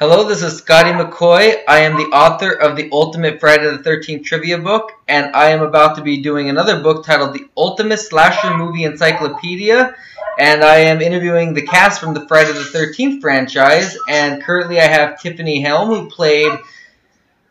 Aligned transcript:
Hello, 0.00 0.22
this 0.22 0.44
is 0.44 0.58
Scotty 0.58 0.90
McCoy. 0.90 1.56
I 1.66 1.80
am 1.80 1.96
the 1.96 2.16
author 2.16 2.52
of 2.52 2.76
the 2.76 2.88
Ultimate 2.92 3.40
Friday 3.40 3.64
the 3.64 3.78
13th 3.78 4.24
trivia 4.24 4.56
book, 4.56 4.92
and 5.08 5.34
I 5.34 5.50
am 5.50 5.60
about 5.60 5.96
to 5.96 6.02
be 6.02 6.22
doing 6.22 6.48
another 6.48 6.80
book 6.80 7.04
titled 7.04 7.34
The 7.34 7.48
Ultimate 7.56 7.98
Slasher 7.98 8.56
Movie 8.56 8.84
Encyclopedia. 8.84 9.96
And 10.38 10.62
I 10.62 10.76
am 10.76 11.02
interviewing 11.02 11.52
the 11.52 11.66
cast 11.66 12.00
from 12.00 12.14
the 12.14 12.28
Friday 12.28 12.52
the 12.52 12.60
13th 12.60 13.20
franchise, 13.20 13.98
and 14.08 14.40
currently 14.40 14.78
I 14.78 14.86
have 14.86 15.20
Tiffany 15.20 15.60
Helm, 15.62 15.88
who 15.88 16.08
played 16.08 16.56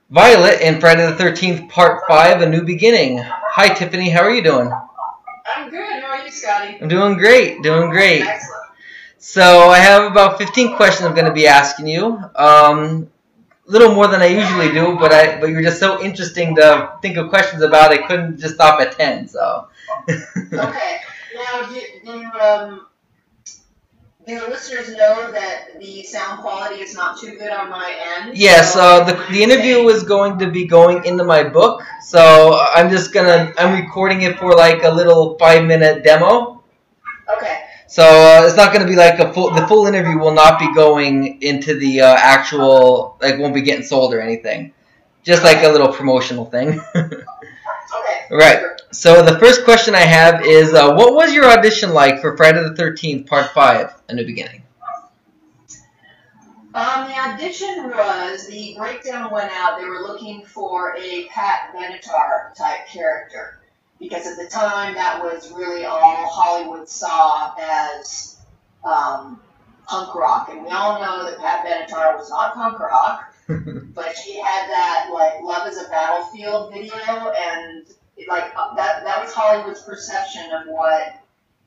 Violet 0.09 0.61
in 0.61 0.79
Friday 0.79 1.05
the 1.05 1.21
13th 1.21 1.67
Part 1.67 2.03
5 2.07 2.43
A 2.43 2.49
New 2.49 2.63
Beginning. 2.63 3.19
Hi, 3.25 3.73
Tiffany, 3.73 4.09
how 4.09 4.21
are 4.21 4.31
you 4.31 4.41
doing? 4.41 4.71
I'm 5.53 5.69
good. 5.69 6.01
How 6.01 6.11
are 6.11 6.23
you, 6.23 6.31
Scotty? 6.31 6.77
I'm 6.81 6.87
doing 6.87 7.17
great, 7.17 7.61
doing 7.61 7.89
great. 7.89 8.21
Excellent. 8.21 8.56
So 9.27 9.67
I 9.67 9.79
have 9.79 10.09
about 10.09 10.37
15 10.37 10.77
questions 10.77 11.05
I'm 11.05 11.13
going 11.13 11.25
to 11.25 11.33
be 11.33 11.47
asking 11.47 11.85
you. 11.85 12.17
Um, 12.33 13.11
a 13.67 13.71
little 13.71 13.93
more 13.93 14.07
than 14.07 14.21
I 14.21 14.27
usually 14.27 14.71
do, 14.71 14.95
but 14.97 15.11
I 15.11 15.37
but 15.37 15.47
you're 15.49 15.61
just 15.61 15.81
so 15.81 16.01
interesting 16.01 16.55
to 16.55 16.93
think 17.01 17.17
of 17.17 17.27
questions 17.27 17.61
about. 17.61 17.91
I 17.91 18.07
couldn't 18.07 18.39
just 18.39 18.55
stop 18.55 18.79
at 18.79 18.93
10. 18.93 19.27
So. 19.27 19.67
Okay. 20.53 20.95
Now, 21.35 21.69
do, 21.69 21.81
do, 22.05 22.23
um, 22.39 22.87
do 24.25 24.39
the 24.39 24.47
listeners 24.47 24.95
know 24.95 25.29
that 25.33 25.77
the 25.77 26.03
sound 26.03 26.39
quality 26.39 26.81
is 26.81 26.95
not 26.95 27.19
too 27.19 27.37
good 27.37 27.51
on 27.51 27.69
my 27.69 27.93
end? 28.15 28.37
Yes, 28.37 28.75
So 28.75 28.79
uh, 28.79 29.03
the, 29.03 29.33
the 29.33 29.43
interview 29.43 29.89
is 29.89 30.03
going 30.03 30.39
to 30.39 30.49
be 30.49 30.65
going 30.65 31.03
into 31.03 31.25
my 31.25 31.43
book, 31.43 31.83
so 32.01 32.57
I'm 32.73 32.89
just 32.89 33.13
gonna 33.13 33.53
I'm 33.57 33.75
recording 33.75 34.21
it 34.21 34.39
for 34.39 34.55
like 34.55 34.83
a 34.83 34.89
little 34.89 35.37
five 35.37 35.65
minute 35.65 36.05
demo. 36.05 36.56
So 37.87 38.03
uh, 38.03 38.45
it's 38.45 38.57
not 38.57 38.73
gonna 38.73 38.85
be 38.85 38.97
like 38.97 39.19
a 39.19 39.31
full. 39.31 39.53
The 39.53 39.65
full 39.65 39.87
interview 39.87 40.19
will 40.19 40.33
not 40.33 40.59
be 40.59 40.73
going 40.73 41.41
into 41.41 41.73
the 41.73 42.01
uh, 42.01 42.15
actual 42.15 43.17
like 43.21 43.39
won't 43.39 43.53
be 43.53 43.61
getting 43.61 43.85
sold 43.85 44.13
or 44.13 44.19
anything. 44.19 44.73
Just 45.23 45.43
like 45.43 45.63
a 45.63 45.69
little 45.69 45.91
promotional 45.91 46.45
thing. 46.45 46.81
Okay. 47.99 48.35
Right. 48.35 48.63
so 48.91 49.23
the 49.23 49.39
first 49.39 49.63
question 49.63 49.95
I 49.95 50.01
have 50.01 50.45
is, 50.45 50.73
uh, 50.73 50.93
what 50.93 51.13
was 51.13 51.33
your 51.33 51.45
audition 51.45 51.93
like 51.93 52.19
for 52.19 52.35
Friday 52.35 52.61
the 52.61 52.75
Thirteenth 52.75 53.27
Part 53.27 53.51
Five: 53.53 53.93
A 54.09 54.13
New 54.13 54.25
Beginning? 54.25 54.63
Um, 56.73 57.07
the 57.07 57.17
audition 57.17 57.87
was 57.87 58.45
the 58.47 58.75
breakdown 58.77 59.31
went 59.31 59.51
out. 59.53 59.79
They 59.79 59.85
were 59.85 60.01
looking 60.01 60.43
for 60.43 60.97
a 60.97 61.27
Pat 61.29 61.73
Benatar 61.73 62.53
type 62.55 62.87
character 62.87 63.61
because 63.99 64.27
at 64.27 64.37
the 64.37 64.49
time 64.49 64.95
that 64.95 65.21
was 65.21 65.51
really 65.51 65.85
all 65.85 66.27
Hollywood 66.29 66.87
saw 66.87 67.53
as 67.59 68.37
um, 68.83 69.39
punk 69.87 70.13
rock, 70.15 70.49
and 70.49 70.63
we 70.63 70.69
all 70.69 70.99
know 70.99 71.29
that 71.29 71.39
Pat 71.39 71.65
Benatar 71.65 72.17
was 72.17 72.29
not 72.29 72.53
punk 72.53 72.79
rock, 72.79 73.33
but 73.47 74.15
she 74.17 74.35
had 74.39 74.67
that 74.69 75.09
like 75.13 75.41
"Love 75.41 75.67
Is 75.67 75.81
a 75.81 75.87
Battlefield" 75.89 76.73
video, 76.73 77.31
and 77.31 77.85
like 78.27 78.53
that 78.75 79.03
that 79.03 79.23
was 79.23 79.33
Hollywood's 79.33 79.81
perception 79.83 80.51
of 80.51 80.67
what 80.67 81.21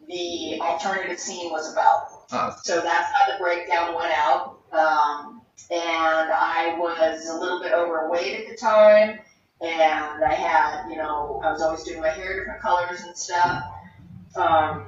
the 0.08 0.60
alternative 0.60 1.18
scene 1.18 1.50
was 1.50 1.72
about. 1.72 2.08
Uh, 2.32 2.54
So 2.62 2.80
that's 2.80 3.12
how 3.12 3.32
the 3.32 3.38
breakdown 3.42 3.94
went 3.94 4.12
out. 4.12 4.58
Um, 4.72 5.42
and 5.70 6.30
I 6.32 6.74
was 6.78 7.28
a 7.28 7.34
little 7.34 7.60
bit 7.60 7.72
overweight 7.72 8.40
at 8.40 8.48
the 8.50 8.56
time, 8.56 9.20
and 9.60 10.24
I 10.24 10.34
had, 10.34 10.88
you 10.88 10.96
know, 10.96 11.40
I 11.44 11.52
was 11.52 11.60
always 11.60 11.84
doing 11.84 12.00
my 12.00 12.08
hair 12.08 12.38
different 12.38 12.60
colors 12.60 13.02
and 13.02 13.16
stuff. 13.16 13.64
Um, 14.34 14.86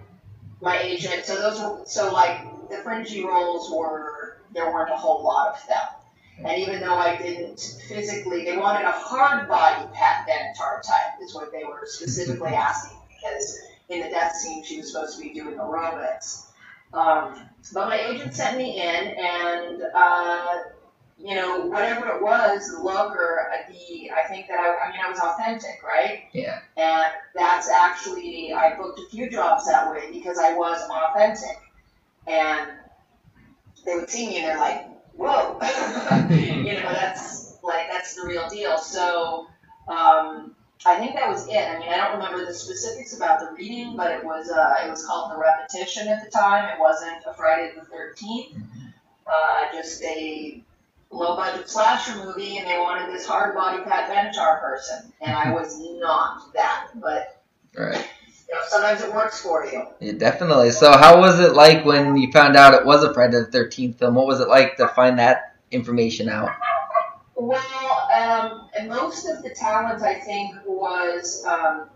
my 0.60 0.78
agent, 0.78 1.24
so 1.24 1.36
those 1.36 1.60
were, 1.60 1.82
so 1.84 2.12
like 2.12 2.68
the 2.70 2.76
fringy 2.76 3.24
roles 3.24 3.70
were, 3.70 4.38
there 4.54 4.72
weren't 4.72 4.90
a 4.90 4.96
whole 4.96 5.22
lot 5.22 5.56
of 5.56 5.66
them. 5.66 6.46
And 6.46 6.62
even 6.62 6.80
though 6.80 6.96
I 6.96 7.16
didn't 7.16 7.80
physically, 7.88 8.44
they 8.44 8.56
wanted 8.56 8.86
a 8.86 8.92
hard 8.92 9.48
body 9.48 9.86
Pat 9.92 10.26
Benatar 10.26 10.80
type, 10.82 11.20
is 11.22 11.34
what 11.34 11.52
they 11.52 11.64
were 11.64 11.82
specifically 11.84 12.52
asking, 12.52 12.98
because 13.08 13.58
in 13.88 14.00
the 14.00 14.08
death 14.08 14.32
scene 14.32 14.64
she 14.64 14.78
was 14.78 14.92
supposed 14.92 15.18
to 15.18 15.22
be 15.22 15.34
doing 15.34 15.56
aerobics. 15.56 16.46
Um, 16.94 17.48
but 17.72 17.88
my 17.88 17.98
agent 17.98 18.34
sent 18.34 18.56
me 18.56 18.80
in, 18.80 19.14
and 19.18 19.82
uh, 19.94 20.58
you 21.22 21.36
know, 21.36 21.66
whatever 21.66 22.08
it 22.08 22.22
was, 22.22 22.68
the 22.68 22.82
look 22.82 23.14
or 23.14 23.48
the, 23.68 24.10
I 24.10 24.26
think 24.28 24.48
that 24.48 24.58
I, 24.58 24.88
I 24.88 24.90
mean, 24.90 25.00
I 25.04 25.08
was 25.08 25.20
authentic, 25.20 25.80
right? 25.84 26.24
Yeah. 26.32 26.60
And 26.76 27.12
that's 27.34 27.70
actually, 27.70 28.52
I 28.52 28.76
booked 28.76 28.98
a 28.98 29.08
few 29.08 29.30
jobs 29.30 29.66
that 29.66 29.90
way 29.90 30.10
because 30.10 30.38
I 30.38 30.54
was 30.54 30.80
authentic, 30.90 31.58
and 32.26 32.70
they 33.86 33.94
would 33.94 34.10
see 34.10 34.26
me 34.26 34.38
and 34.38 34.46
they're 34.46 34.58
like, 34.58 34.86
"Whoa," 35.14 35.58
you 36.30 36.74
know, 36.74 36.92
that's 36.92 37.56
like 37.62 37.88
that's 37.90 38.14
the 38.14 38.26
real 38.26 38.48
deal. 38.48 38.78
So. 38.78 39.46
Um, 39.88 40.54
I 40.84 40.96
think 40.96 41.14
that 41.14 41.28
was 41.28 41.46
it. 41.48 41.56
I 41.56 41.78
mean, 41.78 41.88
I 41.88 41.96
don't 41.96 42.18
remember 42.18 42.44
the 42.44 42.52
specifics 42.52 43.16
about 43.16 43.38
the 43.38 43.54
reading, 43.56 43.96
but 43.96 44.10
it 44.10 44.24
was 44.24 44.50
uh, 44.50 44.84
it 44.84 44.90
was 44.90 45.06
called 45.06 45.30
The 45.30 45.38
Repetition 45.38 46.08
at 46.08 46.24
the 46.24 46.30
time. 46.30 46.68
It 46.68 46.80
wasn't 46.80 47.18
a 47.24 47.32
Friday 47.34 47.72
the 47.76 47.84
Thirteenth. 47.84 48.56
Uh, 49.26 49.72
just 49.72 50.02
a 50.02 50.62
low 51.12 51.36
budget 51.36 51.68
slasher 51.68 52.24
movie, 52.24 52.58
and 52.58 52.66
they 52.66 52.78
wanted 52.78 53.14
this 53.14 53.26
hard 53.26 53.54
body 53.54 53.82
Pat 53.84 54.10
Benatar 54.10 54.60
person, 54.60 55.12
and 55.20 55.32
I 55.32 55.52
was 55.52 55.80
not 55.80 56.52
that. 56.54 56.88
But 56.94 57.42
right. 57.76 57.94
you 58.48 58.54
know, 58.54 58.60
sometimes 58.68 59.02
it 59.02 59.12
works 59.12 59.40
for 59.40 59.64
you. 59.66 59.86
Yeah, 60.00 60.12
definitely. 60.12 60.70
So, 60.70 60.92
how 60.92 61.20
was 61.20 61.38
it 61.40 61.54
like 61.54 61.84
when 61.84 62.16
you 62.16 62.32
found 62.32 62.56
out 62.56 62.74
it 62.74 62.84
was 62.84 63.04
a 63.04 63.12
Friday 63.14 63.38
the 63.38 63.46
Thirteenth 63.46 63.98
film? 63.98 64.14
What 64.14 64.26
was 64.26 64.40
it 64.40 64.48
like 64.48 64.76
to 64.78 64.88
find 64.88 65.18
that 65.18 65.54
information 65.70 66.28
out? 66.28 66.50
Well, 67.34 68.08
um, 68.14 68.68
and 68.78 68.88
most 68.88 69.26
of 69.26 69.42
the 69.42 69.50
talent, 69.50 70.02
I 70.02 70.14
think, 70.20 70.54
was 70.64 71.44
um, 71.44 71.88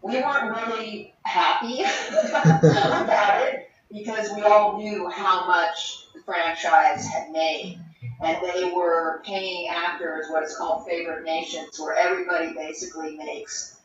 we 0.00 0.14
weren't 0.16 0.56
really 0.56 1.14
happy 1.22 1.82
about 2.28 3.42
it 3.42 3.70
because 3.92 4.30
we 4.34 4.42
all 4.42 4.78
knew 4.78 5.08
how 5.08 5.46
much 5.46 6.06
the 6.14 6.20
franchise 6.22 7.06
had 7.08 7.30
made. 7.30 7.78
And 8.22 8.38
they 8.42 8.72
were 8.74 9.22
paying 9.24 9.68
actors 9.68 10.26
what 10.30 10.44
is 10.44 10.56
called 10.56 10.86
favorite 10.86 11.24
nations, 11.24 11.78
where 11.78 11.94
everybody 11.96 12.54
basically 12.54 13.16
makes 13.16 13.76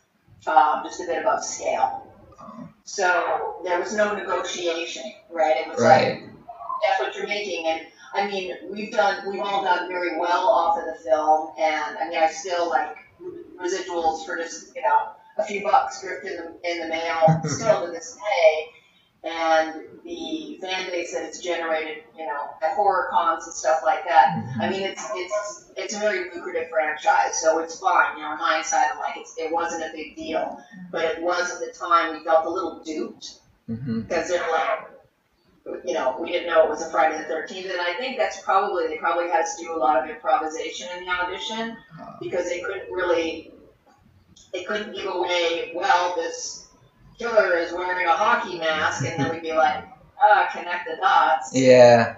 um, 0.47 0.81
just 0.84 1.01
a 1.01 1.06
bit 1.06 1.22
above 1.22 1.44
scale. 1.44 2.06
So 2.84 3.62
there 3.63 3.79
was 3.79 3.94
no 3.95 4.16
negotiation, 4.16 5.03
right? 5.29 5.57
It 5.57 5.67
was 5.67 5.79
like, 5.81 6.23
that's 6.88 7.00
what 7.00 7.16
you're 7.16 7.28
making. 7.28 7.67
And 7.67 7.81
I 8.13 8.28
mean, 8.28 8.56
we've 8.69 8.91
done, 8.91 9.29
we've 9.29 9.41
all 9.41 9.63
done 9.63 9.88
very 9.88 10.19
well 10.19 10.50
off 10.50 10.79
of 10.79 10.85
the 10.85 11.03
film, 11.03 11.51
and 11.59 11.97
I 11.97 12.09
mean, 12.09 12.17
I 12.17 12.28
still 12.28 12.69
like 12.69 12.97
residuals 13.61 14.25
for 14.25 14.38
just 14.38 14.75
you 14.75 14.81
know 14.81 15.11
a 15.38 15.44
few 15.44 15.61
bucks 15.63 16.01
drift 16.01 16.25
in 16.25 16.35
the 16.38 16.72
in 16.72 16.79
the 16.79 16.88
mail 16.88 17.41
still 17.46 17.85
to 17.85 17.91
this 17.91 18.16
day. 18.16 18.78
And 19.22 19.84
the 20.06 20.57
fan 20.62 20.90
base 20.90 21.13
that 21.13 21.24
it's 21.25 21.40
generated, 21.40 22.03
you 22.18 22.25
know, 22.25 22.52
at 22.63 22.74
horror 22.75 23.09
cons 23.12 23.46
and 23.46 23.53
stuff 23.53 23.81
like 23.84 24.06
that. 24.06 24.41
I 24.62 24.69
mean, 24.69 24.81
it's 24.81 25.06
it's 25.13 25.72
it's 25.75 25.96
a 25.96 26.00
very 26.00 26.31
lucrative 26.34 26.69
franchise, 26.69 27.41
so 27.41 27.59
it's 27.59 27.79
fine. 27.79 28.16
You 28.16 28.24
know, 28.24 28.31
in 28.31 28.38
hindsight, 28.38 28.88
I'm 28.94 29.00
like, 29.00 29.18
it's, 29.18 29.35
it 29.38 29.52
wasn't 29.52 29.84
a 29.84 29.91
big 29.94 30.16
deal, 30.16 30.63
but 30.90 31.03
it 31.03 31.22
was 31.22 31.52
at 31.52 31.59
the 31.59 31.78
time. 31.78 32.18
We 32.18 32.24
felt 32.24 32.46
a 32.46 32.50
little 32.50 32.81
duped 32.81 33.40
mm-hmm. 33.69 34.02
because 34.02 34.29
they're 34.29 34.50
like, 34.52 35.84
you 35.85 35.94
know, 35.94 36.18
we 36.18 36.31
didn't 36.31 36.47
know 36.47 36.63
it 36.63 36.69
was 36.69 36.81
a 36.81 36.90
Friday 36.90 37.18
the 37.18 37.25
Thirteenth, 37.25 37.69
and 37.69 37.81
I 37.81 37.96
think 37.96 38.18
that's 38.18 38.41
probably 38.41 38.88
they 38.88 38.97
probably 38.97 39.29
had 39.29 39.41
us 39.41 39.58
do 39.59 39.75
a 39.75 39.78
lot 39.78 40.02
of 40.02 40.09
improvisation 40.09 40.88
in 40.97 41.06
the 41.06 41.12
audition 41.12 41.72
uh-huh. 41.72 42.13
because 42.22 42.46
they 42.50 42.62
couldn't 42.62 42.90
really, 42.90 43.52
they 44.53 44.63
couldn't 44.63 44.96
give 44.96 45.13
away. 45.13 45.74
Well, 45.75 46.16
this 46.16 46.69
killer 47.19 47.57
is 47.57 47.74
wearing 47.74 48.07
a 48.07 48.13
hockey 48.13 48.57
mask, 48.57 49.06
and 49.06 49.19
then 49.19 49.31
we'd 49.31 49.41
be 49.44 49.53
like, 49.53 49.85
ah, 50.22 50.50
connect 50.52 50.88
the 50.90 50.96
dots. 50.96 51.52
Yeah, 51.53 52.16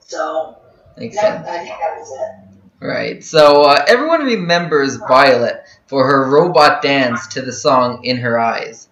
So 0.00 0.56
makes 0.96 1.16
that, 1.16 1.44
sense. 1.44 1.48
I 1.48 1.58
think 1.58 1.78
that 1.78 1.98
was 1.98 2.10
it. 2.10 2.84
Right. 2.84 3.24
So 3.24 3.62
uh, 3.62 3.84
everyone 3.88 4.24
remembers 4.24 4.96
Violet 4.96 5.62
for 5.86 6.06
her 6.06 6.28
robot 6.30 6.82
dance 6.82 7.26
to 7.28 7.42
the 7.42 7.52
song 7.52 8.04
"In 8.04 8.18
Her 8.18 8.38
Eyes." 8.38 8.88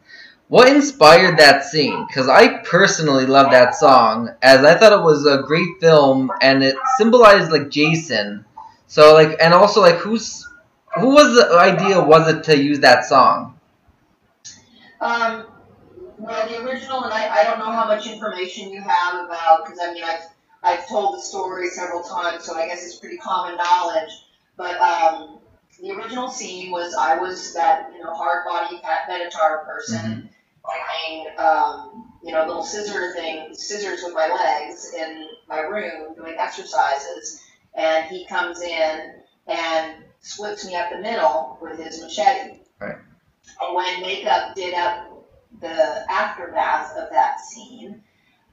What 0.48 0.68
inspired 0.68 1.38
that 1.38 1.64
scene? 1.64 2.06
Because 2.06 2.28
I 2.28 2.58
personally 2.58 3.26
love 3.26 3.50
that 3.50 3.74
song, 3.74 4.30
as 4.42 4.64
I 4.64 4.74
thought 4.76 4.92
it 4.92 5.02
was 5.02 5.26
a 5.26 5.42
great 5.42 5.80
film 5.80 6.30
and 6.40 6.62
it 6.62 6.76
symbolized 6.98 7.50
like 7.50 7.68
Jason. 7.68 8.44
So 8.86 9.12
like, 9.14 9.36
and 9.40 9.52
also 9.52 9.80
like, 9.80 9.96
who's 9.96 10.48
who 11.00 11.08
was 11.08 11.34
the 11.34 11.56
idea? 11.58 12.00
Was 12.00 12.28
it 12.28 12.44
to 12.44 12.56
use 12.56 12.80
that 12.80 13.04
song? 13.04 13.55
Um, 15.00 15.46
well, 16.19 16.48
the 16.48 16.62
original, 16.64 17.04
and 17.04 17.12
I, 17.12 17.40
I 17.40 17.44
don't 17.44 17.58
know 17.58 17.70
how 17.70 17.87
much 17.87 18.06
information 18.06 18.70
you 18.70 18.81
have 18.81 19.25
about, 19.25 19.64
because 19.64 19.78
I 19.82 19.93
mean, 19.93 20.04
I've, 20.04 20.20
I've 20.62 20.88
told 20.88 21.16
the 21.16 21.20
story 21.20 21.69
several 21.69 22.02
times, 22.02 22.44
so 22.44 22.56
I 22.56 22.66
guess 22.66 22.84
it's 22.84 22.96
pretty 22.96 23.19
common 23.19 23.56
knowledge. 23.56 24.10
But 24.56 24.81
um, 24.81 25.38
the 25.81 25.93
original 25.93 26.28
scene 26.28 26.70
was 26.70 26.94
I 26.98 27.19
was 27.19 27.52
that, 27.54 27.90
you 27.93 28.02
know, 28.02 28.14
hard 28.14 28.44
body 28.46 28.81
Pat 28.82 29.08
Benatar 29.08 29.64
person, 29.66 30.31
playing, 30.64 31.26
um, 31.38 32.12
you 32.25 32.32
know, 32.32 32.46
little 32.46 32.64
scissor 32.64 33.12
thing, 33.14 33.54
scissors 33.54 34.00
with 34.02 34.14
my 34.14 34.28
legs, 34.28 34.92
and 34.99 35.26
my 35.49 35.60
room 35.60 36.14
doing 36.14 36.34
exercises, 36.38 37.42
and 37.75 38.06
he 38.06 38.25
comes 38.26 38.62
in 38.62 39.14
and 39.46 40.04
splits 40.20 40.66
me 40.66 40.75
up 40.75 40.90
the 40.90 40.99
middle 40.99 41.58
with 41.60 41.78
his 41.78 42.02
machete. 42.02 42.60
Right. 42.81 42.96
When 43.72 44.00
makeup 44.02 44.54
did 44.54 44.75
up 44.75 45.25
the 45.60 46.04
aftermath 46.10 46.96
of 46.96 47.10
that 47.10 47.40
scene, 47.40 48.02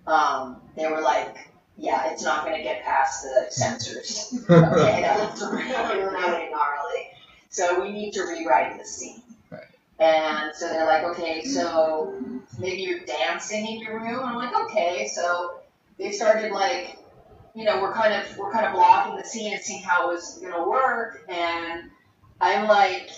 um, 0.08 0.62
they 0.76 0.88
were 0.88 1.02
like, 1.02 1.38
yeah, 1.78 2.12
it's 2.12 2.24
not 2.24 2.46
going 2.46 2.58
to 2.58 2.64
get 2.64 2.84
past 2.84 3.24
the 3.24 3.48
censors. 3.50 4.34
okay, 4.50 5.02
that 5.02 5.20
looks 5.20 5.42
really, 5.52 6.04
really 6.04 6.50
gnarly. 6.50 7.10
So 7.50 7.82
we 7.82 7.92
need 7.92 8.12
to 8.14 8.24
rewrite 8.24 8.78
the 8.80 8.86
scene. 8.86 9.22
Right. 9.50 9.66
And 10.00 10.56
so 10.56 10.68
they're 10.68 10.86
like, 10.86 11.04
okay, 11.04 11.44
so 11.44 12.20
maybe 12.60 12.82
you're 12.82 13.06
dancing 13.06 13.66
in 13.68 13.80
your 13.80 14.00
room. 14.00 14.20
And 14.20 14.30
I'm 14.30 14.36
like, 14.36 14.56
okay. 14.66 15.08
So 15.14 15.60
they 15.98 16.12
started 16.12 16.52
like, 16.52 16.98
you 17.56 17.64
know, 17.64 17.82
we're 17.82 17.94
kind 17.94 18.14
of 18.14 18.38
we're 18.38 18.52
kind 18.52 18.66
of 18.66 18.74
blocking 18.74 19.16
the 19.16 19.24
scene 19.24 19.54
and 19.54 19.62
seeing 19.62 19.84
how 19.84 20.10
it 20.10 20.14
was 20.14 20.40
gonna 20.42 20.68
work. 20.68 21.24
And 21.30 21.92
I'm 22.42 22.68
like, 22.68 23.12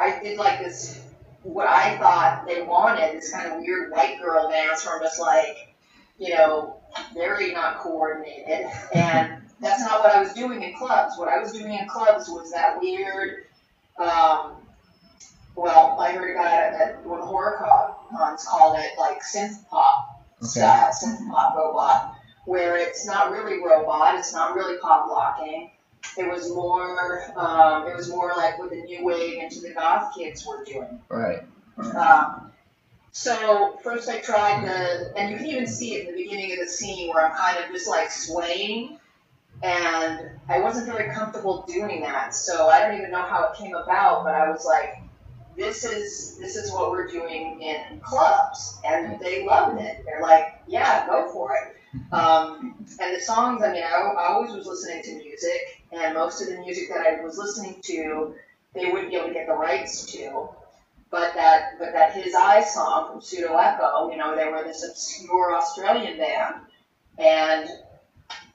I 0.00 0.18
did 0.22 0.38
like 0.38 0.60
this, 0.60 1.02
what 1.42 1.66
I 1.66 1.98
thought 1.98 2.46
they 2.46 2.62
wanted, 2.62 3.14
this 3.14 3.32
kind 3.32 3.52
of 3.52 3.58
weird 3.58 3.92
white 3.92 4.18
girl 4.20 4.48
dance 4.48 4.82
from 4.82 5.00
just 5.02 5.20
like, 5.20 5.74
you 6.18 6.34
know, 6.34 6.80
very 7.14 7.52
not 7.52 7.78
coordinated. 7.78 8.66
And 8.94 9.42
that's 9.60 9.82
not 9.82 10.02
what 10.02 10.14
I 10.14 10.22
was 10.22 10.32
doing 10.32 10.62
in 10.62 10.74
clubs. 10.74 11.18
What 11.18 11.28
I 11.28 11.38
was 11.38 11.52
doing 11.52 11.72
in 11.72 11.86
clubs 11.86 12.28
was 12.28 12.50
that 12.52 12.80
weird. 12.80 13.44
Um, 13.98 14.52
well, 15.54 15.96
I 16.00 16.12
heard 16.12 16.30
a 16.30 16.34
guy 16.34 16.56
at, 16.56 17.04
one 17.04 17.18
of 17.18 17.24
the 17.24 17.30
horror 17.30 17.58
cons 18.10 18.46
called 18.48 18.78
it 18.78 18.98
like 18.98 19.20
synth 19.22 19.68
pop 19.68 20.26
style, 20.40 20.90
synth 20.90 21.28
pop 21.30 21.54
robot, 21.54 22.14
where 22.46 22.76
it's 22.76 23.06
not 23.06 23.32
really 23.32 23.62
robot, 23.62 24.14
it's 24.14 24.32
not 24.32 24.54
really 24.54 24.78
pop 24.78 25.08
locking. 25.10 25.70
It 26.18 26.28
was 26.28 26.50
more, 26.52 27.32
um, 27.36 27.86
it 27.86 27.96
was 27.96 28.08
more 28.08 28.32
like 28.36 28.58
what 28.58 28.70
the 28.70 28.82
new 28.82 29.04
wave 29.04 29.42
into 29.42 29.60
the 29.60 29.70
goth 29.70 30.14
kids 30.14 30.46
were 30.46 30.64
doing. 30.64 31.00
Right. 31.08 31.42
Um, 31.96 32.52
so 33.12 33.78
first 33.82 34.08
I 34.08 34.20
tried 34.20 34.64
the, 34.64 35.12
and 35.16 35.30
you 35.30 35.36
can 35.36 35.46
even 35.46 35.66
see 35.66 35.94
it 35.94 36.08
in 36.08 36.14
the 36.14 36.22
beginning 36.22 36.52
of 36.52 36.58
the 36.58 36.66
scene 36.66 37.08
where 37.08 37.26
I'm 37.26 37.36
kind 37.36 37.58
of 37.58 37.70
just 37.70 37.88
like 37.88 38.10
swaying, 38.10 38.98
and 39.62 40.30
I 40.48 40.60
wasn't 40.60 40.86
very 40.86 41.12
comfortable 41.12 41.64
doing 41.68 42.00
that. 42.02 42.34
So 42.34 42.68
I 42.68 42.80
don't 42.80 42.98
even 42.98 43.10
know 43.10 43.22
how 43.22 43.48
it 43.48 43.56
came 43.56 43.74
about, 43.74 44.24
but 44.24 44.34
I 44.34 44.50
was 44.50 44.64
like, 44.64 45.02
this 45.56 45.84
is 45.84 46.38
this 46.38 46.56
is 46.56 46.72
what 46.72 46.90
we're 46.90 47.08
doing 47.08 47.60
in 47.60 48.00
clubs, 48.00 48.78
and 48.84 49.18
they 49.20 49.44
loved 49.44 49.80
it. 49.80 50.02
They're 50.06 50.22
like, 50.22 50.60
yeah, 50.66 51.06
go 51.06 51.30
for 51.32 51.54
it. 51.54 51.76
Um, 52.12 52.76
and 53.00 53.16
the 53.16 53.20
songs, 53.20 53.62
I 53.62 53.72
mean, 53.72 53.82
I, 53.82 53.88
I 53.88 54.32
always 54.32 54.52
was 54.52 54.66
listening 54.66 55.02
to 55.02 55.16
music, 55.16 55.79
and 55.92 56.14
most 56.14 56.42
of 56.42 56.48
the 56.48 56.58
music 56.58 56.88
that 56.88 57.06
I 57.06 57.22
was 57.22 57.38
listening 57.38 57.80
to, 57.82 58.34
they 58.74 58.90
wouldn't 58.90 59.10
be 59.10 59.16
able 59.16 59.28
to 59.28 59.34
get 59.34 59.46
the 59.46 59.54
rights 59.54 60.10
to. 60.12 60.48
But 61.10 61.34
that, 61.34 61.78
but 61.78 61.92
that 61.92 62.12
His 62.14 62.34
Eyes 62.34 62.72
song 62.72 63.10
from 63.10 63.20
Pseudo 63.20 63.56
Echo, 63.56 64.10
you 64.10 64.16
know, 64.16 64.36
they 64.36 64.46
were 64.48 64.62
this 64.62 64.88
obscure 64.88 65.56
Australian 65.56 66.18
band, 66.18 66.54
and 67.18 67.68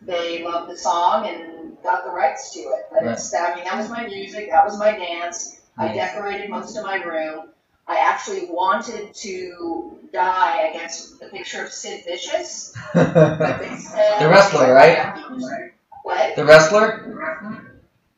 they 0.02 0.44
loved 0.44 0.72
the 0.72 0.78
song 0.78 1.28
and 1.28 1.76
got 1.84 2.06
the 2.06 2.12
rights 2.12 2.54
to 2.54 2.60
it. 2.60 2.86
But 2.92 3.04
it's, 3.04 3.34
I 3.36 3.56
mean, 3.56 3.66
that 3.66 3.78
was 3.78 3.90
my 3.90 4.08
music, 4.08 4.50
that 4.52 4.64
was 4.64 4.80
my 4.80 4.98
dance. 4.98 5.60
I 5.78 5.94
decorated 5.94 6.50
most 6.50 6.78
of 6.78 6.86
my 6.86 6.96
room. 7.04 7.50
I 7.88 7.98
actually 7.98 8.48
wanted 8.50 9.14
to 9.14 10.00
die 10.14 10.70
against 10.70 11.20
the 11.20 11.28
picture 11.28 11.64
of 11.64 11.72
Sid 11.72 12.04
Vicious, 12.06 12.74
but 12.94 13.60
they 13.60 13.76
said 13.76 14.22
The 14.22 14.30
wrestler, 14.30 14.74
right? 14.74 15.72
What? 16.06 16.36
the 16.36 16.46
wrestler? 16.46 17.02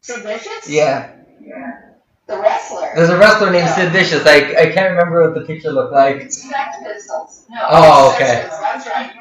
Sid 0.01 0.22
Vicious? 0.24 0.69
Yeah. 0.69 1.10
yeah. 1.42 1.81
The 2.28 2.38
wrestler. 2.38 2.92
There's 2.95 3.10
a 3.10 3.18
wrestler 3.18 3.50
named 3.50 3.69
Sid 3.69 3.94
Vicious. 3.94 4.25
I, 4.25 4.36
I 4.60 4.72
can't 4.74 4.92
remember 4.92 5.22
what 5.31 5.39
the 5.39 5.45
picture 5.45 5.72
looked 5.72 5.94
like. 5.94 6.30
Sex 6.30 6.75
Pistols. 6.84 7.45
No. 7.50 7.62
Oh, 7.69 8.13
okay. 8.13 8.42
Pistols. 8.44 8.60
That's 8.62 8.88
right. 8.88 9.12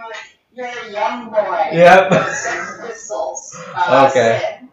You're, 0.52 0.66
a 0.66 0.90
young 0.92 1.30
boy. 1.30 1.68
Yep. 1.72 2.12
Sex 2.34 2.80
Pistols. 2.84 3.56
Uh, 3.72 4.08
Okay. 4.10 4.58
Sid, 4.58 4.68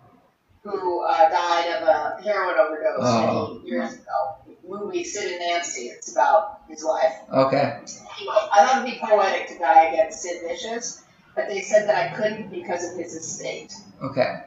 who 0.64 1.04
uh, 1.04 1.30
died 1.30 1.76
of 1.80 1.88
a 1.88 2.22
heroin 2.24 2.56
overdose 2.58 2.98
Oh. 3.00 3.54
many 3.60 3.70
years 3.70 3.94
ago. 3.94 4.38
Movie 4.68 5.04
Sid 5.04 5.34
and 5.34 5.40
Nancy. 5.40 5.82
It's 5.90 6.12
about 6.12 6.62
his 6.68 6.84
life. 6.84 7.14
Okay. 7.32 7.80
I 7.80 8.66
thought 8.66 8.82
it'd 8.84 8.92
be 8.92 9.00
poetic 9.06 9.50
to 9.50 9.60
die 9.60 9.84
against 9.90 10.24
Sid 10.24 10.42
Vicious, 10.48 11.04
but 11.36 11.48
they 11.48 11.62
said 11.62 11.88
that 11.88 12.12
I 12.12 12.16
couldn't 12.16 12.50
because 12.52 12.92
of 12.92 12.98
his 12.98 13.14
estate. 13.14 13.74
Okay. 14.02 14.44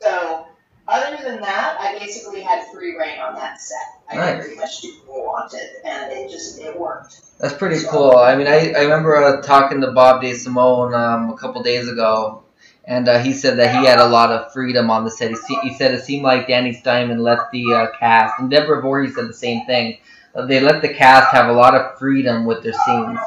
So, 0.00 0.46
other 0.88 1.16
than 1.22 1.40
that, 1.40 1.76
I 1.80 1.98
basically 1.98 2.40
had 2.40 2.66
free 2.72 2.96
rein 2.98 3.20
on 3.20 3.34
that 3.34 3.60
set. 3.60 3.78
I 4.10 4.16
Nice. 4.16 4.34
could 4.34 4.40
pretty 4.42 4.60
much 4.60 4.80
do 4.82 4.88
what 5.06 5.16
I 5.16 5.24
wanted, 5.24 5.68
and 5.84 6.12
it 6.12 6.30
just 6.30 6.60
it 6.60 6.78
worked. 6.78 7.20
That's 7.38 7.54
pretty 7.54 7.84
cool. 7.88 8.16
I 8.16 8.36
mean, 8.36 8.46
I, 8.46 8.72
I 8.72 8.82
remember 8.82 9.16
uh, 9.16 9.40
talking 9.42 9.80
to 9.80 9.92
Bob 9.92 10.22
DeSimone 10.22 10.94
um, 10.96 11.30
a 11.30 11.36
couple 11.36 11.62
days 11.62 11.88
ago, 11.88 12.42
and 12.84 13.08
uh, 13.08 13.20
he 13.20 13.32
said 13.32 13.58
that 13.58 13.74
he 13.76 13.86
had 13.86 13.98
a 14.00 14.06
lot 14.08 14.30
of 14.30 14.52
freedom 14.52 14.90
on 14.90 15.04
the 15.04 15.10
set. 15.10 15.30
He, 15.30 15.36
se- 15.36 15.60
he 15.62 15.74
said 15.74 15.92
it 15.94 16.02
seemed 16.02 16.24
like 16.24 16.46
Danny 16.48 16.72
Steinmann 16.74 17.18
let 17.20 17.50
the 17.52 17.72
uh, 17.72 17.86
cast, 17.98 18.38
and 18.40 18.50
Deborah 18.50 18.82
Voorhees 18.82 19.14
said 19.14 19.28
the 19.28 19.34
same 19.34 19.64
thing. 19.66 19.98
Uh, 20.34 20.46
they 20.46 20.60
let 20.60 20.82
the 20.82 20.92
cast 20.92 21.30
have 21.32 21.48
a 21.48 21.52
lot 21.52 21.74
of 21.74 21.98
freedom 21.98 22.44
with 22.44 22.62
their 22.62 22.72
scenes. 22.72 23.18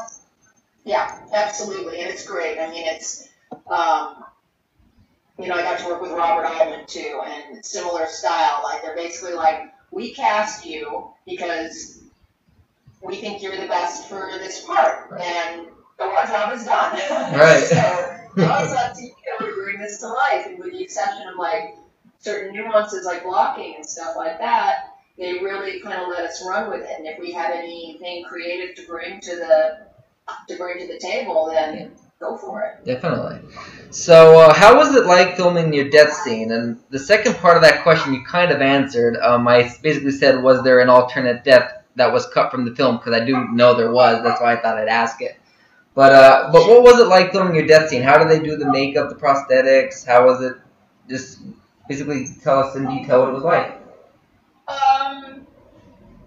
Yeah, 0.86 1.20
absolutely, 1.34 2.00
and 2.02 2.10
it's 2.10 2.26
great. 2.28 2.60
I 2.60 2.70
mean, 2.70 2.86
it's 2.86 3.28
um, 3.68 4.24
you 5.40 5.48
know, 5.48 5.56
I 5.56 5.64
got 5.64 5.80
to 5.80 5.86
work 5.88 6.02
with 6.02 6.12
Robert 6.12 6.46
Iman 6.46 6.86
too, 6.86 7.22
and 7.26 7.66
similar 7.66 8.06
style. 8.06 8.62
Like 8.64 8.84
they're 8.84 8.96
basically 8.96 9.34
like, 9.34 9.74
we 9.92 10.14
cast 10.14 10.66
you 10.66 11.10
because 11.26 12.02
we 13.02 13.16
think 13.18 13.42
you're 13.42 13.58
the 13.60 13.68
best 13.68 14.08
for 14.08 14.30
this 14.38 14.64
part, 14.64 15.12
Right. 15.12 15.22
and 15.22 15.68
our 16.00 16.26
job 16.28 16.54
is 16.54 16.66
done. 16.66 16.94
Right. 17.38 17.64
so 17.68 17.76
now 18.38 18.64
it's 18.64 18.74
up 18.74 18.94
to 18.94 19.02
you 19.02 19.14
to 19.40 19.56
bring 19.56 19.80
this 19.80 20.00
to 20.02 20.08
life, 20.08 20.46
and 20.46 20.60
with 20.60 20.72
the 20.72 20.82
exception 20.84 21.28
of 21.28 21.38
like 21.38 21.76
certain 22.20 22.54
nuances 22.56 23.06
like 23.06 23.24
blocking 23.24 23.76
and 23.76 23.86
stuff 23.86 24.16
like 24.16 24.38
that, 24.40 24.96
they 25.18 25.34
really 25.34 25.80
kind 25.82 26.02
of 26.02 26.10
let 26.10 26.22
us 26.26 26.44
run 26.46 26.70
with 26.70 26.82
it. 26.82 26.92
And 26.98 27.08
if 27.08 27.20
we 27.20 27.32
had 27.32 27.52
anything 27.52 28.24
creative 28.24 28.76
to 28.76 28.88
bring 28.88 29.20
to 29.22 29.36
the 29.36 29.88
to 30.48 30.58
bring 30.58 30.80
to 30.80 30.88
the 30.92 31.00
table, 31.00 31.50
then 31.52 31.92
go 32.20 32.38
for 32.38 32.62
it. 32.62 32.86
Definitely. 32.86 33.40
So, 33.92 34.40
uh, 34.40 34.54
how 34.54 34.78
was 34.78 34.96
it 34.96 35.06
like 35.06 35.36
filming 35.36 35.74
your 35.74 35.90
death 35.90 36.14
scene? 36.14 36.52
And 36.52 36.80
the 36.90 37.00
second 37.00 37.36
part 37.36 37.58
of 37.58 37.64
that 37.64 37.84
question 37.84 38.14
you 38.14 38.24
kind 38.26 38.52
of 38.52 38.62
answered. 38.62 39.18
Um, 39.18 39.48
I 39.48 39.72
basically 39.82 40.12
said, 40.12 40.42
was 40.42 40.64
there 40.64 40.80
an 40.80 40.90
alternate 40.90 41.44
death 41.44 41.84
that 41.96 42.12
was 42.12 42.28
cut 42.28 42.52
from 42.52 42.66
the 42.66 42.76
film? 42.76 42.98
Because 42.98 43.14
I 43.14 43.26
do 43.26 43.48
know 43.50 43.76
there 43.76 43.92
was. 43.92 44.24
That's 44.24 44.42
why 44.42 44.54
I 44.54 44.62
thought 44.62 44.78
I'd 44.78 44.88
ask 44.88 45.22
it. 45.22 45.38
But 45.94 46.12
uh, 46.12 46.50
but 46.52 46.68
what 46.68 46.84
was 46.84 47.00
it 47.00 47.08
like 47.08 47.32
filming 47.32 47.56
your 47.56 47.68
death 47.68 47.90
scene? 47.90 48.02
How 48.02 48.18
did 48.18 48.30
they 48.30 48.44
do 48.44 48.58
the 48.58 48.70
makeup, 48.70 49.08
the 49.08 49.16
prosthetics? 49.16 50.06
How 50.06 50.26
was 50.26 50.42
it? 50.42 50.58
Just 51.08 51.40
basically 51.88 52.28
tell 52.44 52.60
us 52.60 52.76
in 52.76 52.86
detail 52.86 53.22
what 53.22 53.30
it 53.30 53.34
was 53.34 53.44
like. 53.44 53.82
Um, 54.68 55.48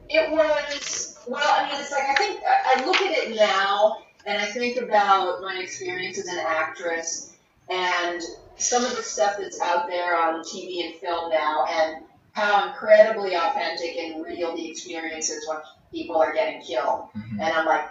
it 0.09 0.31
was 0.31 1.08
well. 1.29 1.55
I 1.57 1.71
mean, 1.71 1.81
it's 1.81 1.93
like 1.93 2.05
I 2.09 2.15
think 2.15 2.41
I 2.45 2.81
I 2.81 2.87
look 2.87 2.97
at 2.97 3.11
it 3.11 3.37
now, 3.37 3.99
and 4.27 4.41
I 4.41 4.47
think 4.47 4.81
about 4.81 5.41
my 5.43 5.61
experience 5.61 6.19
as 6.19 6.27
an 6.27 6.39
actress 6.39 7.35
and 7.71 8.21
some 8.57 8.85
of 8.85 8.97
the 8.97 9.03
stuff 9.03 9.37
that's 9.39 9.61
out 9.61 9.89
there 9.89 10.17
on 10.17 10.43
TV 10.43 10.87
and 10.87 10.95
film 10.97 11.31
now, 11.31 11.65
and 11.69 12.05
how 12.33 12.69
incredibly 12.69 13.35
authentic 13.35 13.97
and 13.97 14.25
real 14.25 14.57
the 14.57 14.69
experience 14.71 15.31
is 15.31 15.47
when 15.49 15.59
people 15.93 16.17
are 16.17 16.33
getting 16.33 16.63
killed. 16.63 17.09
Mhm. 17.17 17.41
And 17.41 17.43
I'm 17.43 17.67
like, 17.67 17.89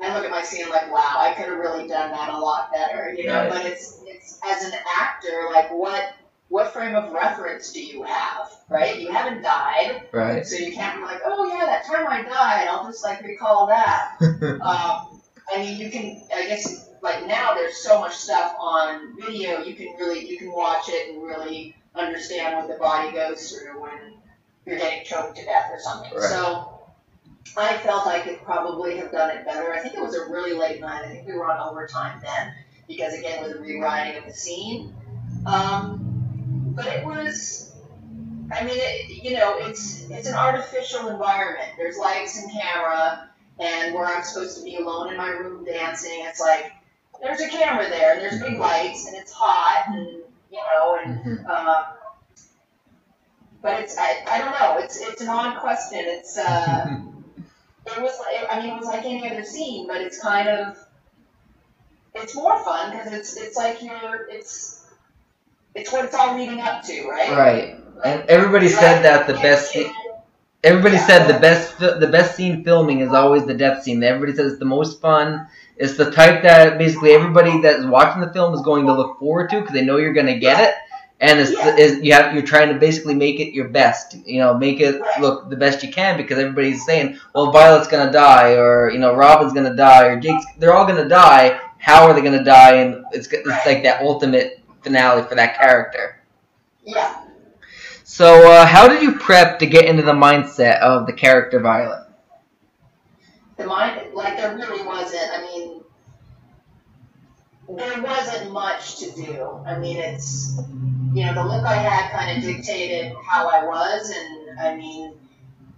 I 0.00 0.14
look 0.14 0.24
at 0.24 0.30
my 0.30 0.42
scene 0.42 0.68
like, 0.68 0.92
wow, 0.92 1.16
I 1.16 1.34
could 1.36 1.46
have 1.46 1.58
really 1.58 1.88
done 1.88 2.10
that 2.10 2.28
a 2.28 2.38
lot 2.38 2.72
better, 2.72 3.12
you 3.16 3.26
know. 3.26 3.34
Right. 3.42 3.50
But 3.50 3.66
it's 3.66 4.00
it's 4.06 4.38
as 4.44 4.64
an 4.64 4.78
actor, 4.96 5.48
like 5.52 5.70
what 5.70 6.14
what 6.48 6.72
frame 6.72 6.94
of 6.94 7.12
reference 7.12 7.72
do 7.72 7.84
you 7.84 8.02
have, 8.02 8.50
right? 8.68 8.98
You 9.00 9.12
haven't 9.12 9.42
died, 9.42 10.08
Right. 10.12 10.46
so 10.46 10.56
you 10.56 10.72
can't 10.72 10.98
be 10.98 11.04
like, 11.04 11.20
oh 11.24 11.46
yeah, 11.48 11.66
that 11.66 11.84
time 11.86 12.06
I 12.08 12.22
died, 12.22 12.68
I'll 12.70 12.86
just 12.86 13.04
like 13.04 13.22
recall 13.22 13.66
that. 13.66 14.16
um, 14.20 15.20
I 15.54 15.58
mean, 15.58 15.78
you 15.78 15.90
can, 15.90 16.22
I 16.34 16.46
guess, 16.46 16.88
like 17.02 17.26
now 17.26 17.54
there's 17.54 17.76
so 17.76 18.00
much 18.00 18.14
stuff 18.14 18.54
on 18.58 19.14
video, 19.20 19.62
you 19.62 19.74
can 19.74 19.94
really, 19.98 20.26
you 20.28 20.38
can 20.38 20.50
watch 20.50 20.88
it 20.88 21.14
and 21.14 21.22
really 21.22 21.74
understand 21.94 22.56
what 22.56 22.68
the 22.68 22.78
body 22.78 23.12
goes 23.12 23.50
through 23.52 23.80
when 23.80 24.14
you're 24.64 24.78
getting 24.78 25.04
choked 25.04 25.36
to 25.36 25.44
death 25.44 25.70
or 25.70 25.80
something. 25.80 26.12
Right. 26.14 26.22
So 26.22 26.80
I 27.56 27.76
felt 27.78 28.06
I 28.06 28.20
could 28.20 28.42
probably 28.42 28.96
have 28.98 29.12
done 29.12 29.36
it 29.36 29.44
better. 29.44 29.72
I 29.72 29.80
think 29.80 29.94
it 29.94 30.00
was 30.00 30.14
a 30.14 30.30
really 30.30 30.52
late 30.54 30.80
night. 30.80 31.04
I 31.04 31.08
think 31.08 31.26
we 31.26 31.34
were 31.34 31.50
on 31.50 31.58
overtime 31.68 32.20
then 32.22 32.54
because 32.86 33.14
again 33.18 33.42
with 33.42 33.52
the 33.54 33.60
rewriting 33.60 34.18
of 34.18 34.26
the 34.26 34.32
scene. 34.32 34.94
Um, 35.46 36.07
but 36.78 36.86
it 36.86 37.04
was, 37.04 37.74
I 38.52 38.62
mean, 38.62 38.76
it, 38.76 39.24
you 39.24 39.36
know, 39.36 39.58
it's 39.58 40.08
it's 40.10 40.28
an 40.28 40.34
artificial 40.34 41.08
environment. 41.08 41.70
There's 41.76 41.98
lights 41.98 42.40
and 42.40 42.52
camera, 42.52 43.28
and 43.58 43.94
where 43.94 44.06
I'm 44.06 44.22
supposed 44.22 44.58
to 44.58 44.64
be 44.64 44.76
alone 44.76 45.10
in 45.10 45.16
my 45.16 45.28
room 45.28 45.64
dancing, 45.64 46.24
it's 46.24 46.40
like 46.40 46.70
there's 47.20 47.40
a 47.40 47.48
camera 47.48 47.88
there, 47.88 48.12
and 48.12 48.22
there's 48.22 48.40
big 48.40 48.58
lights, 48.58 49.08
and 49.08 49.16
it's 49.16 49.32
hot, 49.32 49.86
and 49.88 50.22
you 50.52 50.58
know, 50.72 50.98
and 51.04 51.46
um, 51.46 51.84
but 53.60 53.80
it's 53.80 53.98
I, 53.98 54.24
I 54.30 54.38
don't 54.38 54.52
know. 54.52 54.78
It's 54.84 55.00
it's 55.00 55.20
an 55.20 55.28
odd 55.28 55.60
question. 55.60 56.00
It's 56.04 56.38
uh, 56.38 56.86
it 57.86 58.00
was 58.00 58.20
like 58.20 58.46
I 58.50 58.62
mean 58.62 58.76
it 58.76 58.78
was 58.78 58.86
like 58.86 59.04
any 59.04 59.28
other 59.28 59.42
scene, 59.42 59.88
but 59.88 60.00
it's 60.00 60.20
kind 60.20 60.48
of 60.48 60.78
it's 62.14 62.36
more 62.36 62.62
fun 62.62 62.92
because 62.92 63.12
it's 63.12 63.36
it's 63.36 63.56
like 63.56 63.82
you're 63.82 64.28
it's 64.30 64.77
it's 65.74 65.92
what 65.92 66.04
it's 66.04 66.14
all 66.14 66.36
leading 66.36 66.60
up 66.60 66.82
to, 66.84 67.08
right? 67.08 67.30
right. 67.30 67.74
And 68.04 68.22
everybody 68.28 68.68
said 68.68 69.02
that 69.02 69.26
the 69.26 69.34
best. 69.34 69.72
scene. 69.72 69.90
Everybody 70.64 70.96
Yeah. 70.96 71.06
said 71.06 71.26
the 71.28 71.38
best 71.38 71.78
the 71.78 72.08
best 72.10 72.34
scene 72.36 72.64
filming 72.64 73.00
is 73.00 73.12
always 73.12 73.44
the 73.44 73.54
death 73.54 73.82
scene. 73.82 74.02
Everybody 74.02 74.36
says 74.36 74.52
it's 74.52 74.58
the 74.58 74.64
most 74.64 75.00
fun. 75.00 75.46
It's 75.76 75.96
the 75.96 76.10
type 76.10 76.42
that 76.42 76.78
basically 76.78 77.12
everybody 77.12 77.60
that 77.62 77.78
is 77.78 77.86
watching 77.86 78.20
the 78.20 78.32
film 78.32 78.54
is 78.54 78.60
going 78.62 78.86
to 78.86 78.92
look 78.92 79.20
forward 79.20 79.50
to 79.50 79.60
because 79.60 79.72
they 79.74 79.84
know 79.84 79.96
you're 79.98 80.12
going 80.12 80.26
to 80.26 80.38
get 80.38 80.60
it. 80.68 80.74
And 81.20 81.38
it's, 81.40 81.52
Yeah. 81.52 81.76
is 81.76 82.00
you 82.02 82.12
have 82.12 82.32
you're 82.34 82.42
trying 82.44 82.72
to 82.72 82.78
basically 82.78 83.14
make 83.14 83.38
it 83.40 83.52
your 83.52 83.68
best. 83.68 84.16
You 84.24 84.38
know, 84.40 84.54
make 84.54 84.80
it 84.80 85.00
look 85.20 85.48
the 85.50 85.56
best 85.56 85.82
you 85.82 85.90
can 85.92 86.16
because 86.16 86.38
everybody's 86.38 86.84
saying, 86.84 87.18
well, 87.34 87.50
Violet's 87.52 87.88
gonna 87.88 88.12
die, 88.12 88.52
or 88.54 88.90
you 88.90 88.98
know, 89.00 89.14
Robin's 89.14 89.52
gonna 89.52 89.74
die, 89.74 90.06
or 90.06 90.20
Jake's. 90.20 90.44
They're 90.58 90.72
all 90.72 90.86
gonna 90.86 91.08
die. 91.08 91.58
How 91.78 92.06
are 92.06 92.14
they 92.14 92.20
gonna 92.20 92.44
die? 92.44 92.74
And 92.74 93.04
it's 93.12 93.26
it's 93.32 93.66
like 93.66 93.82
that 93.82 94.02
ultimate 94.02 94.60
finale 94.88 95.22
for 95.22 95.34
that 95.36 95.56
character. 95.56 96.20
Yeah. 96.84 97.24
So, 98.04 98.50
uh, 98.50 98.66
how 98.66 98.88
did 98.88 99.02
you 99.02 99.12
prep 99.12 99.58
to 99.60 99.66
get 99.66 99.84
into 99.84 100.02
the 100.02 100.12
mindset 100.12 100.80
of 100.80 101.06
the 101.06 101.12
character 101.12 101.60
Violet? 101.60 102.08
the 103.58 103.66
mind 103.66 104.14
like 104.14 104.36
there 104.36 104.56
really 104.56 104.86
wasn't 104.86 105.30
i 105.32 105.42
mean 105.42 105.82
there 107.76 108.02
wasn't 108.02 108.50
much 108.52 108.98
to 108.98 109.10
do 109.10 109.62
i 109.66 109.76
mean 109.78 109.96
it's 109.96 110.58
you 111.12 111.26
know 111.26 111.34
the 111.34 111.44
look 111.44 111.66
i 111.66 111.74
had 111.74 112.10
kind 112.12 112.38
of 112.38 112.42
dictated 112.42 113.12
how 113.26 113.48
i 113.48 113.64
was 113.64 114.10
and 114.10 114.60
i 114.60 114.76
mean 114.76 115.12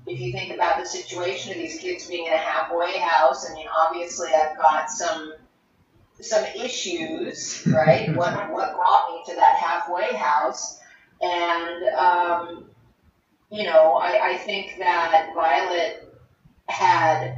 if 0.07 0.21
you 0.21 0.31
think 0.31 0.53
about 0.55 0.79
the 0.79 0.87
situation 0.87 1.53
of 1.53 1.59
these 1.59 1.81
kids 1.81 2.07
being 2.07 2.27
in 2.27 2.33
a 2.33 2.37
halfway 2.37 2.99
house 2.99 3.51
i 3.51 3.55
mean 3.55 3.67
obviously 3.87 4.29
i've 4.35 4.57
got 4.59 4.91
some 4.91 5.33
some 6.23 6.45
issues 6.57 7.67
right 7.67 8.09
what 8.17 8.33
what 8.53 8.75
brought 8.75 9.11
me 9.13 9.23
to 9.27 9.35
that 9.37 9.57
halfway 9.57 10.15
house 10.15 10.79
and 11.21 11.85
um, 11.95 12.65
you 13.51 13.65
know 13.65 13.95
I, 13.95 14.31
I 14.33 14.37
think 14.39 14.77
that 14.79 15.33
violet 15.35 16.15
had 16.69 17.37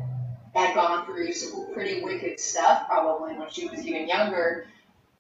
had 0.55 0.75
gone 0.75 1.07
through 1.07 1.33
some 1.33 1.73
pretty 1.73 2.03
wicked 2.03 2.39
stuff 2.39 2.87
probably 2.87 3.35
when 3.37 3.51
she 3.51 3.69
was 3.69 3.87
even 3.87 4.07
younger. 4.09 4.67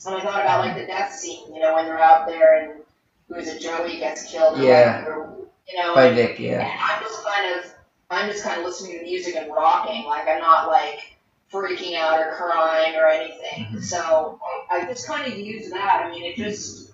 And 0.05 0.15
I 0.17 0.21
thought 0.21 0.41
about 0.43 0.67
like 0.67 0.77
the 0.77 0.87
death 0.87 1.13
scene, 1.13 1.55
you 1.55 1.61
know, 1.61 1.75
when 1.75 1.87
they're 1.87 1.99
out 2.01 2.27
there 2.27 2.61
and 2.61 2.83
who 3.29 3.37
is 3.37 3.49
it, 3.49 3.63
Joey 3.63 3.99
gets 3.99 4.31
killed, 4.31 4.59
Yeah. 4.59 5.05
or, 5.07 5.37
you 5.69 5.79
know, 5.79 5.95
By 5.95 6.07
and, 6.07 6.17
Vic, 6.17 6.37
and 6.39 6.47
yeah. 6.47 6.77
I'm 6.79 7.03
just 7.03 7.25
kind 7.25 7.55
of, 7.55 7.73
I'm 8.11 8.31
just 8.31 8.45
kind 8.45 8.59
of 8.61 8.67
listening 8.67 8.99
to 8.99 9.05
music 9.05 9.37
and 9.37 9.49
rocking, 9.51 10.05
like 10.05 10.29
I'm 10.29 10.41
not 10.41 10.69
like 10.69 11.12
freaking 11.53 11.97
out 11.97 12.19
or 12.19 12.33
crying 12.33 12.97
or 12.97 13.07
anything. 13.07 13.67
Mhm. 13.67 13.83
So 13.83 14.41
I, 14.71 14.85
just 14.87 15.07
kind 15.07 15.31
of 15.31 15.39
used 15.39 15.73
that. 15.73 16.05
I 16.05 16.11
mean, 16.11 16.25
it 16.25 16.37
just 16.37 16.93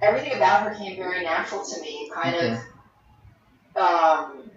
everything 0.00 0.34
about 0.34 0.62
her 0.62 0.74
came 0.74 0.96
very 0.96 1.22
natural 1.24 1.64
to 1.64 1.80
me. 1.80 2.10
Kind 2.14 2.36
Okay. 2.36 2.60
of, 3.76 3.82
um, 3.82 4.50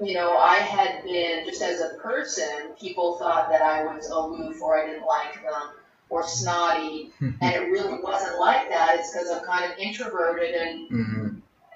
you 0.00 0.14
know, 0.14 0.36
I 0.36 0.54
had 0.54 1.02
been 1.04 1.44
just 1.44 1.62
as 1.62 1.80
a 1.80 1.94
person, 1.98 2.74
people 2.80 3.16
thought 3.18 3.50
that 3.50 3.62
I 3.62 3.84
was 3.84 4.08
aloof 4.08 4.62
or 4.62 4.80
I 4.80 4.86
didn't 4.86 5.06
like 5.06 5.42
them 5.42 5.70
or 6.08 6.26
snotty, 6.26 7.12
and 7.20 7.54
it 7.54 7.70
really 7.70 8.00
wasn't 8.00 8.38
like 8.38 8.68
that. 8.70 8.96
It's 8.98 9.12
because 9.12 9.30
I'm 9.30 9.44
kind 9.44 9.70
of 9.70 9.78
introverted 9.78 10.54
and 10.54 10.88
hmm 10.88 11.28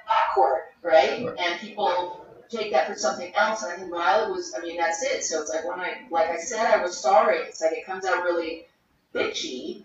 awkward? 0.08 0.62
Right. 0.82 1.26
And 1.38 1.60
people 1.60 2.21
take 2.50 2.72
that 2.72 2.86
for 2.88 2.94
something 2.94 3.32
else. 3.34 3.62
And 3.62 3.72
I 3.72 3.76
think 3.76 3.90
Violet 3.90 4.30
was, 4.30 4.54
I 4.56 4.60
mean, 4.60 4.76
that's 4.76 5.02
it. 5.02 5.24
So 5.24 5.40
it's 5.40 5.50
like 5.50 5.64
when 5.66 5.80
I, 5.80 6.06
like 6.10 6.28
I 6.28 6.38
said, 6.38 6.66
I 6.66 6.82
was 6.82 6.96
sorry. 6.96 7.38
It's 7.38 7.60
like 7.60 7.72
it 7.72 7.86
comes 7.86 8.04
out 8.04 8.24
really 8.24 8.66
bitchy, 9.14 9.84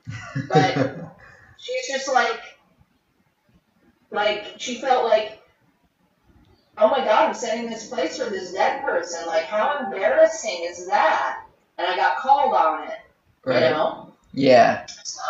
but 0.50 0.76
she's 1.58 1.88
just 1.88 2.12
like, 2.12 2.40
like 4.12 4.56
she 4.58 4.80
felt 4.80 5.06
like, 5.06 5.42
oh 6.78 6.90
my 6.90 7.00
God, 7.00 7.30
I'm 7.30 7.34
setting 7.34 7.70
this 7.70 7.88
place 7.88 8.18
for 8.18 8.30
this 8.30 8.54
dead 8.54 8.84
person. 8.84 9.26
Like 9.28 9.44
how 9.44 9.80
embarrassing 9.86 10.66
is 10.70 10.88
that? 10.88 11.44
And 11.78 11.88
I 11.88 11.96
got 11.96 12.18
called 12.18 12.54
on 12.54 12.88
it, 12.88 13.00
you 13.46 13.54
know. 13.54 14.14
Yeah. 14.34 14.86
So 15.04 15.22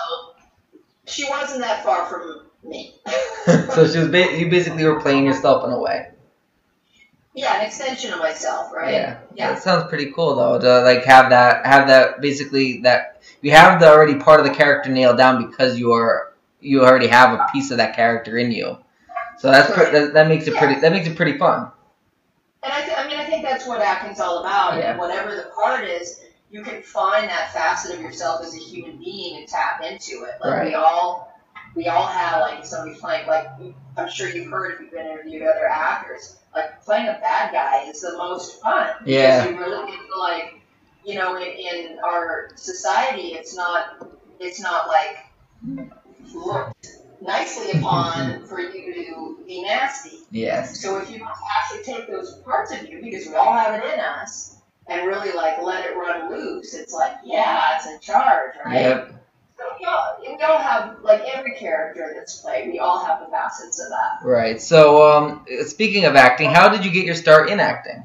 she 1.05 1.25
wasn't 1.29 1.61
that 1.61 1.83
far 1.83 2.05
from 2.05 2.47
me. 2.63 2.95
so 3.45 3.87
she 3.87 3.99
was 3.99 4.09
ba- 4.09 4.37
you 4.37 4.49
basically 4.49 4.83
were 4.83 4.99
playing 4.99 5.25
yourself 5.25 5.63
in 5.65 5.71
a 5.71 5.79
way. 5.79 6.07
Yeah, 7.37 7.59
an 7.59 7.65
extension 7.67 8.11
of 8.13 8.19
myself, 8.19 8.73
right? 8.73 8.91
Yeah. 8.93 9.17
Yeah. 9.35 9.53
That 9.53 9.61
sounds 9.61 9.87
pretty 9.89 10.11
cool 10.11 10.35
though 10.35 10.59
to 10.59 10.81
like 10.81 11.03
have 11.05 11.29
that 11.29 11.65
have 11.67 11.87
that 11.87 12.19
basically 12.19 12.79
that 12.81 13.21
you 13.41 13.51
have 13.51 13.79
the 13.79 13.87
already 13.87 14.15
part 14.15 14.39
of 14.39 14.45
the 14.47 14.53
character 14.53 14.89
nailed 14.89 15.17
down 15.17 15.47
because 15.47 15.77
you 15.77 15.91
are 15.93 16.33
you 16.61 16.83
already 16.83 17.05
have 17.05 17.39
a 17.39 17.45
piece 17.53 17.69
of 17.69 17.77
that 17.77 17.95
character 17.95 18.37
in 18.39 18.51
you. 18.51 18.77
So 19.37 19.51
that's 19.51 19.71
pre- 19.71 19.91
that, 19.91 20.13
that 20.15 20.27
makes 20.27 20.47
it 20.47 20.55
pretty 20.55 20.79
that 20.81 20.91
makes 20.91 21.05
it 21.07 21.15
pretty 21.15 21.37
fun. 21.37 21.69
And 22.63 22.73
I, 22.73 22.81
th- 22.81 22.97
I 22.97 23.07
mean, 23.07 23.19
I 23.19 23.25
think 23.25 23.43
that's 23.43 23.67
what 23.67 23.81
acting's 23.81 24.19
all 24.19 24.39
about. 24.39 24.77
Yeah. 24.77 24.89
And 24.91 24.99
whatever 24.99 25.35
the 25.35 25.51
part 25.55 25.85
is, 25.85 26.21
you 26.49 26.63
can 26.63 26.81
find 26.81 27.29
that 27.29 27.53
facet 27.53 27.93
of 27.95 28.01
yourself 28.01 28.41
as 28.43 28.55
a 28.55 28.57
human 28.57 28.97
being 28.97 29.37
and 29.37 29.47
tap 29.47 29.83
into 29.83 30.23
it. 30.23 30.41
Like 30.41 30.63
we 30.63 30.69
Right. 30.69 30.73
all, 30.73 31.36
we 31.75 31.87
all 31.87 32.07
have 32.07 32.41
like 32.41 32.65
somebody 32.65 32.99
playing. 32.99 33.27
Like 33.27 33.47
I'm 33.97 34.09
sure 34.09 34.29
you've 34.29 34.51
heard 34.51 34.73
if 34.73 34.81
you've 34.81 34.91
been 34.91 35.05
interviewed 35.05 35.43
other 35.43 35.67
actors. 35.67 36.37
Like 36.53 36.83
playing 36.83 37.07
a 37.07 37.19
bad 37.21 37.51
guy 37.51 37.89
is 37.89 38.01
the 38.01 38.17
most 38.17 38.61
fun. 38.61 38.89
Yeah. 39.05 39.45
because. 39.45 39.51
You 39.51 39.59
really 39.59 39.91
get 39.91 39.99
to 39.99 40.19
like, 40.19 40.61
you 41.05 41.15
know, 41.15 41.37
in, 41.37 41.47
in 41.47 41.99
our 42.03 42.49
society, 42.55 43.33
it's 43.33 43.55
not, 43.55 44.07
it's 44.39 44.59
not 44.59 44.87
like 44.87 45.17
looked 46.33 46.87
nicely 47.21 47.79
upon 47.79 48.13
mm-hmm. 48.13 48.45
for 48.45 48.59
you 48.59 48.93
to 48.93 49.43
be 49.45 49.61
nasty. 49.61 50.17
Yes. 50.31 50.81
So 50.81 50.97
if 50.97 51.09
you 51.09 51.25
actually 51.59 51.83
take 51.83 52.07
those 52.07 52.35
parts 52.39 52.71
of 52.73 52.87
you, 52.87 53.01
because 53.01 53.27
we 53.27 53.35
all 53.35 53.53
have 53.53 53.73
it 53.75 53.93
in 53.93 53.99
us, 53.99 54.57
and 54.87 55.05
really 55.05 55.33
like 55.33 55.61
let 55.61 55.85
it 55.85 55.95
run 55.95 56.31
loose, 56.31 56.73
it's 56.73 56.93
like, 56.93 57.13
yeah, 57.23 57.77
it's 57.77 57.87
in 57.87 57.99
charge, 57.99 58.53
right? 58.65 58.81
Yep. 58.81 59.13
So 59.57 59.63
we 59.79 59.85
all, 59.85 60.17
we 60.21 60.43
all 60.43 60.57
have, 60.59 60.97
like 61.01 61.21
every 61.33 61.55
character 61.55 62.11
that's 62.15 62.39
played, 62.41 62.71
we 62.71 62.77
all 62.79 63.03
have 63.03 63.19
the 63.21 63.25
facets 63.27 63.79
of 63.81 63.89
that. 63.89 64.23
Right. 64.25 64.61
So 64.61 65.03
um 65.11 65.45
speaking 65.65 66.05
of 66.05 66.15
acting, 66.15 66.51
how 66.51 66.69
did 66.69 66.85
you 66.85 66.91
get 66.91 67.05
your 67.05 67.15
start 67.15 67.49
in 67.49 67.59
acting? 67.59 68.03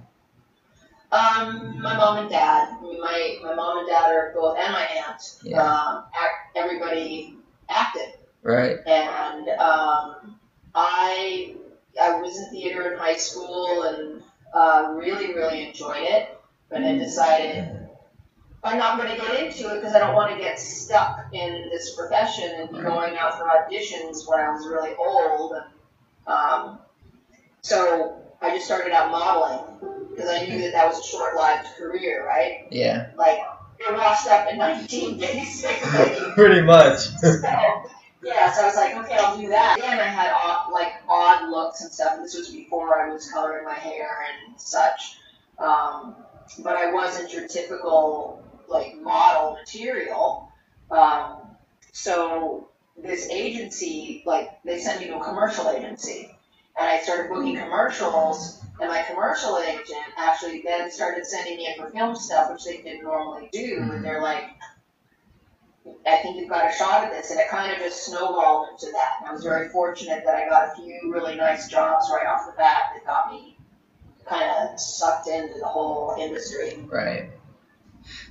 Um, 1.12 1.78
my 1.82 1.94
mom 1.94 2.18
and 2.20 2.30
dad, 2.30 2.70
my, 2.80 3.36
my 3.42 3.54
mom 3.54 3.80
and 3.80 3.86
dad 3.86 4.10
are 4.10 4.32
both, 4.34 4.56
and 4.58 4.72
my 4.72 4.86
aunt, 4.86 5.20
Yeah. 5.42 5.62
um, 5.62 6.04
act, 6.14 6.56
everybody 6.56 7.36
acted. 7.68 8.14
Right. 8.42 8.78
and 8.86 9.48
um, 9.50 10.38
I 10.74 11.54
I 12.00 12.20
was 12.20 12.36
in 12.38 12.50
theater 12.50 12.90
in 12.92 12.98
high 12.98 13.16
school 13.16 13.82
and 13.82 14.22
uh, 14.54 14.94
really 14.96 15.34
really 15.34 15.68
enjoyed 15.68 16.02
it, 16.02 16.40
but 16.70 16.80
then 16.80 16.98
decided 16.98 17.81
I'm 18.64 18.78
not 18.78 18.96
going 18.96 19.10
to 19.10 19.16
get 19.16 19.42
into 19.42 19.72
it 19.72 19.80
because 19.80 19.94
I 19.94 19.98
don't 19.98 20.14
want 20.14 20.32
to 20.32 20.38
get 20.38 20.58
stuck 20.58 21.26
in 21.32 21.68
this 21.70 21.96
profession 21.96 22.50
and 22.56 22.70
be 22.70 22.80
going 22.80 23.16
out 23.16 23.36
for 23.36 23.44
auditions 23.44 24.28
when 24.28 24.38
I 24.38 24.50
was 24.50 24.68
really 24.68 24.94
old. 24.94 25.54
Um, 26.28 26.78
so 27.62 28.22
I 28.40 28.54
just 28.54 28.66
started 28.66 28.92
out 28.92 29.10
modeling 29.10 30.08
because 30.10 30.30
I 30.30 30.46
knew 30.46 30.60
that 30.60 30.72
that 30.72 30.86
was 30.86 31.00
a 31.00 31.08
short-lived 31.08 31.76
career, 31.76 32.24
right? 32.24 32.68
Yeah. 32.70 33.10
Like 33.16 33.40
it 33.80 33.92
washed 33.92 34.28
up 34.28 34.48
in 34.48 34.58
1986. 34.58 36.34
Pretty 36.34 36.62
much. 36.62 36.98
So, 37.18 37.28
yeah, 38.22 38.52
so 38.52 38.62
I 38.62 38.66
was 38.66 38.76
like, 38.76 38.94
okay, 38.94 39.16
I'll 39.16 39.36
do 39.36 39.48
that. 39.48 39.80
And 39.82 40.00
I 40.00 40.04
had 40.04 40.32
odd, 40.32 40.70
like 40.72 40.92
odd 41.08 41.50
looks 41.50 41.80
and 41.80 41.90
stuff. 41.90 42.18
This 42.20 42.36
was 42.36 42.50
before 42.50 43.04
I 43.04 43.12
was 43.12 43.28
coloring 43.28 43.64
my 43.64 43.74
hair 43.74 44.24
and 44.46 44.60
such. 44.60 45.16
Um, 45.58 46.14
but 46.60 46.76
I 46.76 46.92
wasn't 46.92 47.32
your 47.32 47.48
typical 47.48 48.44
like 48.68 49.00
model 49.00 49.56
material. 49.58 50.50
Um, 50.90 51.38
so 51.92 52.68
this 52.96 53.28
agency, 53.30 54.22
like, 54.26 54.62
they 54.64 54.78
sent 54.78 55.00
me 55.00 55.06
to 55.08 55.18
a 55.18 55.24
commercial 55.24 55.70
agency, 55.70 56.30
and 56.78 56.88
I 56.88 57.00
started 57.00 57.30
booking 57.30 57.56
commercials. 57.56 58.58
And 58.80 58.90
my 58.90 59.02
commercial 59.02 59.58
agent 59.58 60.06
actually 60.16 60.62
then 60.62 60.90
started 60.90 61.24
sending 61.24 61.56
me 61.56 61.66
in 61.66 61.80
for 61.80 61.90
film 61.90 62.16
stuff, 62.16 62.50
which 62.50 62.64
they 62.64 62.78
didn't 62.78 63.04
normally 63.04 63.48
do. 63.52 63.80
Mhm. 63.80 63.88
But 63.88 64.02
they're 64.02 64.22
like, 64.22 64.44
I 66.06 66.16
think 66.16 66.36
you've 66.36 66.48
got 66.48 66.68
a 66.68 66.72
shot 66.72 67.04
at 67.04 67.12
this, 67.12 67.30
and 67.30 67.38
it 67.38 67.48
kind 67.48 67.72
of 67.72 67.78
just 67.78 68.04
snowballed 68.06 68.68
into 68.70 68.90
that. 68.92 69.18
And 69.20 69.28
I 69.28 69.32
was 69.32 69.44
very 69.44 69.68
fortunate 69.68 70.24
that 70.24 70.34
I 70.34 70.48
got 70.48 70.68
a 70.72 70.74
few 70.74 71.12
really 71.12 71.36
nice 71.36 71.68
jobs 71.68 72.10
right 72.12 72.26
off 72.26 72.46
the 72.46 72.52
bat 72.56 72.92
that 72.94 73.04
got 73.06 73.30
me 73.30 73.56
kind 74.24 74.44
of 74.44 74.80
sucked 74.80 75.28
into 75.28 75.58
the 75.58 75.66
whole 75.66 76.16
industry. 76.18 76.78
Right. 76.88 77.30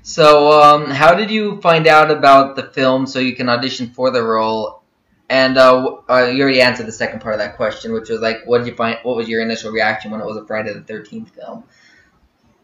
So, 0.04 0.52
um, 0.62 0.86
how 0.90 1.14
did 1.14 1.30
you 1.30 1.62
find 1.62 1.88
out 1.88 2.10
about 2.12 2.56
the 2.56 2.64
film 2.64 3.06
so 3.06 3.20
you 3.20 3.36
can 3.36 3.50
audition 3.50 3.92
for 3.92 4.10
the 4.12 4.24
role? 4.24 4.82
And 5.30 5.58
uh, 5.58 5.98
uh, 6.10 6.26
you 6.34 6.44
already 6.44 6.62
answered 6.62 6.88
the 6.88 6.92
second 6.92 7.22
part 7.22 7.34
of 7.36 7.40
that 7.40 7.56
question, 7.56 7.94
which 7.94 8.10
was 8.10 8.20
like, 8.20 8.46
what 8.46 8.60
did 8.60 8.68
you 8.68 8.76
find? 8.76 8.98
What 9.04 9.16
was 9.16 9.30
your 9.30 9.42
initial 9.42 9.72
reaction 9.72 10.12
when 10.12 10.20
it 10.20 10.26
was 10.26 10.36
a 10.38 10.46
Friday 10.46 10.74
the 10.74 10.82
Thirteenth 10.82 11.34
film? 11.34 11.64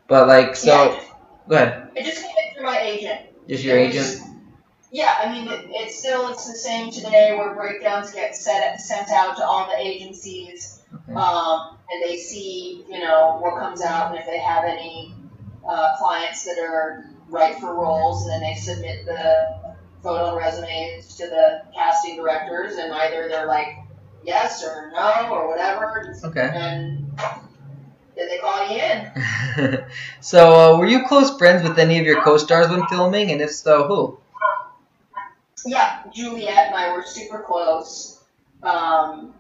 But 0.08 0.28
like, 0.28 0.56
so 0.56 0.68
Yeah, 0.92 1.04
go 1.48 1.56
ahead. 1.56 1.90
it 1.96 2.04
just 2.06 2.22
came 2.22 2.32
in 2.48 2.56
through 2.56 2.66
my 2.66 2.80
agent. 2.80 3.22
Just 3.48 3.64
your 3.64 3.78
was- 3.80 3.96
agent. 3.96 4.24
Yeah, 4.90 5.16
I 5.22 5.32
mean, 5.34 5.50
it, 5.50 5.66
it's 5.70 6.00
still 6.00 6.30
it's 6.30 6.48
the 6.50 6.58
same 6.58 6.92
today, 6.92 7.36
where 7.38 7.54
breakdowns 7.54 8.12
get 8.14 8.36
set 8.36 8.80
sent 8.80 9.12
out 9.12 9.36
to 9.36 9.44
all 9.46 9.68
the 9.68 9.78
agencies, 9.78 10.82
Okay. 10.94 11.14
um, 11.14 11.78
and 11.92 12.04
they 12.10 12.16
see 12.16 12.86
you 12.90 13.00
know 13.00 13.38
what 13.42 13.60
comes 13.60 13.82
out, 13.82 14.12
and 14.12 14.20
if 14.20 14.26
they 14.26 14.40
have 14.40 14.64
any 14.64 15.14
uh, 15.68 15.98
clients 15.98 16.46
that 16.46 16.58
are 16.60 17.06
right 17.30 17.58
for 17.60 17.76
roles, 17.76 18.24
and 18.24 18.32
then 18.32 18.42
they 18.42 18.56
submit 18.56 19.06
the 19.06 19.76
photo 20.02 20.30
and 20.30 20.38
resumes 20.38 21.16
to 21.18 21.28
the 21.28 21.64
casting 21.76 22.16
directors, 22.16 22.78
and 22.78 22.94
either 22.94 23.28
they're 23.28 23.48
like 23.48 23.78
yes 24.24 24.64
or 24.64 24.92
no 24.94 25.30
or 25.32 25.48
whatever, 25.48 26.16
Okay. 26.24 26.50
and 26.54 27.12
then 28.16 28.28
they 28.28 28.38
call 28.40 28.70
you 28.70 28.78
in. 28.80 29.84
so, 30.22 30.76
uh, 30.76 30.78
were 30.78 30.88
you 30.88 31.06
close 31.08 31.38
friends 31.38 31.68
with 31.68 31.78
any 31.78 32.00
of 32.00 32.06
your 32.06 32.22
co-stars 32.22 32.70
when 32.70 32.86
filming, 32.88 33.32
and 33.32 33.42
if 33.42 33.52
so, 33.52 33.88
who? 33.88 34.20
Yeah, 35.66 36.04
Juliet 36.14 36.68
and 36.68 36.76
I 36.76 36.96
were 36.96 37.04
super 37.04 37.40
close. 37.40 38.24
Um, 38.64 39.34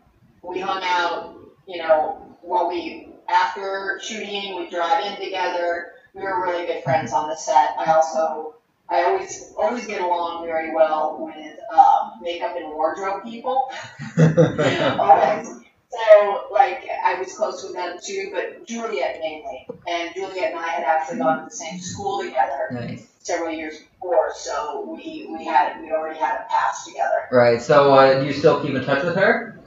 we 0.44 0.60
hung 0.60 0.82
out, 0.84 1.38
you 1.68 1.78
know, 1.78 2.36
while 2.42 2.68
we 2.68 3.10
after 3.30 4.00
shooting, 4.04 4.56
we 4.56 4.70
drive 4.70 5.06
in 5.06 5.24
together. 5.24 5.94
We 6.18 6.24
were 6.24 6.42
really 6.42 6.66
good 6.66 6.84
friends 6.84 7.14
on 7.14 7.30
the 7.30 7.36
set. 7.36 7.76
I 7.78 7.92
also, 7.92 8.56
I 8.90 9.04
always 9.04 9.54
always 9.56 9.86
get 9.86 10.02
along 10.02 10.46
very 10.46 10.74
well 10.74 11.18
with 11.20 11.60
um, 11.72 12.14
makeup 12.22 12.56
and 12.58 12.72
wardrobe 12.72 13.24
people. 13.24 13.70
always. 14.18 15.48
So, 15.90 16.48
like, 16.52 16.90
I 17.06 17.20
was 17.20 17.34
close 17.34 17.64
with 17.64 17.74
them 17.74 18.00
too, 18.04 18.32
but 18.34 18.66
Juliet 18.66 19.20
mainly. 19.22 19.68
And 19.88 20.14
Juliet 20.16 20.52
and 20.52 20.60
I 20.60 20.70
had 20.70 20.84
actually 20.84 21.20
gone 21.20 21.44
to 21.44 21.46
the 21.46 21.56
same 21.56 21.80
school 21.80 22.24
together 22.24 22.70
nice. 22.72 23.08
several 23.20 23.52
years 23.52 23.78
before, 23.80 24.34
so 24.36 24.92
we 24.92 25.28
we 25.32 25.46
had 25.46 25.80
we 25.82 25.92
already 25.92 26.20
had 26.20 26.42
a 26.42 26.46
pass 26.50 26.84
together. 26.86 27.28
Right. 27.32 27.62
So, 27.62 27.94
uh, 27.94 28.20
do 28.20 28.26
you 28.26 28.34
still 28.34 28.60
keep 28.62 28.74
in 28.74 28.84
touch 28.84 29.04
with 29.04 29.16
her? 29.16 29.60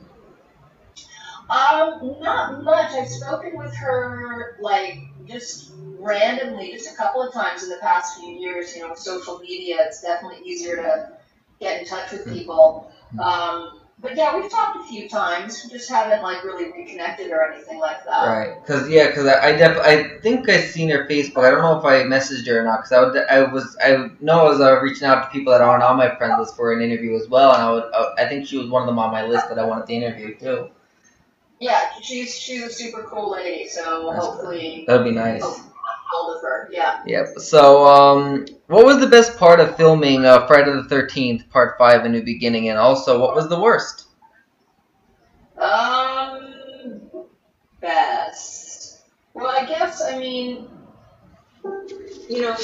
Um, 1.48 2.16
not 2.20 2.62
much. 2.62 2.92
I've 2.92 3.08
spoken 3.08 3.56
with 3.56 3.74
her 3.74 4.56
like 4.60 4.98
just 5.26 5.72
randomly, 6.00 6.72
just 6.72 6.92
a 6.92 6.96
couple 6.96 7.22
of 7.22 7.32
times 7.32 7.62
in 7.62 7.68
the 7.70 7.76
past 7.76 8.18
few 8.18 8.30
years. 8.30 8.74
You 8.74 8.82
know, 8.82 8.90
with 8.90 8.98
social 8.98 9.38
media, 9.38 9.76
it's 9.80 10.02
definitely 10.02 10.44
easier 10.44 10.76
to 10.76 11.12
get 11.60 11.80
in 11.80 11.86
touch 11.86 12.12
with 12.12 12.26
people. 12.32 12.90
Um, 13.22 13.80
but 14.02 14.16
yeah, 14.16 14.34
we've 14.34 14.50
talked 14.50 14.78
a 14.78 14.84
few 14.84 15.08
times. 15.08 15.62
We 15.64 15.70
just 15.70 15.90
haven't 15.90 16.22
like 16.22 16.42
really 16.42 16.72
reconnected 16.72 17.30
or 17.30 17.52
anything 17.52 17.78
like 17.78 18.02
that. 18.06 18.26
Right, 18.26 18.66
cause 18.66 18.88
yeah, 18.88 19.10
cause 19.12 19.26
I 19.26 19.48
I, 19.48 19.52
def- 19.56 19.78
I 19.78 20.18
think 20.20 20.48
I 20.48 20.60
seen 20.60 20.88
her 20.88 21.06
Facebook. 21.06 21.44
I 21.44 21.50
don't 21.50 21.60
know 21.60 21.78
if 21.78 21.84
I 21.84 22.04
messaged 22.04 22.46
her 22.46 22.60
or 22.60 22.64
not. 22.64 22.80
Cause 22.80 22.92
I 22.92 23.00
would 23.02 23.16
I 23.16 23.52
was 23.52 23.76
I 23.82 24.10
know 24.20 24.46
I 24.46 24.50
was 24.50 24.60
uh, 24.60 24.80
reaching 24.80 25.04
out 25.04 25.24
to 25.24 25.30
people 25.30 25.52
that 25.52 25.60
aren't 25.60 25.82
on 25.82 25.96
my 25.98 26.14
friend 26.16 26.38
list 26.38 26.56
for 26.56 26.72
an 26.72 26.80
interview 26.80 27.14
as 27.14 27.28
well, 27.28 27.52
and 27.52 27.62
I 27.62 27.72
would 27.72 27.84
uh, 27.92 28.14
I 28.16 28.26
think 28.26 28.46
she 28.46 28.56
was 28.56 28.68
one 28.68 28.82
of 28.82 28.86
them 28.86 28.98
on 28.98 29.10
my 29.12 29.26
list 29.26 29.48
that 29.50 29.58
I 29.58 29.64
wanted 29.64 29.86
to 29.86 29.92
interview 29.92 30.34
too. 30.36 30.70
Yeah, 31.58 31.90
she's 32.00 32.34
she's 32.34 32.62
a 32.64 32.70
super 32.70 33.02
cool 33.02 33.32
lady. 33.32 33.68
So 33.68 34.12
That's 34.12 34.24
hopefully, 34.24 34.84
That'd 34.86 35.04
be 35.04 35.12
nice. 35.12 35.42
hold 35.42 35.69
Yeah. 36.70 37.02
Yep. 37.06 37.38
So 37.38 37.86
um, 37.86 38.46
what 38.66 38.84
was 38.84 39.00
the 39.00 39.06
best 39.06 39.36
part 39.38 39.60
of 39.60 39.76
filming 39.76 40.24
uh, 40.24 40.46
Friday 40.46 40.72
the 40.72 40.84
Thirteenth 40.84 41.48
Part 41.50 41.76
Five: 41.78 42.04
A 42.04 42.08
New 42.08 42.22
Beginning, 42.22 42.68
and 42.68 42.78
also 42.78 43.20
what 43.20 43.34
was 43.34 43.48
the 43.48 43.60
worst? 43.60 44.06
Um, 45.58 46.54
best. 47.80 49.02
Well, 49.34 49.46
I 49.46 49.66
guess 49.66 50.02
I 50.02 50.18
mean, 50.18 50.68
you 52.28 52.42
know, 52.42 52.56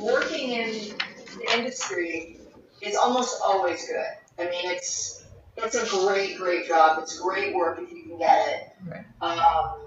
working 0.00 0.50
in 0.50 0.96
the 1.38 1.52
industry 1.56 2.40
is 2.82 2.96
almost 2.96 3.40
always 3.44 3.86
good. 3.86 4.44
I 4.44 4.50
mean, 4.50 4.70
it's 4.70 5.24
it's 5.56 5.76
a 5.76 5.86
great, 5.88 6.36
great 6.36 6.66
job. 6.66 6.98
It's 7.02 7.18
great 7.18 7.54
work 7.54 7.78
if 7.80 7.92
you 7.92 8.02
can 8.02 8.18
get 8.18 8.48
it. 8.48 8.62
Right. 8.86 9.04
Um, 9.20 9.83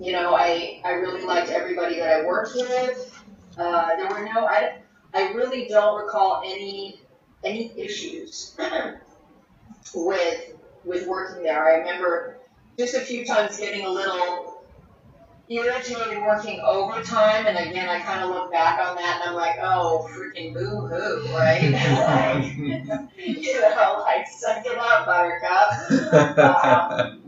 you 0.00 0.12
know, 0.12 0.34
I 0.34 0.80
I 0.84 0.92
really 0.92 1.22
liked 1.22 1.50
everybody 1.50 1.96
that 1.96 2.20
I 2.20 2.24
worked 2.24 2.54
with. 2.54 3.14
Uh, 3.56 3.96
there 3.96 4.08
were 4.08 4.24
no, 4.32 4.46
I, 4.46 4.78
I 5.12 5.32
really 5.32 5.66
don't 5.66 6.04
recall 6.04 6.42
any 6.44 7.00
any 7.44 7.72
issues 7.76 8.56
with 9.94 10.52
with 10.84 11.06
working 11.06 11.42
there. 11.42 11.64
I 11.64 11.78
remember 11.78 12.38
just 12.78 12.94
a 12.94 13.00
few 13.00 13.24
times 13.24 13.58
getting 13.58 13.84
a 13.84 13.90
little 13.90 14.62
irritated 15.48 16.18
working 16.22 16.60
overtime, 16.60 17.46
and 17.46 17.58
again, 17.58 17.88
I 17.88 18.00
kind 18.00 18.22
of 18.22 18.30
look 18.30 18.52
back 18.52 18.78
on 18.80 18.96
that 18.96 19.22
and 19.22 19.30
I'm 19.30 19.36
like, 19.36 19.56
oh, 19.60 20.08
freaking 20.12 20.54
boo 20.54 20.86
hoo, 20.86 21.34
right? 21.34 21.72
like, 21.72 22.56
you 23.18 23.60
know, 23.60 24.04
like 24.06 24.26
suck 24.28 24.64
it 24.64 24.78
up, 24.78 25.06
Buttercup. 25.06 26.64
Um, 26.64 27.22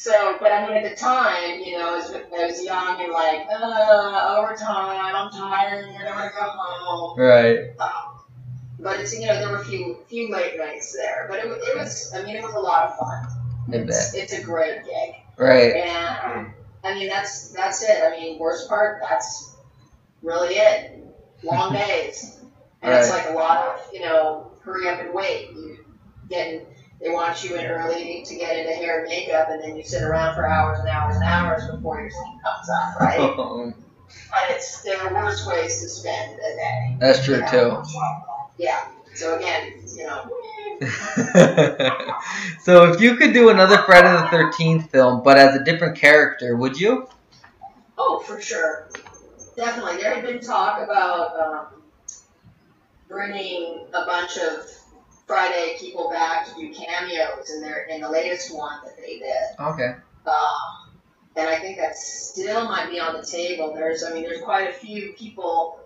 so, 0.00 0.38
but 0.40 0.50
I 0.50 0.66
mean, 0.66 0.78
at 0.78 0.88
the 0.90 0.96
time, 0.96 1.60
you 1.60 1.76
know, 1.76 1.90
I 1.92 1.96
was, 1.96 2.10
I 2.10 2.46
was 2.46 2.64
young 2.64 3.02
and 3.02 3.12
like, 3.12 3.46
uh, 3.52 4.36
overtime, 4.38 5.14
I'm 5.14 5.30
tired, 5.30 5.88
and 5.90 6.08
I 6.08 6.12
want 6.12 6.32
to 6.32 6.40
go 6.40 6.46
home. 6.48 7.18
right. 7.18 7.58
But 8.82 8.98
it's 9.00 9.12
you 9.12 9.26
know 9.26 9.34
there 9.34 9.50
were 9.50 9.58
a 9.58 9.64
few 9.66 9.98
few 10.08 10.32
late 10.32 10.56
nights 10.56 10.96
there, 10.96 11.26
but 11.28 11.38
it, 11.40 11.44
it 11.48 11.76
was 11.76 12.14
I 12.14 12.22
mean 12.22 12.34
it 12.36 12.42
was 12.42 12.54
a 12.54 12.58
lot 12.58 12.84
of 12.84 12.96
fun. 12.96 13.26
It's, 13.74 14.14
it's 14.14 14.32
a 14.32 14.42
great 14.42 14.84
gig, 14.86 15.16
Right. 15.36 15.74
and 15.74 16.50
I 16.82 16.94
mean 16.94 17.08
that's 17.08 17.50
that's 17.50 17.82
it. 17.82 18.02
I 18.02 18.18
mean 18.18 18.38
worst 18.38 18.70
part 18.70 19.02
that's 19.06 19.54
really 20.22 20.54
it. 20.54 21.04
Long 21.42 21.72
days, 21.84 22.40
and 22.80 22.94
it's 22.94 23.10
like 23.10 23.28
a 23.28 23.32
lot 23.34 23.66
of 23.66 23.80
you 23.92 24.00
know 24.00 24.50
hurry 24.62 24.88
up 24.88 24.98
and 24.98 25.12
wait. 25.12 25.50
You 25.50 25.84
get 26.30 26.66
they 27.00 27.08
want 27.10 27.42
you 27.42 27.56
in 27.56 27.64
early 27.66 28.22
to 28.26 28.34
get 28.34 28.58
into 28.58 28.72
hair 28.72 29.00
and 29.00 29.08
makeup, 29.08 29.48
and 29.50 29.62
then 29.62 29.76
you 29.76 29.82
sit 29.82 30.02
around 30.02 30.34
for 30.34 30.46
hours 30.46 30.78
and 30.80 30.88
hours 30.88 31.16
and 31.16 31.24
hours 31.24 31.66
before 31.70 32.00
your 32.00 32.10
scene 32.10 32.40
comes 32.44 32.68
up, 32.68 33.00
right? 33.00 33.74
and 34.32 34.54
it's 34.56 34.82
there 34.82 35.00
are 35.00 35.14
worse 35.14 35.46
ways 35.46 35.80
to 35.82 35.88
spend 35.88 36.34
a 36.34 36.56
day. 36.56 36.96
That's 36.98 37.24
true 37.24 37.36
you 37.36 37.50
too. 37.50 37.82
Yeah. 38.58 38.86
So 39.14 39.36
again, 39.36 39.72
you 39.94 40.04
know. 40.04 40.30
so 42.60 42.92
if 42.92 43.00
you 43.00 43.16
could 43.16 43.32
do 43.32 43.48
another 43.48 43.78
Friday 43.78 44.12
the 44.12 44.28
Thirteenth 44.28 44.90
film, 44.90 45.22
but 45.22 45.36
as 45.36 45.54
a 45.56 45.64
different 45.64 45.96
character, 45.96 46.56
would 46.56 46.78
you? 46.78 47.08
Oh, 47.98 48.20
for 48.20 48.40
sure. 48.40 48.88
Definitely. 49.56 49.98
There 49.98 50.14
had 50.14 50.24
been 50.24 50.40
talk 50.40 50.82
about 50.82 51.38
um, 51.38 51.66
bringing 53.08 53.86
a 53.92 54.06
bunch 54.06 54.38
of 54.38 54.66
Friday 55.30 55.76
people 55.78 56.10
back 56.10 56.44
to 56.48 56.54
do 56.56 56.74
cameos 56.74 57.50
in 57.54 57.60
their 57.60 57.84
in 57.84 58.00
the 58.00 58.10
latest 58.10 58.52
one 58.52 58.80
that 58.84 58.96
they 58.96 59.20
did. 59.20 59.60
Okay. 59.60 59.94
Um, 60.26 60.90
and 61.36 61.48
I 61.48 61.56
think 61.60 61.78
that 61.78 61.96
still 61.96 62.64
might 62.64 62.90
be 62.90 62.98
on 62.98 63.14
the 63.14 63.24
table. 63.24 63.72
There's, 63.72 64.02
I 64.02 64.12
mean, 64.12 64.24
there's 64.24 64.40
quite 64.40 64.68
a 64.68 64.72
few 64.72 65.12
people 65.12 65.78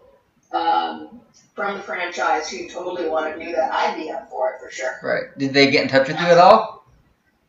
um, 0.50 1.20
from 1.54 1.76
the 1.76 1.83
franchise 1.83 2.48
who 2.48 2.70
totally 2.70 3.07
want 3.07 3.38
to 3.38 3.44
do 3.44 3.52
that. 3.52 3.70
I'd 3.70 3.96
be 3.96 4.11
up 4.11 4.30
for 4.30 4.54
it 4.54 4.61
for 4.62 4.70
sure. 4.70 4.98
Right. 5.02 5.38
Did 5.38 5.52
they 5.52 5.70
get 5.70 5.83
in 5.83 5.88
touch 5.90 6.09
with 6.09 6.18
you 6.18 6.26
at 6.26 6.38
all? 6.38 6.87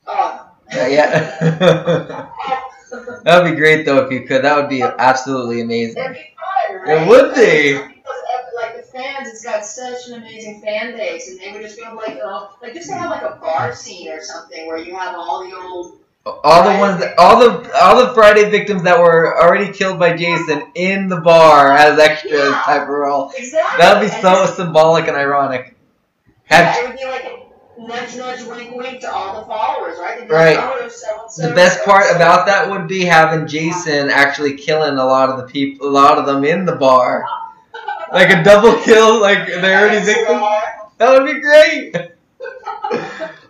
Oh. 0.06 0.52
Yeah. 0.74 0.88
yeah. 0.88 2.30
that 3.24 3.42
would 3.42 3.52
be 3.52 3.56
great 3.56 3.86
though 3.86 4.06
if 4.06 4.12
you 4.12 4.28
could. 4.28 4.44
That 4.44 4.58
would 4.58 4.70
be 4.70 4.82
absolutely 4.82 5.62
amazing. 5.62 5.96
That'd 5.96 6.18
be 6.18 6.36
fun, 6.68 6.82
right? 6.82 7.02
It 7.02 7.08
would 7.08 7.36
be. 7.36 7.74
Because, 7.74 8.06
uh, 8.06 8.62
Like 8.62 8.76
the 8.76 8.84
fans, 8.84 9.25
it's 9.36 9.44
got 9.44 9.66
such 9.66 10.08
an 10.08 10.14
amazing 10.14 10.62
fan 10.62 10.96
base, 10.96 11.30
and 11.30 11.38
they 11.42 11.52
would 11.52 11.62
just 11.62 11.78
go 11.78 11.94
like, 11.94 12.18
uh, 12.24 12.48
like 12.62 12.74
just 12.74 12.88
to 12.88 12.96
have 12.96 13.10
like 13.10 13.22
a 13.22 13.38
bar 13.42 13.76
scene 13.76 14.08
or 14.10 14.22
something 14.22 14.66
where 14.66 14.78
you 14.78 14.96
have 14.96 15.14
all 15.14 15.44
the 15.46 15.54
old. 15.54 16.00
All 16.26 16.64
the 16.64 16.80
ones 16.80 17.02
that, 17.02 17.20
all 17.20 17.38
the 17.40 17.70
all 17.84 17.98
the 18.08 18.14
Friday 18.14 18.50
victims 18.50 18.84
that 18.84 18.98
were 18.98 19.38
already 19.40 19.74
killed 19.74 20.00
by 20.00 20.16
Jason 20.16 20.64
in 20.74 21.10
the 21.10 21.18
bar 21.20 21.74
as 21.74 22.00
extras 22.00 22.50
Yeah. 22.50 22.62
type 22.66 22.84
of 22.84 22.88
role. 22.88 23.32
Exactly. 23.38 23.78
That 23.78 23.94
would 24.00 24.06
be 24.06 24.08
so 24.08 24.22
just- 24.46 24.56
symbolic 24.56 25.08
and 25.10 25.18
ironic. 25.18 25.76
yeah, 26.50 26.58
Have, 26.72 26.84
it 26.86 26.88
would 26.88 26.98
be 26.98 27.06
like 27.06 27.26
a 27.26 27.82
nudge, 27.82 28.16
nudge, 28.16 28.44
wink, 28.48 28.74
wink 28.74 29.02
to 29.02 29.12
all 29.14 29.42
the 29.42 29.46
followers, 29.48 30.00
right? 30.00 30.28
Right. 30.30 30.58
Oh, 30.58 30.88
so-and-so, 30.88 31.50
the 31.50 31.54
best 31.54 31.84
part 31.84 32.06
so-and-so. 32.06 32.16
about 32.16 32.46
that 32.48 32.70
would 32.72 32.88
be 32.88 33.04
having 33.04 33.46
Jason 33.48 34.10
actually 34.10 34.56
killing 34.56 34.98
a 34.98 35.06
lot 35.06 35.30
of 35.30 35.38
the 35.38 35.44
people, 35.44 35.88
a 35.88 35.92
lot 35.92 36.18
of 36.18 36.26
them 36.26 36.44
in 36.46 36.66
the 36.66 36.76
bar, 36.78 37.26
like 38.12 38.30
a 38.30 38.44
double 38.44 38.82
kill, 38.82 39.20
like 39.22 39.48
they're 39.48 39.82
already 39.82 40.06
victims. 40.06 40.42
That 40.98 41.12
would 41.12 41.26
be 41.26 41.42
great. 41.42 41.96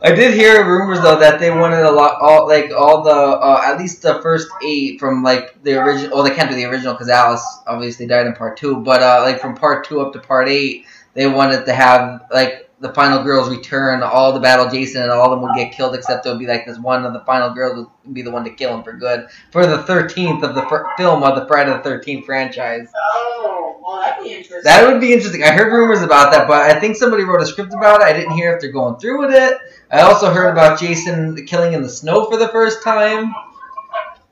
I 0.02 0.12
did 0.14 0.34
hear 0.36 0.64
rumors 0.64 1.02
though 1.02 1.20
that 1.20 1.40
they 1.40 1.50
wanted 1.50 1.82
a 1.82 1.92
lot, 1.92 2.22
all 2.22 2.48
like 2.48 2.72
all 2.72 3.04
the 3.04 3.12
uh, 3.12 3.62
at 3.66 3.78
least 3.80 4.02
the 4.02 4.22
first 4.22 4.48
eight 4.64 5.00
from 5.00 5.24
like 5.24 5.62
the 5.64 5.82
original. 5.82 6.16
Well, 6.16 6.24
they 6.24 6.36
can't 6.36 6.50
do 6.50 6.56
the 6.56 6.66
original 6.66 6.94
because 6.94 7.10
Alice 7.10 7.44
obviously 7.66 8.06
died 8.06 8.28
in 8.28 8.34
part 8.34 8.58
two. 8.58 8.78
But 8.78 9.02
uh, 9.02 9.22
like 9.24 9.40
from 9.40 9.56
part 9.56 9.86
two 9.86 10.02
up 10.02 10.14
to 10.14 10.20
part 10.20 10.48
eight, 10.48 10.86
they 11.14 11.28
wanted 11.28 11.66
to 11.66 11.74
have 11.74 12.28
like 12.32 12.65
the 12.80 12.94
final 12.94 13.24
girls 13.24 13.50
return, 13.50 14.04
all 14.04 14.34
the 14.34 14.40
battle 14.40 14.70
Jason, 14.70 15.02
and 15.04 15.12
all 15.12 15.26
of 15.26 15.32
them 15.32 15.42
would 15.42 15.56
get 15.56 15.72
killed 15.72 15.96
except 15.96 16.26
it 16.26 16.30
would 16.30 16.40
be 16.40 16.46
like 16.48 16.66
this 16.66 16.78
one 16.78 17.06
of 17.06 17.14
the 17.14 17.22
final 17.22 17.50
girls 17.54 17.88
would 18.04 18.14
be 18.14 18.22
the 18.22 18.32
one 18.32 18.44
to 18.44 18.50
kill 18.50 18.76
him 18.76 18.84
for 18.84 18.94
good 18.94 19.28
for 19.52 19.66
the 19.66 19.84
thirteenth 19.84 20.44
of 20.44 20.56
the 20.56 20.62
fir- 20.64 20.86
film 20.98 21.24
of 21.24 21.36
the 21.40 21.46
Friday 21.48 21.72
the 21.72 21.80
Thirteenth 21.80 22.26
franchise. 22.26 22.90
Oh, 22.96 23.80
well, 23.82 24.02
that'd 24.02 24.24
be 24.24 24.32
interesting. 24.32 24.62
That 24.64 24.92
would 24.92 25.00
be 25.00 25.14
interesting. 25.14 25.44
I 25.44 25.52
heard 25.52 25.72
rumors 25.72 26.02
about 26.02 26.32
that, 26.34 26.48
but 26.48 26.70
I 26.70 26.80
think 26.80 26.98
somebody 26.98 27.24
wrote 27.24 27.42
a 27.42 27.46
script 27.46 27.74
about 27.74 28.02
it. 28.02 28.06
I 28.08 28.14
didn't 28.14 28.34
hear 28.34 28.54
if 28.54 28.62
they're 28.62 28.72
going 28.72 28.98
through 29.00 29.20
with 29.26 29.34
it. 29.36 29.58
I 29.92 30.02
also 30.02 30.32
heard 30.34 30.50
about 30.50 30.80
Jason 30.80 31.46
killing 31.46 31.74
in 31.74 31.82
the 31.82 31.90
snow 31.90 32.30
for 32.30 32.38
the 32.38 32.50
first 32.50 32.84
time, 32.84 33.34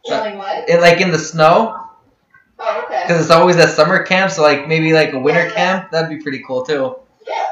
Killing 0.05 0.37
what? 0.37 0.67
in, 0.67 0.81
like 0.81 0.99
in 0.99 1.11
the 1.11 1.19
snow, 1.19 1.79
Oh, 2.59 2.83
okay. 2.85 3.03
because 3.03 3.21
it's 3.21 3.31
always 3.31 3.55
at 3.57 3.69
summer 3.69 4.03
camp. 4.03 4.31
So 4.31 4.41
like 4.41 4.67
maybe 4.67 4.91
like 4.93 5.13
a 5.13 5.19
winter 5.19 5.49
camp. 5.51 5.91
That'd 5.91 6.09
be 6.09 6.21
pretty 6.21 6.43
cool 6.45 6.63
too. 6.63 6.95
Yeah. 7.27 7.45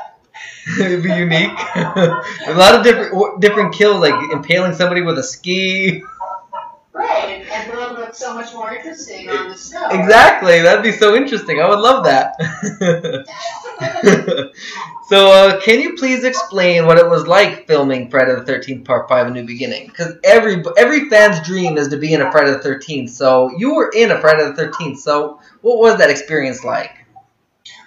It'd 0.80 1.04
be 1.04 1.10
unique. 1.10 1.58
a 1.76 2.54
lot 2.54 2.76
of 2.76 2.84
different 2.84 3.42
different 3.42 3.74
kills, 3.74 4.00
like 4.00 4.14
impaling 4.32 4.76
somebody 4.76 5.02
with 5.02 5.18
a 5.18 5.24
ski. 5.24 6.04
Right, 6.94 7.46
and, 7.50 7.72
the 7.72 7.78
would 7.78 8.00
look 8.00 8.14
so 8.14 8.34
much 8.34 8.54
more 8.54 8.74
interesting 8.74 9.30
on 9.30 9.50
the 9.50 9.58
snow. 9.58 9.88
right? 9.88 10.00
Exactly, 10.00 10.62
that'd 10.62 10.84
be 10.84 10.92
so 10.92 11.16
interesting. 11.16 11.62
I 11.62 11.70
would 11.70 11.80
love 11.80 12.04
that. 12.04 12.36
so, 15.08 15.32
uh, 15.32 15.62
can 15.62 15.80
you 15.80 15.96
please 15.96 16.26
explain 16.26 16.86
what 16.86 16.98
it 16.98 17.10
was 17.10 17.26
like 17.28 17.66
filming 17.66 18.10
Friday 18.10 18.36
the 18.36 18.44
Thirteenth 18.44 18.86
Part 18.86 19.08
Five: 19.08 19.28
A 19.28 19.32
New 19.32 19.46
Beginning? 19.46 19.88
Because 19.88 20.16
every 20.24 20.62
every 20.78 21.10
fan's 21.10 21.46
dream 21.48 21.78
is 21.78 21.88
to 21.88 21.98
be 21.98 22.14
in 22.14 22.22
a 22.22 22.32
Friday 22.32 22.52
the 22.52 22.60
Thirteenth. 22.60 23.10
So 23.10 23.50
you 23.58 23.74
were 23.74 23.90
in 23.96 24.12
a 24.12 24.20
Friday 24.20 24.44
the 24.44 24.54
Thirteenth. 24.54 25.00
So 25.00 25.40
what 25.62 25.80
was 25.80 25.98
that 26.00 26.10
experience 26.10 26.64
like? 26.64 27.01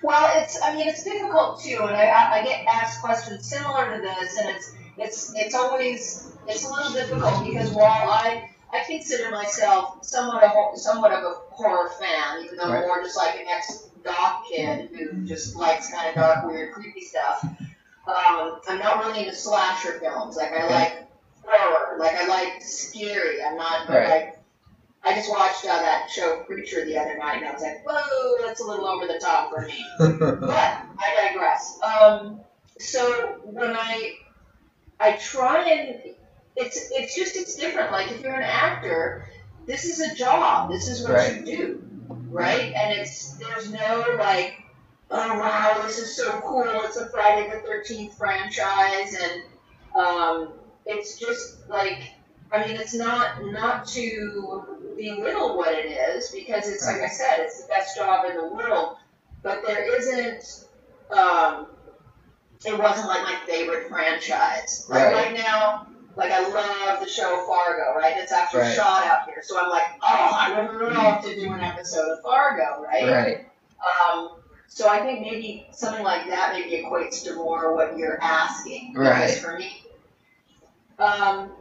Well, 0.04 0.42
it's 0.42 0.60
I 0.62 0.76
mean 0.76 0.86
it's 0.86 1.02
difficult 1.02 1.62
too, 1.62 1.78
and 1.80 1.96
I, 1.96 2.40
I 2.40 2.44
get 2.44 2.66
asked 2.66 3.00
questions 3.00 3.46
similar 3.46 3.96
to 3.96 4.02
this, 4.02 4.36
and 4.38 4.50
it's 4.50 4.74
it's 4.98 5.32
it's 5.34 5.54
always 5.54 6.30
it's 6.46 6.62
a 6.68 6.70
little 6.70 6.92
difficult 6.92 7.42
because 7.42 7.70
while 7.70 8.10
I 8.10 8.50
I 8.70 8.84
consider 8.86 9.30
myself 9.30 10.04
somewhat 10.04 10.42
of 10.44 10.50
a, 10.50 10.76
somewhat 10.78 11.10
of 11.12 11.20
a 11.24 11.34
horror 11.50 11.88
fan, 11.98 12.44
even 12.44 12.58
though 12.58 12.68
Right. 12.70 12.82
I'm 12.82 12.88
more 12.88 13.02
just 13.02 13.16
like 13.16 13.36
an 13.36 13.46
ex 13.48 13.88
goth 14.02 14.44
kid 14.46 14.90
who 14.92 15.24
just 15.24 15.56
likes 15.56 15.90
kind 15.90 16.10
of 16.10 16.14
dark, 16.16 16.44
weird, 16.46 16.74
creepy 16.74 17.00
stuff. 17.00 17.42
Um, 18.06 18.60
I'm 18.68 18.78
not 18.80 19.02
really 19.06 19.20
into 19.20 19.34
slasher 19.34 19.98
films. 20.00 20.36
Like 20.36 20.52
I 20.52 20.68
like 20.68 21.08
horror. 21.42 21.96
Like 21.98 22.12
I 22.16 22.26
like 22.26 22.60
scary. 22.60 23.42
I'm 23.42 23.56
not 23.56 23.88
Right. 23.88 24.08
like 24.10 24.43
I 25.06 25.14
just 25.14 25.30
watched 25.30 25.64
uh, 25.64 25.78
that 25.78 26.10
show 26.10 26.42
Preacher 26.46 26.84
the 26.84 26.96
other 26.98 27.16
night, 27.16 27.38
and 27.38 27.46
I 27.46 27.52
was 27.52 27.62
like, 27.62 27.84
whoa, 27.84 28.46
that's 28.46 28.60
a 28.60 28.64
little 28.66 28.86
over 28.86 29.06
the 29.06 29.18
top 29.18 29.50
for 29.50 29.60
me. 29.66 29.84
But 30.40 30.50
I 30.50 31.28
digress. 31.28 31.78
Um, 31.82 32.40
so 32.80 33.38
when 33.44 33.76
I 33.76 34.12
I 35.00 35.12
try 35.12 35.68
and 35.70 36.00
it's 36.56 36.88
it's 36.92 37.14
just 37.16 37.36
it's 37.36 37.54
different. 37.56 37.92
Like 37.92 38.10
if 38.10 38.20
you're 38.20 38.34
an 38.34 38.42
actor, 38.42 39.26
this 39.66 39.84
is 39.84 40.00
a 40.00 40.14
job. 40.14 40.70
This 40.70 40.88
is 40.88 41.02
what 41.02 41.12
Right. 41.14 41.36
you 41.36 41.44
do, 41.44 41.80
right? 42.30 42.72
And 42.74 42.92
it's 42.92 43.36
there's 43.38 43.70
no 43.70 44.16
like, 44.18 44.54
oh 45.10 45.38
wow, 45.38 45.80
this 45.82 45.98
is 45.98 46.16
so 46.16 46.40
cool. 46.40 46.64
It's 46.84 46.96
a 46.96 47.08
Friday 47.10 47.50
the 47.50 47.60
Thirteenth 47.60 48.16
franchise, 48.16 49.14
and 49.14 49.42
um, 50.00 50.54
it's 50.86 51.18
just 51.18 51.68
like 51.68 52.13
I 52.54 52.66
mean, 52.66 52.76
it's 52.76 52.94
not 52.94 53.44
not 53.46 53.86
to 53.88 54.64
belittle 54.96 55.56
what 55.56 55.72
it 55.72 55.86
is 55.86 56.30
because 56.30 56.68
it's 56.68 56.86
like 56.86 57.02
I 57.02 57.08
said, 57.08 57.40
it's 57.40 57.62
the 57.62 57.68
best 57.68 57.96
job 57.96 58.24
in 58.30 58.36
the 58.36 58.46
world. 58.46 58.96
But 59.42 59.62
there 59.66 59.96
isn't. 59.98 60.64
Um, 61.10 61.66
it 62.64 62.78
wasn't 62.78 63.08
like 63.08 63.22
my 63.22 63.36
favorite 63.46 63.88
franchise. 63.88 64.86
Like 64.88 65.04
Right. 65.06 65.14
right 65.14 65.34
now, 65.34 65.86
like 66.16 66.30
I 66.30 66.48
love 66.48 67.00
the 67.00 67.08
show 67.08 67.44
Fargo, 67.46 67.98
right? 67.98 68.14
It's 68.16 68.32
actually 68.32 68.60
Right. 68.60 68.74
shot 68.74 69.04
out 69.04 69.26
here, 69.26 69.42
so 69.42 69.58
I'm 69.58 69.68
like, 69.68 69.84
oh, 70.02 70.30
I 70.34 70.62
would 70.62 70.94
love 70.94 71.22
to 71.24 71.34
do 71.34 71.52
an 71.52 71.60
episode 71.60 72.10
of 72.12 72.22
Fargo, 72.22 72.80
right? 72.82 73.04
right. 73.10 73.44
Um, 74.08 74.30
so 74.68 74.88
I 74.88 75.00
think 75.00 75.20
maybe 75.20 75.66
something 75.72 76.02
like 76.02 76.26
that 76.28 76.52
maybe 76.54 76.82
equates 76.82 77.22
to 77.24 77.34
more 77.34 77.74
what 77.74 77.98
you're 77.98 78.18
asking. 78.22 78.94
Right. 78.94 79.30
For 79.34 79.58
me, 79.58 79.84
um, 80.98 81.52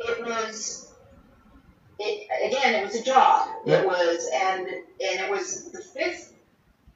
it 0.00 0.24
was, 0.24 0.92
it 1.98 2.28
again, 2.52 2.74
it 2.74 2.84
was 2.84 2.94
a 2.96 3.02
job. 3.02 3.48
It 3.66 3.86
was, 3.86 4.28
and 4.34 4.66
and 4.68 5.20
it 5.20 5.30
was 5.30 5.70
the 5.72 5.80
fifth, 5.80 6.34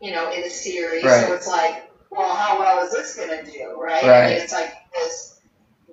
you 0.00 0.12
know, 0.12 0.30
in 0.30 0.42
the 0.42 0.50
series. 0.50 1.04
Right. 1.04 1.26
So 1.26 1.32
it's 1.34 1.46
like, 1.46 1.90
well, 2.10 2.34
how 2.34 2.58
well 2.58 2.84
is 2.84 2.92
this 2.92 3.16
gonna 3.16 3.44
do, 3.44 3.80
right? 3.80 4.04
I 4.04 4.28
mean, 4.28 4.38
it's 4.38 4.52
like 4.52 4.72
this, 4.94 5.40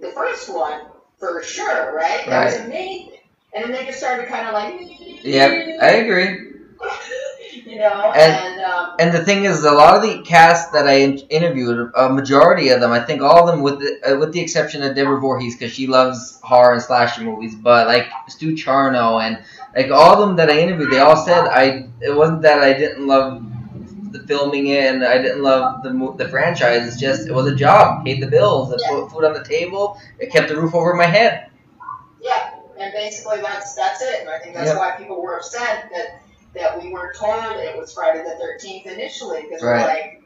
the 0.02 0.12
first 0.12 0.50
one 0.54 0.82
for 1.20 1.41
sure, 1.43 1.96
right? 1.96 2.26
That 2.28 2.46
was 2.46 2.56
Right. 2.56 2.65
amazing. 2.65 3.20
And 3.54 3.63
then 3.63 3.72
they 3.72 3.86
just 3.86 4.00
started 4.00 4.28
kind 4.28 4.48
of 4.48 4.54
like, 4.54 5.24
Yep, 5.24 5.52
I 5.82 5.91
agree. 5.93 6.52
you 7.78 7.84
know, 7.84 8.12
And- 8.16 8.34
and, 8.34 8.62
um, 8.62 8.96
And 9.00 9.13
the 9.13 9.24
thing 9.24 9.44
is, 9.44 9.63
a 9.63 9.72
lot 9.72 9.96
of 9.96 10.02
the 10.02 10.24
cast 10.24 10.74
that 10.74 10.88
I 10.88 10.98
interviewed, 11.30 11.92
a 11.96 12.10
majority 12.10 12.70
of 12.70 12.82
them, 12.82 12.92
I 12.92 13.00
think 13.00 13.22
all 13.22 13.40
of 13.42 13.48
them, 13.48 13.62
with 13.62 13.80
the, 13.80 13.92
uh, 14.13 14.18
with 14.18 14.32
the 14.34 14.40
exception 14.42 14.82
of 14.82 14.96
Deborah 14.96 15.20
Voorhees, 15.20 15.56
because 15.56 15.72
she 15.74 15.86
loves 15.86 16.40
horror 16.42 16.74
and 16.74 16.82
slasher 16.82 17.22
movies, 17.22 17.54
but 17.54 17.86
like 17.86 18.08
Stu 18.30 18.54
Charno 18.54 19.22
and 19.22 19.38
like 19.76 19.92
all 19.92 20.13
of 20.13 20.20
them 20.20 20.38
that 20.38 20.50
I 20.50 20.58
interviewed, 20.58 20.92
they 20.92 21.00
all 21.00 21.16
said 21.16 21.46
I. 21.46 21.86
It 22.02 22.16
wasn't 22.16 22.42
that 22.42 22.60
I 22.63 22.74
didn't 22.74 23.06
love 23.06 23.44
the 24.12 24.20
filming 24.20 24.68
it 24.68 24.86
and 24.86 25.04
I 25.06 25.20
didn't 25.22 25.44
love 25.44 25.84
the 25.84 25.92
the 26.18 26.28
franchise. 26.30 26.88
It's 26.88 27.00
just 27.00 27.28
it 27.28 27.34
was 27.34 27.46
a 27.46 27.56
job, 27.56 28.04
paid 28.06 28.24
the 28.24 28.28
bills, 28.28 28.74
it 28.74 28.82
put 28.90 29.12
food 29.12 29.24
on 29.24 29.34
the 29.34 29.44
table, 29.44 30.00
it 30.18 30.32
kept 30.32 30.48
the 30.48 30.60
roof 30.60 30.74
over 30.74 30.96
my 30.96 31.06
head. 31.06 31.50
Yeah, 32.20 32.56
and 32.80 32.92
basically 32.94 33.40
that's 33.42 33.76
that's 33.76 34.02
it. 34.02 34.22
And 34.22 34.30
I 34.30 34.40
think 34.40 34.56
that's 34.56 34.74
why 34.76 34.92
people 34.98 35.22
were 35.22 35.36
upset 35.38 35.92
that 35.94 36.22
that 36.58 36.82
we 36.82 36.89
were 36.91 37.13
told 37.17 37.56
it 37.58 37.78
was 37.78 37.93
Friday 37.93 38.24
the 38.24 38.38
Thirteenth 38.39 38.86
initially 38.88 39.43
because 39.43 39.62
we're 39.62 39.78
like, 39.78 40.24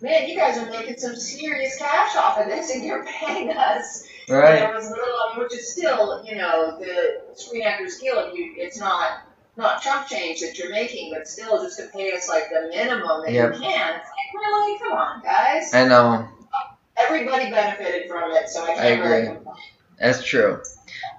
man, 0.00 0.28
you 0.28 0.36
guys 0.36 0.58
are 0.58 0.68
making 0.70 0.96
some 0.98 1.16
serious 1.16 1.76
cash 1.78 2.16
off 2.16 2.38
of 2.38 2.46
this, 2.46 2.74
and 2.74 2.84
you're 2.84 3.04
paying 3.04 3.50
us. 3.50 4.06
And 4.28 4.38
Right. 4.38 4.58
there 4.60 4.72
was 4.74 4.88
little, 4.88 5.04
I 5.04 5.34
mean, 5.34 5.42
which 5.44 5.54
is 5.54 5.70
still, 5.72 6.24
you 6.24 6.36
know, 6.36 6.78
the 6.78 7.22
Screen 7.34 7.62
Actors 7.62 7.98
Guild. 7.98 8.36
You, 8.36 8.54
it's 8.56 8.78
not 8.78 9.22
not 9.56 9.82
chump 9.82 10.06
change 10.08 10.40
that 10.40 10.58
you're 10.58 10.70
making, 10.70 11.12
but 11.12 11.28
still 11.28 11.62
just 11.62 11.78
to 11.78 11.86
pay 11.88 12.12
us 12.12 12.26
like 12.28 12.44
the 12.50 12.68
minimum 12.74 13.22
that 13.22 13.32
Yep. 13.32 13.54
you 13.54 13.60
can. 13.60 13.96
It's 13.96 14.04
like, 14.08 14.42
really, 14.42 14.78
come 14.78 14.92
on, 14.92 15.22
guys. 15.22 15.74
I 15.74 15.86
know. 15.86 16.26
Everybody 16.96 17.50
benefited 17.50 18.08
from 18.08 18.30
it, 18.32 18.48
so 18.48 18.62
I 18.62 18.66
can't 18.68 18.80
I 18.80 18.84
agree. 18.86 19.26
complain. 19.34 19.54
That's 19.98 20.24
true. 20.24 20.62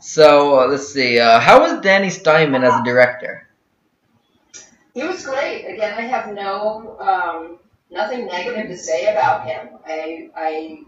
So 0.02 0.60
uh, 0.62 0.68
let's 0.68 0.92
see. 0.92 1.20
Uh, 1.20 1.40
how 1.40 1.62
was 1.62 1.80
Danny 1.82 2.08
Steinmann 2.08 2.64
as 2.64 2.80
a 2.80 2.84
director? 2.84 3.43
He 4.94 5.04
was 5.04 5.26
great. 5.26 5.66
Again, 5.66 5.94
I 5.98 6.02
have 6.02 6.34
no 6.34 6.98
um, 7.00 7.60
nothing 7.90 8.28
negative 8.28 8.68
to 8.68 8.78
say 8.78 9.12
about 9.12 9.46
him. 9.46 9.70
I 9.88 10.30
I 10.36 10.84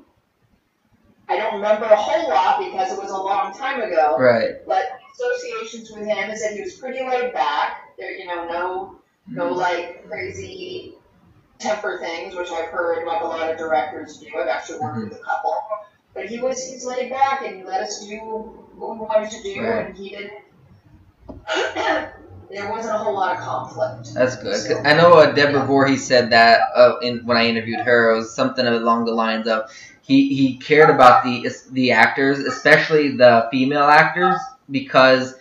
I 1.27 1.37
don't 1.37 1.55
remember 1.55 1.85
a 1.85 1.95
whole 1.95 2.29
lot 2.29 2.59
because 2.59 2.91
it 2.91 3.01
was 3.01 3.11
a 3.11 3.17
long 3.17 3.53
time 3.53 3.81
ago. 3.81 4.15
Right. 4.19 4.55
But 4.67 4.83
associations 5.13 5.91
with 5.91 6.07
him 6.07 6.29
is 6.29 6.41
that 6.43 6.53
he 6.53 6.61
was 6.61 6.73
pretty 6.73 6.99
laid 7.03 7.33
back. 7.33 7.97
There, 7.97 8.11
you 8.11 8.27
know, 8.27 8.45
no 8.47 8.99
no 9.27 9.51
like 9.53 10.07
crazy 10.07 10.93
temper 11.57 11.97
things, 11.99 12.35
which 12.35 12.51
I've 12.51 12.67
heard 12.69 13.07
like 13.07 13.21
a 13.21 13.25
lot 13.25 13.49
of 13.49 13.57
directors 13.57 14.17
do. 14.17 14.27
I've 14.37 14.47
actually 14.47 14.79
worked 14.79 15.09
with 15.09 15.19
a 15.19 15.23
couple. 15.23 15.55
But 16.13 16.27
he 16.27 16.39
was 16.39 16.63
he's 16.63 16.85
laid 16.85 17.09
back 17.09 17.41
and 17.45 17.57
he 17.57 17.63
let 17.63 17.81
us 17.81 18.05
do 18.07 18.17
what 18.75 18.91
we 18.93 18.99
wanted 18.99 19.31
to 19.31 19.43
do, 19.43 19.61
Right. 19.61 19.87
and 19.87 19.97
he 19.97 20.09
didn't. 20.09 20.33
There 22.49 22.69
wasn't 22.71 22.95
a 22.95 22.97
whole 22.97 23.15
lot 23.15 23.35
of 23.35 23.41
conflict. 23.43 24.13
That's 24.13 24.35
good. 24.37 24.65
'Cause 24.65 24.77
I 24.85 24.93
know 24.93 25.13
uh, 25.13 25.31
Deborah 25.31 25.65
Voorhees 25.65 26.05
said 26.05 26.29
that 26.31 26.61
uh, 26.75 26.97
in 27.01 27.19
when 27.25 27.37
I 27.37 27.47
interviewed 27.47 27.81
her. 27.81 28.11
It 28.11 28.17
was 28.17 28.33
something 28.35 28.65
along 28.65 29.05
the 29.05 29.13
lines 29.13 29.47
of 29.47 29.69
he, 30.01 30.33
he 30.35 30.57
cared 30.57 30.89
about 30.89 31.23
the 31.23 31.47
the 31.71 31.91
actors, 31.91 32.39
especially 32.39 33.17
the 33.17 33.47
female 33.51 33.83
actors, 33.83 34.37
because 34.69 35.35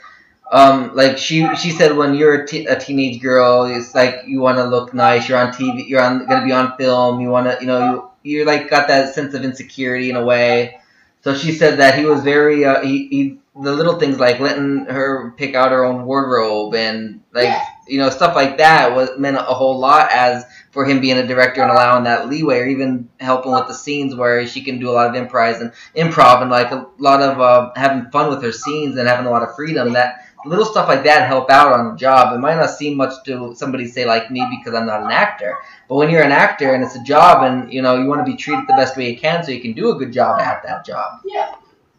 um 0.52 0.94
like 0.94 1.18
she 1.18 1.54
she 1.56 1.70
said 1.70 1.96
when 1.96 2.14
you're 2.14 2.42
a, 2.42 2.46
t- 2.46 2.66
a 2.66 2.78
teenage 2.78 3.20
girl, 3.22 3.64
it's 3.64 3.94
like 3.94 4.22
you 4.26 4.40
want 4.40 4.58
to 4.58 4.64
look 4.64 4.94
nice. 4.94 5.28
You're 5.28 5.38
on 5.38 5.52
TV. 5.52 5.88
You're 5.88 6.02
on 6.02 6.26
gonna 6.26 6.44
be 6.44 6.52
on 6.52 6.76
film. 6.76 7.20
You 7.20 7.28
want 7.30 7.46
to 7.46 7.56
you 7.60 7.66
know 7.66 8.10
you 8.22 8.32
you're 8.38 8.46
like 8.46 8.70
got 8.70 8.88
that 8.88 9.14
sense 9.14 9.34
of 9.34 9.44
insecurity 9.44 10.10
in 10.10 10.16
a 10.16 10.24
way. 10.24 10.78
So 11.24 11.34
she 11.34 11.52
said 11.52 11.78
that 11.78 11.98
he 11.98 12.04
was 12.04 12.22
very 12.22 12.64
uh, 12.66 12.82
he, 12.82 13.08
he 13.08 13.38
the 13.60 13.72
little 13.72 13.98
things 13.98 14.18
like 14.18 14.40
letting 14.40 14.84
her 14.87 15.32
pick 15.38 15.54
out 15.54 15.70
her 15.72 15.84
own 15.84 16.04
wardrobe 16.04 16.74
and 16.74 17.22
like 17.32 17.44
Yeah. 17.48 17.64
you 17.88 17.98
know 17.98 18.10
stuff 18.10 18.37
like 18.37 18.58
that 18.58 18.94
was 18.94 19.10
meant 19.18 19.37
a 19.38 19.42
whole 19.42 19.78
lot 19.78 20.10
as 20.12 20.44
for 20.70 20.84
him 20.84 21.00
being 21.00 21.16
a 21.16 21.26
director 21.26 21.62
and 21.62 21.70
allowing 21.70 22.04
that 22.04 22.28
leeway, 22.28 22.58
or 22.58 22.66
even 22.66 23.08
helping 23.20 23.52
with 23.52 23.68
the 23.68 23.74
scenes 23.74 24.14
where 24.14 24.44
she 24.46 24.60
can 24.62 24.78
do 24.80 24.90
a 24.90 24.92
lot 24.92 25.08
of 25.08 25.14
improv 25.14 25.60
and 25.60 25.72
improv 25.96 26.42
and 26.42 26.50
like 26.50 26.72
a 26.72 26.87
lot 26.98 27.22
of 27.22 27.40
uh, 27.40 27.70
having 27.76 28.10
fun 28.10 28.28
with 28.28 28.42
her 28.42 28.52
scenes 28.52 28.96
and 28.98 29.08
having 29.08 29.24
a 29.26 29.30
lot 29.30 29.42
of 29.42 29.54
freedom. 29.54 29.92
That 29.94 30.26
little 30.46 30.64
stuff 30.64 30.88
like 30.88 31.04
that 31.04 31.26
help 31.26 31.50
out 31.50 31.72
on 31.72 31.90
the 31.92 31.96
job. 31.96 32.35
It 32.35 32.38
might 32.38 32.57
not 32.57 32.70
seem 32.70 32.96
much 32.96 33.12
to 33.24 33.54
somebody 33.54 33.87
say 33.87 34.04
like 34.04 34.30
me 34.30 34.46
because 34.59 34.74
I'm 34.78 34.87
not 34.87 35.02
an 35.02 35.11
actor, 35.11 35.57
but 35.88 35.96
when 35.96 36.11
you're 36.11 36.22
an 36.22 36.33
actor 36.33 36.74
and 36.74 36.83
it's 36.85 36.96
a 36.96 37.02
job 37.02 37.42
and 37.44 37.72
you 37.72 37.83
know 37.83 37.96
you 37.96 38.07
want 38.07 38.24
to 38.24 38.30
be 38.30 38.37
treated 38.37 38.66
the 38.66 38.74
best 38.74 38.96
way 38.96 39.11
you 39.11 39.18
can 39.18 39.42
so 39.44 39.50
you 39.50 39.61
can 39.61 39.72
do 39.72 39.90
a 39.90 39.94
good 39.96 40.12
job 40.12 40.40
at 40.40 40.62
that 40.64 40.85
job. 40.85 41.20
Yeah. 41.24 41.54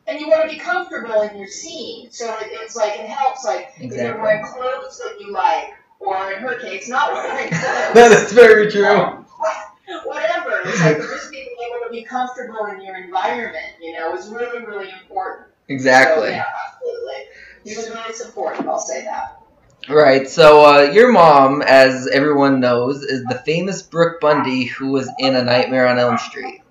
And 0.08 0.19
you 0.19 0.27
want 0.29 0.47
to 0.49 0.55
be 0.55 0.60
comfortable 0.62 1.21
in 1.23 1.36
your 1.36 1.47
scene, 1.47 2.12
so 2.12 2.36
it's 2.39 2.75
like 2.75 2.93
it 2.99 3.10
helps. 3.10 3.43
Like 3.43 3.71
if 3.79 3.91
you're 3.91 4.21
wearing 4.21 4.45
clothes 4.45 4.99
that 5.03 5.19
you 5.19 5.31
like, 5.31 5.73
or 5.99 6.31
in 6.31 6.39
her 6.43 6.60
case, 6.60 6.88
not 6.88 7.12
wearing 7.12 7.47
clothes. 7.49 7.93
that 7.95 8.12
is 8.12 8.31
very 8.31 8.69
true. 8.71 8.84
Whatever. 10.05 10.62
It's 10.65 10.81
like 10.81 10.97
just 10.97 11.31
being 11.31 11.47
able 11.47 11.86
to 11.86 11.91
be 11.91 12.03
comfortable 12.03 12.65
in 12.67 12.81
your 12.81 12.97
environment, 12.97 13.73
you 13.81 13.93
know, 13.93 14.15
is 14.15 14.27
really, 14.29 14.63
really 14.65 14.89
important. 15.01 15.47
So, 15.47 15.73
Exactly. 15.73 16.29
yeah, 16.29 16.45
absolutely. 16.67 17.23
He 17.65 17.75
was 17.75 17.89
really 17.89 18.13
supportive, 18.13 18.67
I'll 18.67 18.80
say 18.80 19.04
that. 19.06 19.41
Right. 19.89 20.30
So 20.30 20.63
uh, 20.63 20.82
your 20.91 21.12
mom, 21.12 21.63
as 21.63 22.08
everyone 22.08 22.60
knows, 22.60 23.04
is 23.04 23.23
the 23.23 23.41
famous 23.43 23.82
Brooke 23.82 24.21
Bundy 24.21 24.65
who 24.65 24.91
was 24.91 25.12
in 25.19 25.36
A 25.36 25.43
Nightmare 25.43 25.88
on 25.88 25.97
Elm 25.97 26.17
Street. 26.19 26.62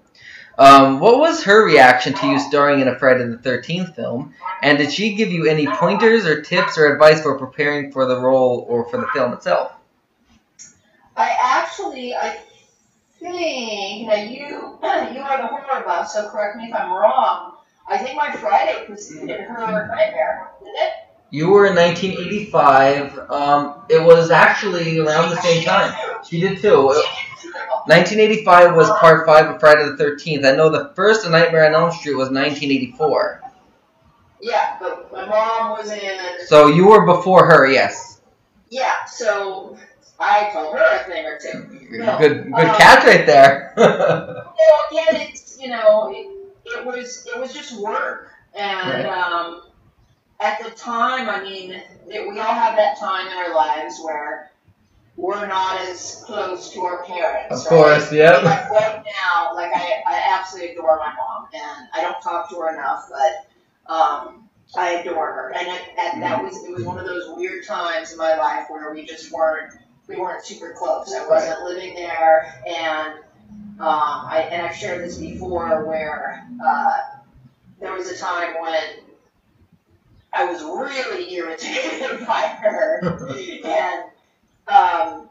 Um, 0.56 1.00
what 1.00 1.18
was 1.18 1.42
her 1.44 1.64
reaction 1.64 2.14
to 2.14 2.26
you 2.28 2.38
starring 2.38 2.78
in 2.80 2.86
a 2.86 2.96
Friday 2.96 3.26
the 3.26 3.38
Thirteenth 3.38 3.96
film? 3.96 4.34
And 4.62 4.78
did 4.78 4.92
she 4.92 5.14
give 5.14 5.32
you 5.32 5.46
any 5.46 5.66
pointers 5.66 6.26
or 6.26 6.42
tips 6.42 6.78
or 6.78 6.92
advice 6.92 7.22
for 7.22 7.36
preparing 7.38 7.90
for 7.90 8.06
the 8.06 8.20
role 8.20 8.64
or 8.68 8.88
for 8.88 8.98
the 8.98 9.08
film 9.08 9.32
itself? 9.32 9.72
I 11.16 11.36
actually, 11.40 12.14
I 12.14 12.38
think, 13.18 14.06
now 14.06 14.14
you, 14.14 14.38
you 15.12 15.20
are 15.20 15.38
the 15.42 15.48
horror 15.48 15.82
buff, 15.84 16.08
so 16.08 16.28
correct 16.30 16.56
me 16.56 16.66
if 16.66 16.74
I'm 16.74 16.92
wrong. 16.92 17.53
I 17.86 17.98
think 17.98 18.16
my 18.16 18.32
Friday 18.32 18.84
preceded 18.86 19.40
her 19.40 19.88
Nightmare, 19.88 20.50
didn't 20.60 20.76
it? 20.76 20.92
You 21.30 21.48
were 21.50 21.66
in 21.66 21.74
1985. 21.74 23.30
Um, 23.30 23.82
it 23.88 24.02
was 24.02 24.30
actually 24.30 25.00
around 25.00 25.30
the 25.30 25.40
same 25.42 25.64
time. 25.64 25.94
She 26.24 26.40
did 26.40 26.60
too. 26.60 26.86
1985 27.86 28.74
was 28.76 28.88
part 29.00 29.26
five 29.26 29.46
of 29.46 29.60
Friday 29.60 29.84
the 29.84 29.96
13th. 30.02 30.50
I 30.50 30.56
know 30.56 30.70
the 30.70 30.92
first 30.94 31.26
A 31.26 31.30
Nightmare 31.30 31.66
on 31.66 31.74
Elm 31.74 31.90
Street 31.90 32.14
was 32.14 32.30
1984. 32.30 33.42
Yeah, 34.40 34.76
but 34.80 35.12
my 35.12 35.26
mom 35.26 35.70
was 35.72 35.90
in. 35.90 36.18
So 36.46 36.68
you 36.68 36.86
were 36.88 37.04
before 37.04 37.46
her, 37.46 37.66
yes. 37.66 38.20
Yeah, 38.70 39.04
so 39.04 39.76
I 40.18 40.50
told 40.52 40.76
her 40.76 40.84
a 40.84 41.04
thing 41.04 41.26
or 41.26 41.38
two. 41.38 41.98
No, 41.98 42.18
Good, 42.18 42.44
good 42.44 42.54
um, 42.54 42.76
catch 42.76 43.04
right 43.04 43.26
there. 43.26 43.74
Well, 44.56 45.02
again, 45.10 45.28
it's 45.28 45.60
you 45.60 45.68
know, 45.68 46.10
it, 46.14 46.33
it 46.64 46.84
was 46.84 47.26
it 47.26 47.38
was 47.38 47.52
just 47.52 47.78
work, 47.80 48.30
and 48.54 49.04
Right. 49.04 49.06
um, 49.06 49.62
at 50.40 50.62
the 50.62 50.70
time, 50.70 51.28
I 51.28 51.42
mean, 51.42 51.72
it, 52.08 52.28
we 52.28 52.38
all 52.40 52.54
have 52.54 52.76
that 52.76 52.98
time 52.98 53.26
in 53.28 53.32
our 53.32 53.54
lives 53.54 54.00
where 54.02 54.50
we're 55.16 55.46
not 55.46 55.80
as 55.80 56.22
close 56.26 56.72
to 56.72 56.80
our 56.82 57.04
parents. 57.04 57.64
of 57.66 57.70
right? 57.72 57.78
course, 57.78 58.12
yep. 58.12 58.42
Like 58.42 58.68
right 58.70 59.04
now, 59.04 59.54
like 59.54 59.70
I, 59.74 60.02
I 60.06 60.36
absolutely 60.38 60.72
adore 60.72 60.98
my 60.98 61.14
mom, 61.14 61.46
and 61.54 61.88
I 61.94 62.00
don't 62.02 62.20
talk 62.20 62.50
to 62.50 62.56
her 62.56 62.72
enough, 62.74 63.08
but 63.10 63.92
um, 63.92 64.48
I 64.76 65.00
adore 65.00 65.32
her. 65.32 65.54
And 65.56 65.68
it, 65.68 65.82
and 65.98 66.22
that 66.22 66.42
was 66.42 66.64
it 66.64 66.72
was 66.72 66.84
one 66.84 66.98
of 66.98 67.06
those 67.06 67.28
weird 67.36 67.64
times 67.64 68.10
in 68.12 68.18
my 68.18 68.36
life 68.36 68.66
where 68.68 68.92
we 68.92 69.06
just 69.06 69.30
weren't 69.30 69.72
we 70.08 70.16
weren't 70.16 70.44
super 70.44 70.74
close. 70.76 71.14
I 71.14 71.26
wasn't 71.28 71.62
living 71.62 71.94
there, 71.94 72.60
and 72.66 73.14
um, 73.80 74.26
I 74.26 74.48
and 74.50 74.62
I've 74.66 74.74
shared 74.76 75.04
this 75.04 75.18
before 75.18 75.84
where 75.84 76.46
uh, 76.64 76.96
there 77.80 77.92
was 77.92 78.10
a 78.10 78.16
time 78.16 78.54
when 78.60 78.80
I 80.32 80.44
was 80.44 80.62
really 80.62 81.32
irritated 81.34 82.20
by 82.26 82.40
her, 82.60 83.00
and 83.64 84.04
um, 84.68 85.28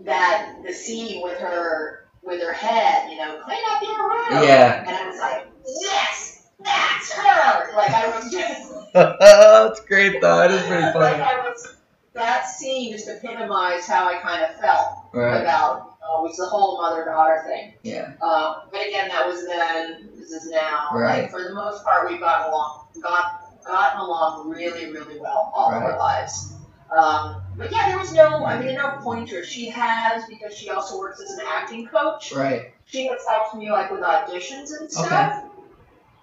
that 0.00 0.56
the 0.66 0.72
scene 0.72 1.22
with 1.22 1.38
her 1.38 2.06
with 2.22 2.40
her 2.40 2.52
head, 2.52 3.10
you 3.10 3.16
know, 3.18 3.40
clean 3.44 3.58
up 3.70 3.82
your 3.82 4.08
room. 4.08 4.44
Yeah. 4.44 4.84
And 4.86 4.96
I 4.96 5.08
was 5.08 5.18
like, 5.20 5.46
yes, 5.80 6.46
that's 6.64 7.12
her. 7.12 7.74
Like 7.76 7.90
I 7.90 8.08
was 8.16 8.30
just 8.30 8.72
That's 8.94 9.80
great 9.86 10.20
though. 10.20 10.36
That 10.38 10.50
is 10.50 10.62
pretty 10.66 10.82
like 10.82 10.92
funny. 10.94 11.22
I 11.22 11.40
was. 11.48 11.76
That 12.14 12.46
scene 12.46 12.92
just 12.92 13.08
epitomized 13.08 13.88
how 13.88 14.06
I 14.06 14.18
kind 14.18 14.42
of 14.44 14.54
felt 14.60 14.98
Right. 15.14 15.40
about 15.40 15.91
know, 16.02 16.22
was 16.22 16.36
the 16.36 16.46
whole 16.46 16.76
mother 16.78 17.04
daughter 17.04 17.42
thing. 17.46 17.74
Yeah. 17.82 18.12
Um, 18.22 18.68
but 18.70 18.86
again, 18.86 19.08
that 19.08 19.26
was 19.26 19.46
then. 19.46 20.10
This 20.16 20.30
is 20.30 20.50
now. 20.50 20.88
Right. 20.94 21.22
Like, 21.22 21.30
for 21.30 21.42
the 21.42 21.54
most 21.54 21.84
part, 21.84 22.08
we've 22.10 22.20
gotten 22.20 22.50
along, 22.50 22.86
got 23.02 23.42
gotten 23.64 24.00
along 24.00 24.50
really, 24.50 24.92
really 24.92 25.20
well 25.20 25.52
all 25.54 25.72
of 25.72 25.82
our 25.82 25.98
lives. 25.98 26.54
Um, 26.96 27.42
but 27.56 27.72
yeah, 27.72 27.88
there 27.88 27.98
was 27.98 28.12
no. 28.12 28.44
I 28.44 28.62
mean, 28.62 28.74
no 28.74 28.98
pointers. 29.00 29.48
She 29.48 29.68
has 29.70 30.24
because 30.26 30.56
she 30.56 30.68
also 30.70 30.98
works 30.98 31.20
as 31.20 31.30
an 31.30 31.44
acting 31.46 31.86
coach. 31.86 32.32
Right. 32.32 32.72
She 32.84 33.06
has 33.06 33.20
helped 33.28 33.54
me 33.54 33.70
like 33.70 33.90
with 33.90 34.00
auditions 34.00 34.78
and 34.78 34.90
stuff, 34.90 35.44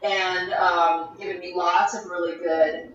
okay. 0.04 0.14
and 0.14 0.54
um, 0.54 1.18
given 1.18 1.40
me 1.40 1.54
lots 1.56 1.96
of 1.96 2.06
really 2.06 2.38
good, 2.38 2.94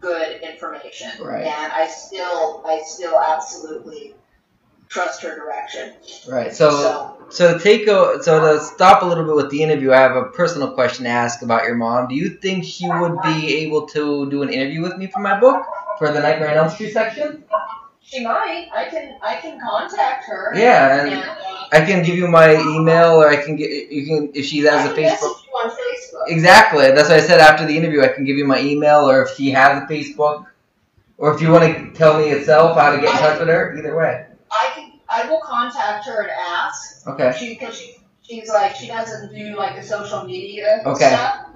good 0.00 0.42
information. 0.42 1.10
Right. 1.20 1.44
And 1.44 1.72
I 1.72 1.86
still, 1.86 2.62
I 2.66 2.82
still 2.84 3.18
absolutely 3.18 4.14
trust 4.88 5.22
her 5.22 5.34
direction. 5.36 5.94
Right. 6.28 6.54
So 6.54 6.70
so 6.70 7.26
so 7.30 7.58
to 7.58 7.62
take 7.62 7.86
a 7.88 8.22
so 8.22 8.40
to 8.40 8.60
stop 8.62 9.02
a 9.02 9.06
little 9.06 9.24
bit 9.24 9.34
with 9.36 9.50
the 9.50 9.62
interview, 9.62 9.92
I 9.92 10.00
have 10.00 10.16
a 10.16 10.24
personal 10.24 10.72
question 10.72 11.04
to 11.04 11.10
ask 11.10 11.42
about 11.42 11.64
your 11.64 11.74
mom. 11.74 12.08
Do 12.08 12.14
you 12.14 12.30
think 12.30 12.64
she 12.64 12.88
would 12.88 13.20
be 13.22 13.56
able 13.58 13.86
to 13.88 14.30
do 14.30 14.42
an 14.42 14.50
interview 14.50 14.82
with 14.82 14.96
me 14.96 15.06
for 15.08 15.20
my 15.20 15.38
book 15.38 15.64
for 15.98 16.12
the 16.12 16.20
Nightmare 16.20 16.50
on 16.50 16.56
Elm 16.56 16.70
Street 16.70 16.92
section? 16.92 17.44
she 18.06 18.22
might. 18.22 18.68
I 18.72 18.84
can, 18.88 19.18
I 19.22 19.36
can 19.36 19.60
contact 19.60 20.26
her. 20.26 20.52
Yeah, 20.54 21.00
and 21.00 21.12
And, 21.12 21.30
I 21.72 21.84
can 21.84 22.04
give 22.04 22.16
you 22.16 22.28
my 22.28 22.54
email, 22.54 23.20
or 23.20 23.28
I 23.28 23.36
can 23.36 23.56
get 23.56 23.90
you 23.90 24.06
can 24.06 24.30
if 24.34 24.46
she 24.46 24.58
has 24.60 24.88
a 24.88 24.94
can 24.94 25.04
Facebook. 25.04 25.10
message 25.10 25.46
you 25.46 25.52
on 25.52 25.70
Facebook. 25.70 26.22
Exactly. 26.28 26.90
That's 26.92 27.08
what 27.08 27.18
I 27.18 27.20
said 27.20 27.40
after 27.40 27.66
the 27.66 27.76
interview. 27.76 28.02
I 28.02 28.08
can 28.08 28.24
give 28.24 28.36
you 28.36 28.46
my 28.46 28.60
email, 28.60 29.10
or 29.10 29.22
if 29.22 29.36
she 29.36 29.50
has 29.50 29.82
a 29.82 29.86
Facebook, 29.86 30.46
or 31.18 31.34
if 31.34 31.40
you 31.40 31.50
want 31.50 31.64
to 31.64 31.90
tell 31.98 32.18
me 32.18 32.26
itself 32.30 32.78
how 32.78 32.92
to 32.94 33.00
get 33.00 33.10
in 33.12 33.18
touch 33.18 33.40
with 33.40 33.48
her. 33.48 33.76
Either 33.76 33.96
way. 33.96 34.26
I 34.50 34.70
can, 34.74 34.92
I 35.08 35.28
will 35.28 35.40
contact 35.40 36.06
her 36.06 36.22
and 36.22 36.30
ask. 36.30 37.06
Okay. 37.06 37.34
She, 37.38 37.54
because 37.54 37.78
she, 37.78 37.96
she's 38.22 38.48
like, 38.48 38.74
she 38.76 38.86
doesn't 38.88 39.34
do 39.34 39.56
like 39.56 39.76
the 39.76 39.82
social 39.82 40.24
media 40.24 40.82
Okay. 40.84 41.08
stuff. 41.08 41.46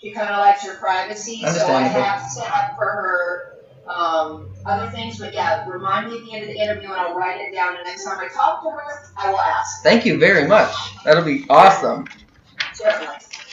She 0.00 0.12
kind 0.12 0.30
of 0.30 0.38
likes 0.38 0.64
her 0.64 0.76
privacy, 0.76 1.42
so 1.42 1.66
I 1.66 1.82
have 1.82 2.22
set 2.22 2.50
up 2.50 2.74
for 2.76 2.86
her 2.86 3.56
um, 3.86 4.48
other 4.64 4.90
things. 4.90 5.18
But 5.18 5.34
yeah, 5.34 5.68
remind 5.68 6.10
me 6.10 6.18
at 6.18 6.24
the 6.24 6.32
end 6.32 6.42
of 6.44 6.48
the 6.48 6.58
interview, 6.58 6.88
and 6.88 6.98
I'll 6.98 7.14
write 7.14 7.38
it 7.40 7.54
down. 7.54 7.76
And 7.76 7.84
next 7.84 8.04
time 8.04 8.18
I 8.18 8.28
talk 8.28 8.62
to 8.62 8.70
her, 8.70 8.80
I 9.18 9.30
will 9.30 9.38
ask. 9.38 9.82
Thank 9.82 10.06
you 10.06 10.18
very 10.18 10.48
much. 10.48 10.72
That'll 11.04 11.22
be 11.24 11.44
awesome. 11.50 12.06
Certainly. 12.72 13.08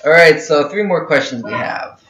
All 0.05 0.11
right, 0.11 0.39
so 0.39 0.69
three 0.69 0.83
more 0.83 1.05
questions 1.05 1.43
we 1.43 1.51
have. 1.51 2.01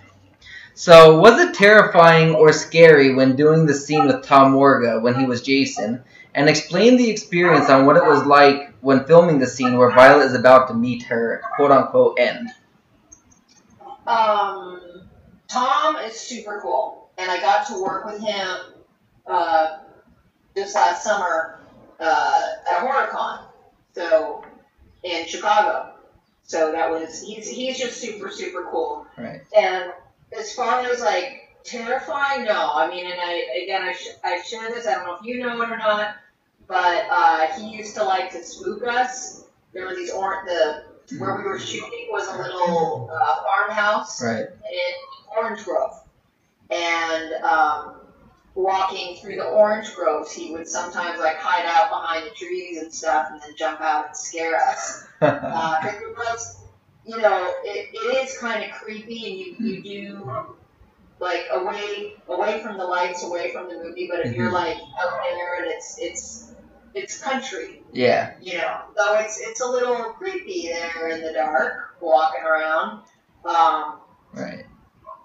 So, 0.75 1.19
was 1.19 1.39
it 1.39 1.55
terrifying 1.55 2.35
or 2.35 2.53
scary 2.53 3.15
when 3.15 3.35
doing 3.35 3.65
the 3.65 3.73
scene 3.73 4.05
with 4.05 4.23
Tom 4.23 4.51
Morga 4.51 4.99
when 4.99 5.15
he 5.15 5.25
was 5.25 5.41
Jason? 5.41 6.03
And 6.37 6.47
explain 6.47 6.97
the 6.97 7.09
experience 7.09 7.67
on 7.67 7.87
what 7.87 7.97
it 7.97 8.03
was 8.05 8.23
like 8.27 8.71
when 8.81 9.05
filming 9.05 9.39
the 9.39 9.47
scene 9.47 9.75
where 9.75 9.89
Violet 9.89 10.23
is 10.25 10.35
about 10.35 10.67
to 10.67 10.75
meet 10.75 11.01
her 11.03 11.41
quote 11.55 11.71
unquote 11.71 12.19
end. 12.19 12.49
Um, 14.05 15.07
Tom 15.47 15.95
is 15.95 16.13
super 16.13 16.59
cool, 16.61 17.09
and 17.17 17.31
I 17.31 17.39
got 17.39 17.65
to 17.69 17.81
work 17.81 18.05
with 18.05 18.21
him 18.21 18.57
uh, 19.25 19.79
this 20.53 20.75
last 20.75 21.03
summer 21.03 21.59
uh, 21.99 22.41
at 22.71 22.81
HorrorCon, 22.81 23.45
so 23.95 24.45
in 25.03 25.25
Chicago. 25.25 25.95
So 26.43 26.71
that 26.71 26.87
was 26.87 27.23
he's 27.23 27.49
he's 27.49 27.79
just 27.79 27.99
super 27.99 28.29
super 28.29 28.67
cool. 28.69 29.07
Right. 29.17 29.41
And 29.57 29.91
as 30.37 30.53
far 30.53 30.81
as 30.81 31.01
like 31.01 31.57
terrifying, 31.63 32.45
no. 32.45 32.71
I 32.73 32.89
mean, 32.91 33.07
and 33.07 33.19
I 33.19 33.63
again 33.63 33.81
I 33.81 33.93
sh- 33.93 34.19
I 34.23 34.39
share 34.43 34.69
this. 34.69 34.85
I 34.85 34.93
don't 34.93 35.05
know 35.05 35.15
if 35.15 35.25
you 35.25 35.39
know 35.39 35.59
it 35.63 35.69
or 35.69 35.77
not, 35.77 36.15
but 36.67 37.05
uh, 37.09 37.47
he 37.57 37.75
used 37.75 37.95
to 37.95 38.03
like 38.03 38.31
to 38.31 38.43
spook 38.43 38.85
us. 38.85 39.45
There 39.73 39.85
were 39.85 39.95
these 39.95 40.11
orange 40.11 40.47
the 40.49 41.17
where 41.19 41.37
we 41.37 41.43
were 41.43 41.59
shooting 41.59 42.07
was 42.11 42.27
a 42.27 42.37
little 42.41 43.09
uh, 43.13 43.35
farmhouse 43.43 44.21
Right. 44.23 44.41
in 44.45 44.93
Orange 45.37 45.63
Grove, 45.63 45.93
and 46.69 47.33
um, 47.43 47.95
walking 48.55 49.15
through 49.17 49.35
the 49.37 49.45
orange 49.45 49.93
groves, 49.95 50.33
he 50.33 50.51
would 50.51 50.67
sometimes 50.67 51.19
like 51.19 51.37
hide 51.37 51.65
out 51.65 51.89
behind 51.89 52.25
the 52.25 52.35
trees 52.35 52.81
and 52.81 52.91
stuff, 52.93 53.27
and 53.31 53.41
then 53.41 53.51
jump 53.57 53.79
out 53.81 54.07
and 54.07 54.15
scare 54.17 54.55
us. 54.59 55.03
Uh, 55.19 55.75
it 55.83 56.15
was, 56.15 56.61
you 57.03 57.17
know, 57.17 57.51
it, 57.63 57.89
it 57.91 58.17
is 58.23 58.37
kind 58.37 58.63
of 58.63 58.69
creepy, 58.71 59.25
and 59.25 59.35
you, 59.39 59.55
you 59.59 59.81
do 59.83 60.55
like 61.19 61.45
away 61.51 62.13
away 62.27 62.61
from 62.61 62.77
the 62.77 62.83
lights, 62.83 63.23
away 63.23 63.51
from 63.51 63.67
the 63.67 63.75
movie. 63.83 64.07
But 64.07 64.27
if 64.27 64.35
you're 64.35 64.49
Mhm. 64.51 64.53
like 64.53 64.77
out 64.77 65.19
there 65.23 65.63
and 65.63 65.71
it's 65.71 65.97
it's 65.99 66.51
it's 66.93 67.21
country, 67.21 67.83
Yeah. 67.91 68.33
you 68.41 68.57
know. 68.57 68.81
So 68.95 69.15
it's 69.19 69.39
it's 69.39 69.61
a 69.61 69.67
little 69.67 70.13
creepy 70.13 70.69
there 70.69 71.09
in 71.09 71.21
the 71.21 71.33
dark, 71.33 71.95
walking 72.01 72.43
around. 72.43 73.03
Um, 73.45 73.99
Right. 74.33 74.65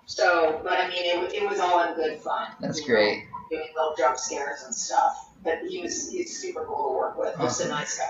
so, 0.07 0.61
but 0.62 0.75
I 0.75 0.88
mean, 0.88 1.05
it, 1.05 1.33
it 1.42 1.48
was 1.48 1.59
all 1.61 1.83
in 1.88 1.94
good 1.94 2.18
fun. 2.20 2.48
That's 2.61 2.81
great. 2.81 3.25
know, 3.25 3.38
doing 3.51 3.68
little 3.75 3.94
jump 3.96 4.18
scares 4.18 4.62
and 4.64 4.75
stuff. 4.75 5.29
But 5.44 5.59
he 5.68 5.81
was 5.83 6.11
he's 6.11 6.38
super 6.40 6.64
cool 6.64 6.90
to 6.90 6.94
work 6.96 7.18
with. 7.18 7.37
Just 7.40 7.61
a 7.64 7.68
nice 7.68 7.98
guy. 7.98 8.05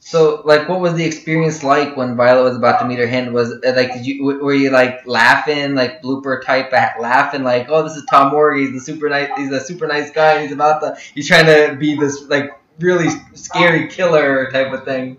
So, 0.00 0.42
like, 0.44 0.68
what 0.68 0.80
was 0.80 0.94
the 0.94 1.04
experience 1.04 1.64
like 1.64 1.96
when 1.96 2.14
Violet 2.16 2.44
was 2.44 2.56
about 2.56 2.78
to 2.80 2.86
meet 2.86 2.98
her 2.98 3.06
hand? 3.06 3.32
Was 3.34 3.50
uh, 3.50 3.72
like, 3.74 3.92
did 3.94 4.06
you 4.06 4.22
were 4.24 4.54
you 4.54 4.70
like 4.70 5.06
laughing, 5.06 5.74
like 5.74 6.02
blooper 6.02 6.44
type 6.44 6.70
laughing, 6.72 7.42
like, 7.42 7.66
oh, 7.68 7.82
this 7.82 7.94
is 7.96 8.04
Tom 8.08 8.30
Morga, 8.32 8.60
he's 8.60 8.72
the 8.72 8.80
super 8.80 9.08
nice, 9.08 9.28
he's 9.36 9.50
a 9.50 9.60
super 9.60 9.86
nice 9.88 10.10
guy, 10.12 10.42
he's 10.42 10.52
about 10.52 10.80
to, 10.80 10.96
he's 11.14 11.26
trying 11.26 11.46
to 11.46 11.74
be 11.76 11.96
this 11.96 12.22
like 12.28 12.50
really 12.78 13.08
scary 13.34 13.88
killer 13.88 14.50
type 14.50 14.72
of 14.72 14.84
thing. 14.84 15.16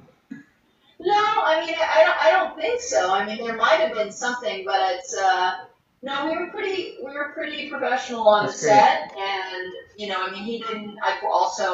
No, 1.01 1.13
I 1.13 1.63
mean, 1.65 1.75
I 1.75 2.03
don't, 2.03 2.21
I 2.21 2.31
don't 2.31 2.59
think 2.59 2.81
so. 2.81 3.11
I 3.11 3.25
mean, 3.25 3.45
there 3.45 3.55
might 3.55 3.79
have 3.79 3.93
been 3.93 4.11
something, 4.11 4.65
but 4.65 4.79
it's, 4.95 5.15
uh, 5.15 5.53
no, 6.01 6.25
we 6.25 6.37
were 6.37 6.47
pretty, 6.47 6.95
we 7.03 7.11
were 7.13 7.31
pretty 7.33 7.69
professional 7.69 8.27
on 8.27 8.45
That's 8.45 8.61
the 8.61 8.67
set, 8.67 9.11
and 9.17 9.73
you 9.97 10.07
know, 10.07 10.17
I 10.19 10.31
mean, 10.31 10.43
he 10.43 10.59
didn't. 10.59 10.97
I 11.03 11.19
also 11.25 11.73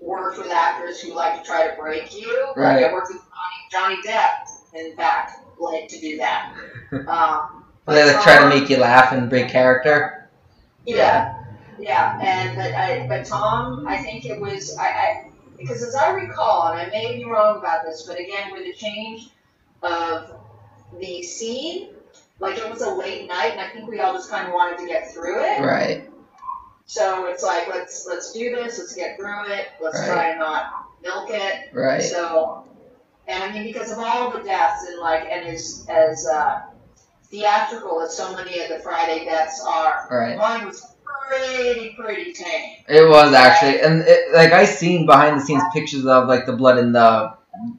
worked 0.00 0.38
with 0.38 0.48
actors 0.48 1.00
who 1.00 1.14
like 1.14 1.40
to 1.40 1.46
try 1.46 1.68
to 1.68 1.76
break 1.80 2.14
you. 2.16 2.52
Right. 2.56 2.82
Like 2.82 2.90
I 2.90 2.92
worked 2.92 3.12
with 3.12 3.22
Johnny, 3.70 3.96
Johnny 3.96 4.08
Depp, 4.08 4.48
in 4.74 4.96
fact, 4.96 5.40
like 5.58 5.88
to 5.88 6.00
do 6.00 6.16
that. 6.18 6.54
Um, 7.08 7.64
They 7.88 8.04
like, 8.06 8.22
try 8.22 8.38
to 8.38 8.48
make 8.48 8.70
you 8.70 8.76
laugh 8.76 9.12
and 9.12 9.28
break 9.28 9.48
character. 9.48 10.28
Yeah, 10.86 10.96
yeah, 10.96 11.43
and 11.82 12.56
but 12.56 12.74
I, 12.74 13.06
but 13.08 13.26
Tom, 13.26 13.86
I 13.86 13.98
think 13.98 14.26
it 14.26 14.40
was 14.40 14.76
I, 14.78 14.84
I 14.86 15.24
because 15.58 15.82
as 15.82 15.94
I 15.94 16.10
recall, 16.10 16.68
and 16.72 16.80
I 16.80 16.90
may 16.90 17.16
be 17.16 17.24
wrong 17.24 17.58
about 17.58 17.84
this, 17.84 18.02
but 18.06 18.18
again, 18.18 18.52
with 18.52 18.64
the 18.64 18.72
change 18.74 19.30
of 19.82 20.30
the 20.98 21.22
scene, 21.22 21.90
like 22.38 22.58
it 22.58 22.68
was 22.68 22.82
a 22.82 22.94
late 22.94 23.28
night, 23.28 23.52
and 23.52 23.60
I 23.60 23.68
think 23.68 23.88
we 23.88 24.00
all 24.00 24.12
just 24.12 24.30
kind 24.30 24.46
of 24.48 24.54
wanted 24.54 24.78
to 24.78 24.86
get 24.86 25.12
through 25.12 25.40
it. 25.42 25.60
Right. 25.60 26.08
So 26.86 27.26
it's 27.26 27.42
like 27.42 27.68
let's 27.68 28.06
let's 28.08 28.32
do 28.32 28.54
this, 28.54 28.78
let's 28.78 28.94
get 28.94 29.16
through 29.18 29.46
it, 29.46 29.68
let's 29.80 29.98
Right. 30.00 30.08
try 30.08 30.28
and 30.30 30.38
not 30.38 30.66
milk 31.02 31.30
it. 31.30 31.72
Right. 31.72 32.02
So, 32.02 32.66
and 33.26 33.42
I 33.42 33.50
mean 33.52 33.64
because 33.64 33.90
of 33.90 33.98
all 33.98 34.30
the 34.30 34.42
deaths 34.42 34.86
and 34.88 35.00
like 35.00 35.22
and 35.30 35.46
as 35.46 35.86
as 35.88 36.26
uh, 36.26 36.60
theatrical 37.24 38.02
as 38.02 38.16
so 38.16 38.34
many 38.36 38.60
of 38.60 38.68
the 38.68 38.80
Friday 38.80 39.24
deaths 39.24 39.64
are, 39.66 40.06
Right. 40.10 40.36
mine 40.36 40.66
was 40.66 40.93
pretty 41.28 41.94
pretty 41.98 42.32
tame. 42.32 42.76
It 42.88 43.08
was 43.08 43.32
actually, 43.32 43.80
and 43.80 44.02
it, 44.06 44.34
like 44.34 44.52
I 44.52 44.64
seen 44.64 45.06
behind 45.06 45.40
the 45.40 45.44
scenes 45.44 45.62
pictures 45.72 46.06
of 46.06 46.28
like 46.28 46.46
the 46.46 46.52
blood 46.52 46.78
in 46.78 46.92
the 46.92 47.34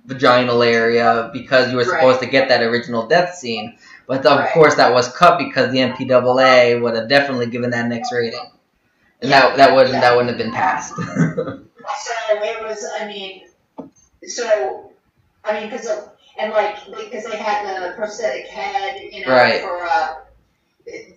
vaginal 0.05 0.63
area 0.63 1.29
because 1.33 1.69
you 1.71 1.77
were 1.77 1.83
Right. 1.83 1.99
supposed 1.99 2.19
to 2.21 2.25
get 2.27 2.49
that 2.49 2.61
original 2.63 3.07
death 3.07 3.35
scene, 3.35 3.77
but 4.07 4.25
of 4.25 4.39
Right. 4.39 4.51
course 4.53 4.75
that 4.75 4.93
was 4.93 5.07
cut 5.09 5.37
because 5.37 5.71
the 5.71 5.79
MPAA 5.79 6.75
would 6.81 6.95
have 6.95 7.09
definitely 7.09 7.47
given 7.47 7.71
that 7.71 7.91
X 7.91 8.11
rating, 8.11 8.51
and 9.21 9.29
Yeah, 9.31 9.41
that 9.49 9.57
that 9.57 9.75
wouldn't 9.75 9.95
yeah. 9.95 10.01
that 10.01 10.15
wouldn't 10.15 10.29
have 10.29 10.37
been 10.39 10.53
passed. 10.53 10.93
So 11.97 12.13
it 12.43 12.63
was, 12.63 12.85
I 12.99 13.05
mean, 13.07 13.43
so 14.27 14.91
I 15.43 15.59
mean 15.59 15.69
because 15.69 15.87
of 15.87 16.09
and 16.39 16.51
like 16.51 16.77
because 16.85 17.25
they 17.25 17.37
had 17.37 17.65
the 17.67 17.95
prosthetic 17.95 18.47
head, 18.47 19.01
you 19.11 19.25
know, 19.25 19.31
Right. 19.31 19.61
for 19.61 19.83
uh. 19.85 20.15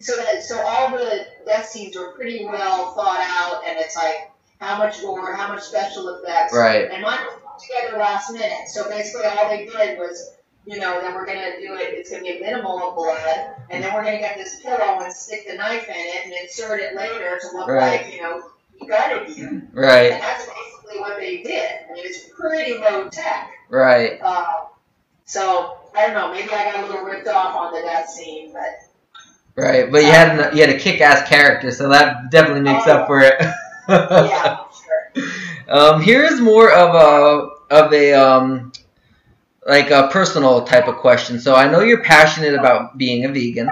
So 0.01 0.17
that 0.17 0.43
so 0.43 0.61
all 0.67 0.91
the 0.91 1.27
death 1.45 1.67
scenes 1.67 1.97
were 1.97 2.13
pretty 2.13 2.45
well 2.45 2.93
thought 2.95 3.21
out, 3.21 3.63
and 3.69 3.79
it's 3.79 3.97
like 3.97 4.31
how 4.61 4.79
much 4.79 5.03
gore, 5.03 5.35
how 5.35 5.49
much 5.49 5.63
special 5.63 6.09
effects, 6.09 6.55
right. 6.55 6.91
And 6.91 7.03
mine 7.03 7.19
was 7.21 7.35
put 7.43 7.77
together 7.77 7.99
last 7.99 8.33
minute. 8.33 8.69
So 8.69 8.89
basically, 8.89 9.27
all 9.27 9.49
they 9.49 9.67
did 9.67 9.99
was, 9.99 10.35
you 10.65 10.79
know, 10.79 11.01
then 11.01 11.15
we're 11.15 11.27
gonna 11.27 11.61
do 11.61 11.75
it. 11.75 11.93
It's 11.95 12.11
gonna 12.11 12.23
be 12.23 12.39
a 12.39 12.41
minimal 12.41 12.89
of 12.89 12.95
blood, 12.95 13.57
and 13.71 13.85
then 13.85 13.93
we're 13.95 14.05
gonna 14.05 14.19
get 14.19 14.37
this 14.37 14.61
pillow 14.63 15.01
and 15.01 15.13
stick 15.13 15.47
the 15.49 15.57
knife 15.57 15.87
in 15.89 15.95
it 15.97 16.25
and 16.25 16.33
insert 16.33 16.81
it 16.81 16.95
later 16.97 17.39
to 17.41 17.57
look 17.57 17.69
Right. 17.69 18.05
like, 18.05 18.15
you 18.15 18.23
know, 18.23 18.43
he 18.79 18.87
gutted 18.87 19.37
you. 19.37 19.49
And 19.49 19.71
Right. 19.75 20.11
that's 20.13 20.47
basically 20.47 21.01
what 21.01 21.19
they 21.19 21.43
did. 21.43 21.71
I 21.91 21.93
mean, 21.93 22.05
it's 22.07 22.21
pretty 22.29 22.75
low 22.79 23.09
tech. 23.11 23.51
Right. 23.69 24.19
Uh, 24.23 24.65
so 25.27 25.77
I 25.95 26.07
don't 26.07 26.15
know. 26.15 26.33
Maybe 26.33 26.51
I 26.53 26.73
got 26.73 26.85
a 26.85 26.87
little 26.87 27.03
ripped 27.05 27.29
off 27.29 27.55
on 27.55 27.75
the 27.75 27.83
death 27.83 28.09
scene, 28.09 28.53
but 28.53 28.81
Right. 29.59 29.91
But 29.91 30.05
you 30.05 30.11
had 30.13 30.39
an, 30.39 30.57
you 30.57 30.65
had 30.65 30.71
a 30.71 30.79
kick 30.79 31.01
ass 31.01 31.29
character, 31.29 31.73
so 31.73 31.89
that 31.89 32.31
definitely 32.31 32.61
makes 32.61 32.87
up 32.87 33.09
for 33.09 33.23
it. 33.23 33.35
yeah, 33.89 34.59
sure. 35.15 35.25
Um, 35.67 36.01
here 36.01 36.23
is 36.23 36.41
more 36.41 36.71
of 36.71 36.95
a 36.95 37.75
of 37.75 37.93
a 37.93 38.15
um, 38.15 38.71
like 39.67 39.91
a 39.91 40.07
personal 40.13 40.63
type 40.63 40.87
of 40.87 40.99
question. 40.99 41.41
So 41.41 41.57
I 41.57 41.69
know 41.69 41.81
you're 41.81 42.05
passionate 42.05 42.55
about 42.55 42.97
being 42.97 43.25
a 43.25 43.33
vegan. 43.33 43.69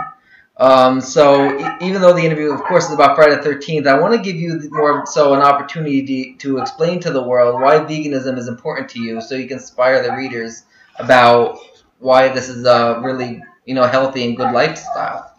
Um, 0.56 1.00
so 1.00 1.56
e- 1.56 1.86
even 1.86 2.02
though 2.02 2.14
the 2.14 2.24
interview, 2.24 2.52
of 2.52 2.62
course, 2.64 2.86
is 2.86 2.92
about 2.94 3.14
Friday 3.14 3.36
the 3.36 3.42
Thirteenth, 3.42 3.86
I 3.86 3.96
want 3.96 4.12
to 4.12 4.20
give 4.20 4.34
you 4.34 4.68
more 4.72 5.06
so 5.06 5.34
an 5.34 5.40
opportunity 5.40 6.34
to 6.40 6.58
explain 6.58 6.98
to 7.00 7.12
the 7.12 7.22
world 7.22 7.60
why 7.62 7.78
veganism 7.78 8.38
is 8.38 8.48
important 8.48 8.88
to 8.90 9.00
you, 9.00 9.20
so 9.20 9.36
you 9.36 9.46
can 9.46 9.58
inspire 9.58 10.02
the 10.02 10.16
readers 10.16 10.64
about 10.98 11.60
why 12.00 12.26
this 12.26 12.48
is 12.48 12.64
a 12.64 13.00
really 13.04 13.40
you 13.66 13.74
know 13.76 13.86
healthy 13.86 14.24
and 14.26 14.36
good 14.36 14.52
lifestyle. 14.52 15.35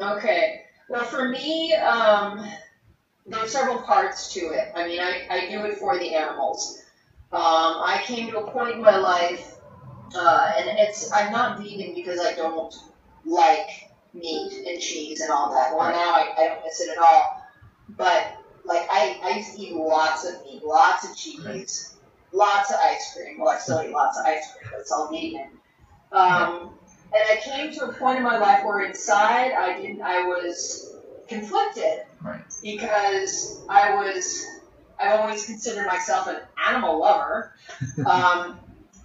Okay. 0.00 0.62
Well, 0.88 1.04
for 1.04 1.28
me, 1.28 1.74
um, 1.74 2.46
there's 3.26 3.52
several 3.52 3.78
parts 3.78 4.32
to 4.34 4.40
it. 4.40 4.72
I 4.74 4.86
mean, 4.86 5.00
I, 5.00 5.26
I 5.30 5.50
do 5.50 5.64
it 5.64 5.78
for 5.78 5.98
the 5.98 6.14
animals. 6.14 6.80
Um, 7.32 7.42
I 7.42 8.02
came 8.04 8.30
to 8.30 8.38
a 8.38 8.50
point 8.50 8.76
in 8.76 8.82
my 8.82 8.96
life, 8.96 9.56
uh, 10.14 10.52
and 10.56 10.78
it's 10.78 11.10
I'm 11.12 11.32
not 11.32 11.58
vegan 11.58 11.94
because 11.94 12.20
I 12.20 12.34
don't 12.34 12.72
like 13.24 13.90
meat 14.14 14.64
and 14.66 14.80
cheese 14.80 15.20
and 15.20 15.30
all 15.30 15.50
that. 15.50 15.74
Well, 15.76 15.90
now 15.90 16.12
I, 16.12 16.32
I 16.38 16.48
don't 16.48 16.64
miss 16.64 16.80
it 16.80 16.90
at 16.90 16.98
all. 16.98 17.42
But 17.88 18.38
like 18.64 18.86
I, 18.90 19.18
I 19.22 19.36
used 19.38 19.56
to 19.56 19.62
eat 19.62 19.74
lots 19.74 20.24
of 20.24 20.44
meat, 20.44 20.62
lots 20.64 21.08
of 21.08 21.16
cheese, 21.16 21.96
lots 22.32 22.70
of 22.70 22.76
ice 22.80 23.12
cream. 23.14 23.40
Well, 23.40 23.48
I 23.48 23.58
still 23.58 23.82
eat 23.82 23.90
lots 23.90 24.18
of 24.18 24.26
ice 24.26 24.52
cream, 24.52 24.70
but 24.70 24.80
it's 24.80 24.92
all 24.92 25.10
vegan. 25.10 25.50
Um, 26.12 26.75
and 27.12 27.22
I 27.30 27.40
came 27.42 27.72
to 27.72 27.86
a 27.86 27.92
point 27.92 28.18
in 28.18 28.24
my 28.24 28.38
life 28.38 28.64
where 28.64 28.80
inside 28.80 29.52
I 29.52 29.80
didn't, 29.80 30.02
I 30.02 30.22
was 30.24 30.94
conflicted 31.28 32.00
Right. 32.22 32.42
because 32.62 33.62
I 33.68 33.94
was, 33.94 34.44
I've 35.00 35.20
always 35.20 35.46
considered 35.46 35.86
myself 35.86 36.26
an 36.28 36.36
animal 36.66 37.00
lover, 37.00 37.52
um, 38.06 38.58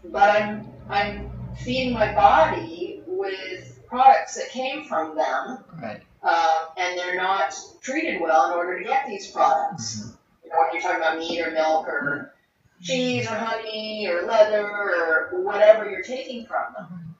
but 0.05 0.29
I'm, 0.29 0.67
I'm 0.89 1.31
feeding 1.63 1.93
my 1.93 2.13
body 2.13 3.01
with 3.05 3.79
products 3.87 4.35
that 4.35 4.49
came 4.49 4.85
from 4.85 5.15
them, 5.15 5.63
Right. 5.81 6.01
uh, 6.23 6.65
and 6.77 6.97
they're 6.97 7.15
not 7.15 7.53
treated 7.81 8.21
well 8.21 8.51
in 8.51 8.57
order 8.57 8.79
to 8.79 8.85
get 8.85 9.05
these 9.07 9.31
products. 9.31 10.15
You 10.43 10.49
know, 10.49 10.55
when 10.59 10.69
you're 10.73 10.81
talking 10.81 10.97
about 10.97 11.17
meat 11.19 11.41
or 11.41 11.51
milk 11.51 11.87
or 11.87 12.33
cheese 12.81 13.27
or 13.27 13.35
honey 13.35 14.07
or 14.07 14.23
leather 14.23 14.67
or 14.67 15.41
whatever 15.43 15.89
you're 15.89 16.01
taking 16.01 16.45
from 16.45 16.73
them. 16.75 17.10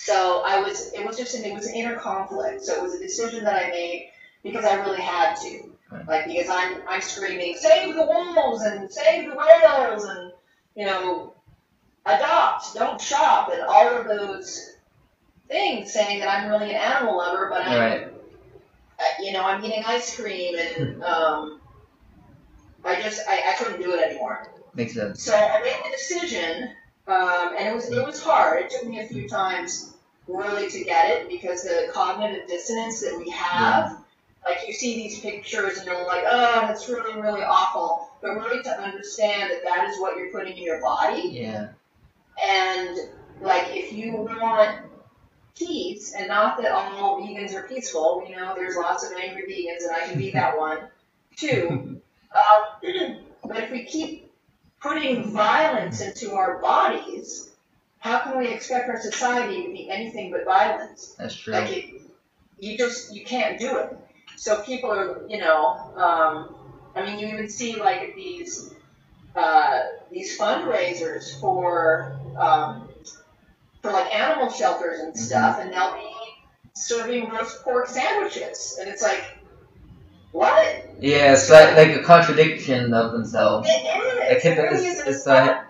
So 0.00 0.42
I 0.46 0.60
was, 0.60 0.92
it 0.92 1.04
was 1.04 1.16
just, 1.16 1.34
an, 1.34 1.44
it 1.44 1.52
was 1.52 1.66
an 1.66 1.74
inner 1.74 1.96
conflict. 1.96 2.64
So 2.64 2.74
it 2.74 2.82
was 2.82 2.94
a 2.94 3.00
decision 3.00 3.44
that 3.44 3.66
I 3.66 3.68
made 3.68 4.10
because 4.42 4.64
I 4.64 4.74
really 4.74 5.00
had 5.00 5.34
to. 5.42 5.72
Like, 6.06 6.26
because 6.26 6.48
I'm, 6.50 6.82
I'm 6.88 7.00
screaming, 7.00 7.56
save 7.56 7.94
the 7.94 8.04
wolves 8.04 8.62
and 8.62 8.90
save 8.90 9.30
the 9.30 9.36
whales 9.36 10.04
and, 10.04 10.32
you 10.76 10.84
know, 10.84 11.32
adopt, 12.06 12.74
don't 12.74 13.00
shop, 13.00 13.50
and 13.52 13.62
all 13.62 13.88
of 13.96 14.06
those 14.06 14.76
things 15.48 15.92
saying 15.92 16.20
that 16.20 16.28
I'm 16.28 16.50
really 16.50 16.70
an 16.74 16.80
animal 16.80 17.16
lover, 17.16 17.48
but 17.50 17.66
I'm, 17.66 17.78
Right. 17.78 18.12
uh, 19.00 19.02
you 19.20 19.32
know, 19.32 19.42
I'm 19.42 19.64
eating 19.64 19.82
ice 19.86 20.14
cream 20.14 20.56
and, 20.58 21.02
um, 21.02 21.60
I 22.84 23.00
just, 23.00 23.22
I, 23.28 23.42
I 23.50 23.54
couldn't 23.54 23.82
do 23.82 23.94
it 23.94 24.00
anymore. 24.10 24.46
Makes 24.74 24.94
sense. 24.94 25.22
So 25.22 25.34
I 25.34 25.60
made 25.62 25.76
the 25.84 25.90
decision, 25.90 26.70
um, 27.08 27.54
and 27.58 27.68
it 27.68 27.74
was 27.74 27.90
it 27.90 28.04
was 28.06 28.22
hard. 28.22 28.62
It 28.64 28.70
took 28.70 28.86
me 28.86 29.00
a 29.00 29.06
few 29.06 29.28
times 29.28 29.94
really 30.26 30.70
to 30.70 30.84
get 30.84 31.10
it 31.10 31.28
because 31.28 31.62
the 31.62 31.88
cognitive 31.92 32.46
dissonance 32.46 33.00
that 33.00 33.18
we 33.18 33.30
have, 33.30 33.98
like 34.46 34.58
you 34.66 34.74
see 34.74 34.94
these 34.96 35.20
pictures 35.20 35.78
and 35.78 35.86
you're 35.86 36.06
like, 36.06 36.24
oh, 36.26 36.66
that's 36.66 36.88
really 36.88 37.18
really 37.20 37.42
awful. 37.42 38.10
But 38.20 38.34
really 38.34 38.62
to 38.62 38.70
understand 38.80 39.50
that 39.50 39.62
that 39.64 39.88
is 39.88 39.98
what 40.00 40.16
you're 40.16 40.30
putting 40.30 40.56
in 40.56 40.62
your 40.62 40.80
body, 40.80 41.28
Yeah. 41.28 41.68
and 42.44 42.98
like 43.40 43.68
if 43.68 43.92
you 43.92 44.12
want 44.12 44.80
peace, 45.56 46.14
and 46.14 46.28
not 46.28 46.60
that 46.60 46.70
all 46.72 47.20
vegans 47.20 47.54
are 47.54 47.62
peaceful, 47.66 48.22
We 48.24 48.34
know, 48.34 48.54
there's 48.54 48.76
lots 48.76 49.04
of 49.04 49.12
angry 49.18 49.42
vegans, 49.42 49.86
and 49.88 49.96
I 49.96 50.06
can 50.06 50.18
be 50.18 50.30
that 50.32 50.58
one 50.58 50.78
too. 51.36 52.00
Um, 52.28 52.82
but 53.46 53.56
if 53.56 53.70
we 53.70 53.84
keep 53.84 54.27
putting 54.80 55.32
violence 55.32 56.00
into 56.00 56.34
our 56.34 56.58
bodies, 56.60 57.50
how 57.98 58.20
can 58.20 58.38
we 58.38 58.48
expect 58.48 58.88
our 58.88 59.00
society 59.00 59.64
to 59.64 59.72
be 59.72 59.90
anything 59.90 60.30
but 60.30 60.44
violence? 60.44 61.14
That's 61.18 61.34
true. 61.34 61.54
Like 61.54 61.70
it, 61.70 62.02
you 62.58 62.78
just 62.78 63.14
you 63.14 63.24
can't 63.24 63.58
do 63.58 63.76
it. 63.78 63.96
So 64.36 64.62
people 64.62 64.90
are, 64.90 65.26
you 65.28 65.38
know, 65.38 65.74
um, 65.96 66.54
I 66.94 67.04
mean, 67.04 67.18
you 67.18 67.26
even 67.28 67.48
see 67.48 67.76
like 67.76 68.14
these 68.14 68.74
uh, 69.34 69.80
these 70.10 70.38
fundraisers 70.38 71.40
for 71.40 72.18
um, 72.38 72.88
for 73.82 73.92
like 73.92 74.14
animal 74.14 74.50
shelters 74.50 75.00
and 75.00 75.16
stuff, 75.16 75.58
and 75.60 75.72
they'll 75.72 75.94
be 75.94 76.10
serving 76.74 77.28
roast 77.28 77.62
pork 77.62 77.88
sandwiches, 77.88 78.78
and 78.80 78.88
it's 78.88 79.02
like, 79.02 79.37
what? 80.32 80.84
Yeah, 81.00 81.32
it's 81.34 81.48
like, 81.50 81.76
like 81.76 81.96
a 81.96 82.02
contradiction 82.02 82.92
of 82.92 83.12
themselves. 83.12 83.68
It 83.68 83.72
is. 83.72 84.18
Like, 84.18 84.44
It 84.44 84.62
really 84.62 84.86
it's- 84.86 85.00
is. 85.00 85.06
it's, 85.16 85.26
not- 85.26 85.48
uh, 85.48 85.60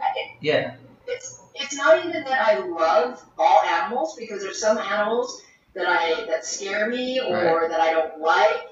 Yeah. 0.40 0.74
it's 1.06 1.40
it's 1.54 1.74
not 1.76 1.98
even 2.04 2.22
that 2.24 2.40
I 2.48 2.58
love 2.60 3.22
all 3.38 3.60
animals 3.62 4.14
because 4.16 4.42
there's 4.42 4.60
some 4.60 4.78
animals 4.78 5.42
that 5.74 5.86
I 5.86 6.24
that 6.26 6.44
scare 6.46 6.88
me 6.88 7.20
or 7.20 7.68
that 7.68 7.80
I 7.80 7.90
don't 7.92 8.20
like. 8.20 8.68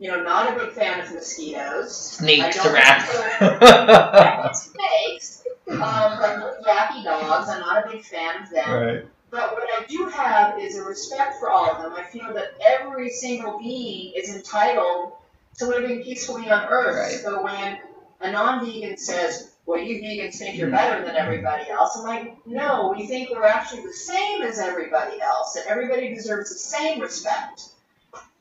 You 0.00 0.10
know, 0.10 0.22
not 0.22 0.52
a 0.52 0.58
big 0.58 0.72
fan 0.74 1.00
of 1.00 1.12
mosquitoes. 1.14 1.96
Snakes 1.96 2.58
I 2.58 2.62
to 2.64 2.72
rats. 2.72 4.60
Snakes. 4.72 5.44
Um, 5.68 5.78
like 5.78 6.38
yappy 6.66 7.04
dogs. 7.04 7.48
I'm 7.48 7.60
not 7.60 7.86
a 7.86 7.90
big 7.90 8.04
fan 8.04 8.42
of 8.42 8.50
them. 8.50 8.70
right. 8.70 9.06
But 9.30 9.52
what 9.52 9.68
I 9.80 9.84
do 9.86 10.06
have 10.08 10.58
is 10.60 10.76
a 10.76 10.82
respect 10.84 11.38
for 11.40 11.50
all 11.50 11.70
of 11.70 11.82
them. 11.82 11.92
I 11.96 12.02
feel 12.04 12.32
that 12.34 12.54
every 12.64 13.10
single 13.10 13.58
being 13.58 14.12
is 14.16 14.34
entitled 14.34 15.12
to 15.58 15.66
living 15.66 16.02
peacefully 16.02 16.50
on 16.50 16.66
Earth. 16.68 16.96
Right. 16.96 17.20
So 17.20 17.42
when 17.42 17.78
a 18.20 18.32
non-vegan 18.32 18.96
says, 18.96 19.52
"Well, 19.66 19.80
you 19.80 20.00
vegans 20.00 20.36
think 20.36 20.56
you're 20.56 20.70
better 20.70 21.04
than 21.04 21.16
everybody 21.16 21.70
else," 21.70 21.96
I'm 21.96 22.04
like, 22.04 22.46
"No, 22.46 22.94
we 22.96 23.06
think 23.06 23.30
we're 23.30 23.44
actually 23.44 23.82
the 23.82 23.92
same 23.92 24.42
as 24.42 24.58
everybody 24.58 25.20
else, 25.20 25.54
that 25.54 25.66
everybody 25.66 26.14
deserves 26.14 26.50
the 26.50 26.58
same 26.58 27.00
respect." 27.00 27.62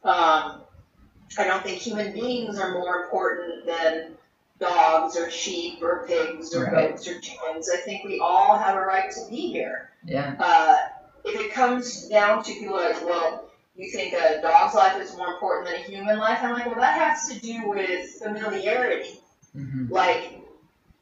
Um, 0.03 0.61
I 1.37 1.45
don't 1.45 1.63
think 1.63 1.79
human 1.79 2.13
beings 2.13 2.59
are 2.59 2.73
more 2.73 3.03
important 3.03 3.65
than 3.65 4.17
dogs 4.59 5.17
or 5.17 5.29
sheep 5.29 5.81
or 5.81 6.05
pigs 6.07 6.55
or 6.55 6.65
Right. 6.65 6.91
goats 6.91 7.07
or 7.07 7.19
chickens. 7.19 7.69
I 7.69 7.77
think 7.77 8.03
we 8.05 8.19
all 8.19 8.57
have 8.57 8.75
a 8.75 8.81
right 8.81 9.09
to 9.11 9.25
be 9.29 9.51
here 9.51 9.89
Yeah. 10.05 10.35
uh, 10.39 10.77
if 11.23 11.39
it 11.39 11.51
comes 11.53 12.07
down 12.07 12.43
to 12.43 12.71
like, 12.71 13.03
well, 13.05 13.45
you 13.75 13.91
think 13.91 14.13
a 14.13 14.41
dog's 14.41 14.75
life 14.75 15.01
is 15.01 15.15
more 15.17 15.33
important 15.33 15.67
than 15.67 15.75
a 15.75 15.83
human 15.83 16.17
life, 16.17 16.39
I'm 16.41 16.53
like, 16.53 16.65
well, 16.65 16.75
that 16.75 16.95
has 16.95 17.27
to 17.29 17.39
do 17.39 17.69
with 17.69 18.09
familiarity. 18.21 19.19
hmm 19.53 19.87
Like, 19.89 20.39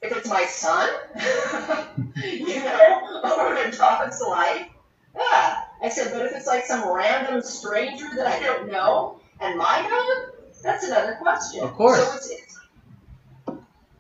if 0.01 0.15
it's 0.15 0.29
my 0.29 0.45
son, 0.45 0.89
you 2.15 2.63
know, 2.63 3.21
over 3.23 3.55
a 3.55 3.71
dog's 3.71 4.21
life, 4.21 4.67
yeah. 5.15 5.63
I 5.83 5.89
said, 5.89 6.11
but 6.13 6.25
if 6.25 6.33
it's 6.33 6.47
like 6.47 6.65
some 6.65 6.91
random 6.91 7.41
stranger 7.41 8.07
that 8.15 8.27
I 8.27 8.39
don't 8.39 8.67
know 8.71 9.19
and 9.39 9.57
my 9.57 9.81
dog, 9.81 10.35
that's 10.63 10.85
another 10.85 11.15
question. 11.15 11.63
Of 11.63 11.73
course. 11.73 11.99
So 11.99 12.15
it's, 12.15 12.29
it's 12.29 12.59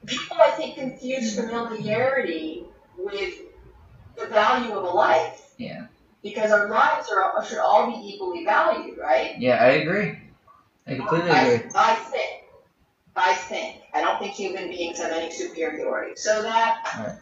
people, 0.05 0.37
I 0.39 0.51
think, 0.51 0.75
confuse 0.75 1.35
familiarity 1.35 2.65
with 2.97 3.33
the 4.15 4.27
value 4.27 4.73
of 4.73 4.83
a 4.83 4.89
life. 4.89 5.53
Yeah. 5.57 5.87
Because 6.23 6.51
our 6.51 6.69
lives 6.69 7.09
are 7.09 7.45
should 7.45 7.57
all 7.57 7.87
be 7.87 7.97
equally 8.07 8.45
valued, 8.45 8.97
right? 8.97 9.37
Yeah, 9.39 9.55
I 9.55 9.69
agree. 9.69 10.19
I 10.87 10.95
completely 10.95 11.31
I, 11.31 11.43
agree. 11.43 11.69
I 11.75 11.95
think. 11.95 12.43
I 13.15 13.33
think. 13.33 13.81
I 13.93 14.01
don't 14.01 14.19
think 14.19 14.33
human 14.33 14.69
beings 14.69 14.99
have 14.99 15.11
any 15.11 15.31
superiority. 15.31 16.13
So 16.15 16.41
that 16.43 16.77
Right. 16.97 17.17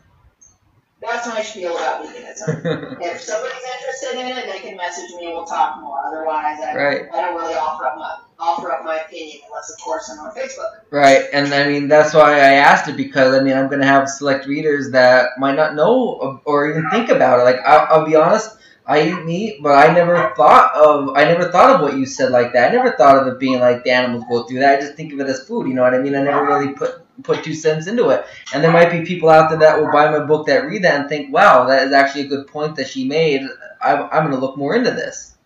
that's 1.01 1.27
my 1.27 1.41
spiel 1.41 1.75
about 1.77 2.05
veganism. 2.05 2.97
if 3.01 3.21
somebody's 3.21 3.63
interested 3.77 4.19
in 4.19 4.37
it, 4.37 4.51
they 4.51 4.59
can 4.59 4.77
message 4.77 5.11
me 5.15 5.27
and 5.27 5.35
we'll 5.35 5.45
talk 5.45 5.81
more. 5.81 5.97
Otherwise, 6.05 6.59
I, 6.61 6.75
right. 6.75 7.01
I 7.13 7.21
don't 7.21 7.35
really 7.35 7.55
offer 7.55 7.85
up 7.85 7.97
my 7.97 8.17
offer 8.39 8.71
up 8.71 8.85
my 8.85 8.99
opinion 8.99 9.39
unless, 9.47 9.69
of 9.69 9.79
course, 9.79 10.09
I'm 10.09 10.19
on 10.19 10.33
Facebook. 10.33 10.81
Right, 10.91 11.23
and 11.33 11.53
I 11.53 11.67
mean 11.67 11.87
that's 11.87 12.13
why 12.13 12.33
I 12.33 12.53
asked 12.53 12.87
it 12.89 12.97
because 12.97 13.33
I 13.33 13.43
mean 13.43 13.57
I'm 13.57 13.69
gonna 13.69 13.85
have 13.85 14.09
select 14.09 14.45
readers 14.47 14.91
that 14.91 15.31
might 15.37 15.55
not 15.55 15.75
know 15.75 16.41
or 16.45 16.69
even 16.69 16.89
think 16.89 17.09
about 17.09 17.39
it. 17.39 17.43
Like 17.43 17.59
I'll, 17.65 17.99
I'll 17.99 18.05
be 18.05 18.15
honest, 18.15 18.57
I 18.89 19.07
eat 19.07 19.23
meat, 19.23 19.61
but 19.61 19.73
I 19.77 19.93
never 19.93 20.33
thought 20.35 20.75
of 20.75 21.15
I 21.15 21.23
never 21.25 21.51
thought 21.51 21.75
of 21.75 21.81
what 21.81 21.95
you 21.95 22.07
said 22.07 22.31
like 22.31 22.53
that. 22.53 22.71
I 22.71 22.75
never 22.75 22.97
thought 22.97 23.19
of 23.19 23.27
it 23.27 23.39
being 23.39 23.59
like 23.59 23.83
the 23.83 23.91
animals 23.91 24.23
go 24.27 24.43
through 24.43 24.59
that. 24.61 24.79
I 24.79 24.81
just 24.81 24.95
think 24.95 25.13
of 25.13 25.19
it 25.19 25.27
as 25.27 25.45
food. 25.47 25.67
You 25.67 25.75
know 25.75 25.83
what 25.83 25.93
I 25.93 25.99
mean? 25.99 26.15
I 26.15 26.23
never 26.23 26.43
really 26.43 26.73
put 26.73 27.05
put 27.21 27.43
two 27.43 27.53
cents 27.53 27.85
into 27.87 28.09
it. 28.09 28.25
And 28.53 28.63
there 28.63 28.71
might 28.71 28.91
be 28.91 29.05
people 29.05 29.29
out 29.29 29.49
there 29.51 29.59
that 29.59 29.79
will 29.79 29.91
buy 29.91 30.09
my 30.09 30.25
book 30.25 30.47
that 30.47 30.65
read 30.65 30.83
that 30.85 30.99
and 30.99 31.07
think, 31.09 31.31
wow, 31.31 31.65
that 31.65 31.85
is 31.87 31.93
actually 31.93 32.21
a 32.23 32.27
good 32.27 32.47
point 32.47 32.75
that 32.77 32.87
she 32.87 33.07
made. 33.07 33.41
I'm, 33.81 34.09
I'm 34.11 34.23
gonna 34.23 34.39
look 34.39 34.57
more 34.57 34.75
into 34.75 34.91
this. 34.91 35.37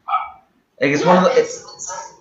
Like 0.80 0.92
it's 0.92 1.06
one 1.06 1.18
of 1.18 1.24
the 1.26 1.32
it's, 1.40 1.64
it's, 1.64 2.14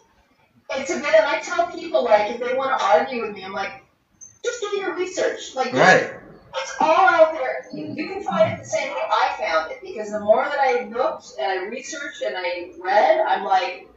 it's 0.71 0.91
a 0.91 0.97
bit, 0.97 1.15
and 1.15 1.27
I 1.27 1.41
tell 1.41 1.67
people, 1.69 2.05
like, 2.05 2.33
if 2.33 2.41
they 2.41 2.55
want 2.55 2.79
to 2.79 2.85
argue 2.85 3.23
with 3.23 3.35
me, 3.35 3.45
I'm 3.45 3.53
like, 3.53 3.85
just 4.45 4.61
do 4.61 4.77
your 4.79 4.95
research. 4.95 5.55
Like, 5.55 5.73
just- 5.73 5.77
right, 5.79 6.15
it's 6.55 6.75
all 6.81 7.09
out 7.09 7.33
there. 7.33 7.67
You, 7.73 7.93
you 7.95 8.09
can 8.09 8.23
find 8.23 8.53
it 8.53 8.59
the 8.63 8.69
same 8.69 8.93
way 8.93 9.01
I 9.11 9.35
found 9.39 9.71
it 9.73 9.79
because 9.83 10.11
the 10.11 10.21
more 10.21 10.45
that 10.45 10.59
I 10.59 10.85
looked 10.89 11.33
and 11.39 11.51
I 11.51 11.65
researched 11.67 12.23
and 12.23 12.35
I 12.37 12.71
read, 12.83 13.21
I'm 13.27 13.45
like, 13.45 13.89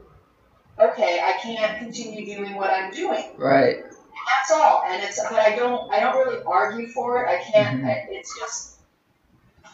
okay, 0.80 1.22
I 1.24 1.34
can't 1.42 1.78
continue 1.80 2.26
doing 2.26 2.56
what 2.56 2.70
I'm 2.70 2.92
doing. 2.92 3.32
right. 3.38 3.78
That's 4.28 4.52
all. 4.54 4.84
And 4.88 5.04
it's, 5.04 5.22
but 5.30 5.40
I 5.40 5.56
don't, 5.56 5.92
I 5.94 6.00
don't 6.00 6.16
really 6.18 6.42
argue 6.48 6.88
for 6.88 7.24
it. 7.24 7.30
I 7.30 7.44
can't. 7.44 7.84
Mhm. 7.84 7.86
I, 7.88 8.06
it's 8.10 8.38
just, 8.40 8.78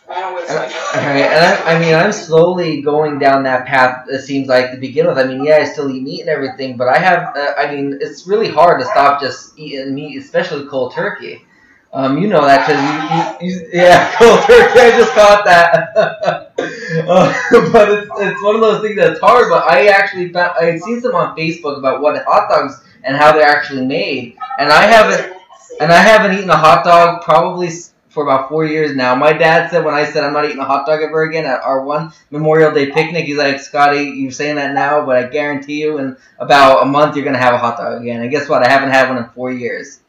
I 0.10 0.20
don't 0.20 0.36
waste 0.36 0.50
And, 0.50 0.60
my 0.60 0.68
time. 0.68 1.06
right, 1.06 1.22
and 1.24 1.46
I, 1.70 1.76
I 1.76 1.80
mean, 1.80 1.94
I'm 1.96 2.12
slowly 2.12 2.82
going 2.82 3.18
down 3.18 3.44
that 3.44 3.66
path. 3.66 4.08
It 4.10 4.22
seems 4.24 4.50
like 4.50 4.72
to 4.72 4.78
begin 4.78 5.08
with. 5.08 5.18
I 5.18 5.24
mean, 5.24 5.46
yeah, 5.46 5.58
I 5.58 5.64
still 5.64 5.90
eat 5.90 6.04
meat 6.04 6.22
and 6.22 6.30
everything, 6.30 6.76
but 6.76 6.90
I 6.90 6.98
have. 6.98 7.34
Uh, 7.36 7.54
I 7.58 7.74
mean, 7.74 8.00
it's 8.02 8.28
really 8.28 8.50
hard 8.50 8.82
to 8.82 8.86
stop 8.88 9.22
just 9.22 9.58
eating 9.58 9.94
meat, 9.96 10.18
especially 10.18 10.66
cold 10.68 10.94
turkey. 10.94 11.46
Um, 11.94 12.22
you 12.22 12.28
know 12.28 12.46
that 12.46 12.66
because 12.66 13.42
you, 13.42 13.50
you, 13.50 13.60
you, 13.60 13.70
yeah, 13.74 14.16
cold 14.18 14.40
turkey. 14.44 14.80
I 14.80 14.98
just 14.98 15.12
caught 15.12 15.44
that. 15.44 15.92
uh, 15.98 17.34
but 17.72 17.92
it's, 17.92 18.10
it's 18.18 18.44
one 18.44 18.56
of 18.56 18.62
those 18.62 18.82
things 18.82 18.96
that's 18.96 19.20
hard. 19.20 19.50
But 19.50 19.70
I 19.70 19.88
actually 19.88 20.32
found 20.32 20.54
I 20.60 20.66
had 20.66 20.82
seen 20.82 21.02
some 21.02 21.16
on 21.16 21.36
Facebook 21.36 21.78
about 21.78 22.02
what 22.02 22.24
hot 22.24 22.48
dogs 22.50 22.82
and 23.04 23.18
how 23.18 23.34
they're 23.34 23.48
actually 23.48 23.86
made, 23.86 24.38
and 24.58 24.72
I 24.72 24.84
haven't 24.84 25.36
and 25.82 25.92
I 25.92 25.98
haven't 25.98 26.38
eaten 26.38 26.50
a 26.50 26.56
hot 26.56 26.86
dog 26.86 27.24
probably 27.24 27.70
for 28.08 28.24
about 28.24 28.48
four 28.48 28.66
years 28.66 28.96
now. 28.96 29.14
My 29.16 29.34
dad 29.34 29.70
said 29.70 29.84
when 29.84 29.94
I 29.94 30.06
said 30.06 30.24
I'm 30.24 30.32
not 30.32 30.46
eating 30.46 30.60
a 30.60 30.66
hot 30.66 30.86
dog 30.86 31.02
ever 31.02 31.24
again 31.24 31.46
at 31.46 31.62
our 31.62 31.84
one 31.84 32.14
Memorial 32.30 32.72
Day 32.72 32.90
picnic, 32.92 33.26
he's 33.26 33.38
like, 33.38 33.60
Scotty, 33.60 34.04
you're 34.04 34.32
saying 34.32 34.56
that 34.56 34.74
now, 34.74 35.06
but 35.06 35.18
I 35.18 35.28
guarantee 35.28 35.82
you 35.82 35.98
in 35.98 36.16
about 36.40 36.84
a 36.84 36.86
month 36.86 37.18
you're 37.18 37.26
gonna 37.26 37.38
have 37.38 37.54
a 37.54 37.58
hot 37.58 37.78
dog 37.78 38.02
again. 38.02 38.22
And 38.22 38.32
guess 38.32 38.48
what? 38.48 38.66
I 38.66 38.70
haven't 38.70 38.92
had 38.92 39.10
one 39.10 39.18
in 39.18 39.30
four 39.32 39.52
years 39.52 40.00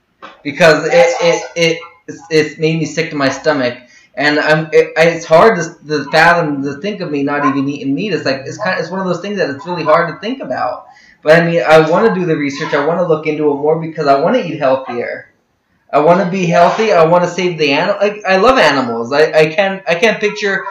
because 0.42 0.86
it 0.86 0.92
it, 0.94 1.42
it 1.56 1.82
it's, 2.30 2.58
made 2.58 2.78
me 2.78 2.84
sick 2.84 3.10
to 3.10 3.16
my 3.16 3.28
stomach. 3.28 3.78
And 4.14 4.38
I'm, 4.38 4.66
it, 4.72 4.92
it's 4.96 5.24
hard 5.24 5.56
to, 5.56 5.86
to 5.88 6.10
fathom 6.10 6.62
to 6.64 6.74
think 6.82 7.00
of 7.00 7.10
me 7.10 7.22
not 7.22 7.46
even 7.46 7.66
eating 7.68 7.94
meat. 7.94 8.12
It's 8.12 8.26
like 8.26 8.42
it's 8.44 8.58
kind 8.58 8.74
of, 8.74 8.80
it's 8.80 8.90
one 8.90 9.00
of 9.00 9.06
those 9.06 9.20
things 9.20 9.38
that 9.38 9.48
it's 9.48 9.66
really 9.66 9.84
hard 9.84 10.12
to 10.12 10.20
think 10.20 10.42
about. 10.42 10.86
But 11.22 11.40
I 11.40 11.46
mean, 11.46 11.62
I 11.62 11.88
want 11.88 12.08
to 12.08 12.14
do 12.14 12.26
the 12.26 12.36
research. 12.36 12.74
I 12.74 12.84
want 12.84 12.98
to 12.98 13.06
look 13.06 13.26
into 13.26 13.50
it 13.50 13.54
more 13.54 13.80
because 13.80 14.06
I 14.06 14.20
want 14.20 14.36
to 14.36 14.44
eat 14.44 14.58
healthier. 14.58 15.32
I 15.90 16.00
want 16.00 16.24
to 16.24 16.30
be 16.30 16.46
healthy. 16.46 16.92
I 16.92 17.04
want 17.04 17.24
to 17.24 17.30
save 17.30 17.58
the 17.58 17.72
animal. 17.72 17.96
Like, 18.00 18.24
I 18.24 18.36
love 18.36 18.58
animals. 18.58 19.12
I, 19.12 19.32
I 19.32 19.46
can't 19.46 19.82
I 19.88 19.94
can't 19.94 20.20
picture. 20.20 20.64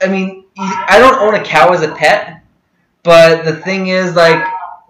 I 0.00 0.08
mean, 0.08 0.44
I 0.58 0.98
don't 0.98 1.18
own 1.18 1.34
a 1.34 1.42
cow 1.44 1.72
as 1.72 1.82
a 1.82 1.94
pet, 1.94 2.44
but 3.02 3.44
the 3.44 3.56
thing 3.56 3.86
is, 3.86 4.14
like, 4.14 4.44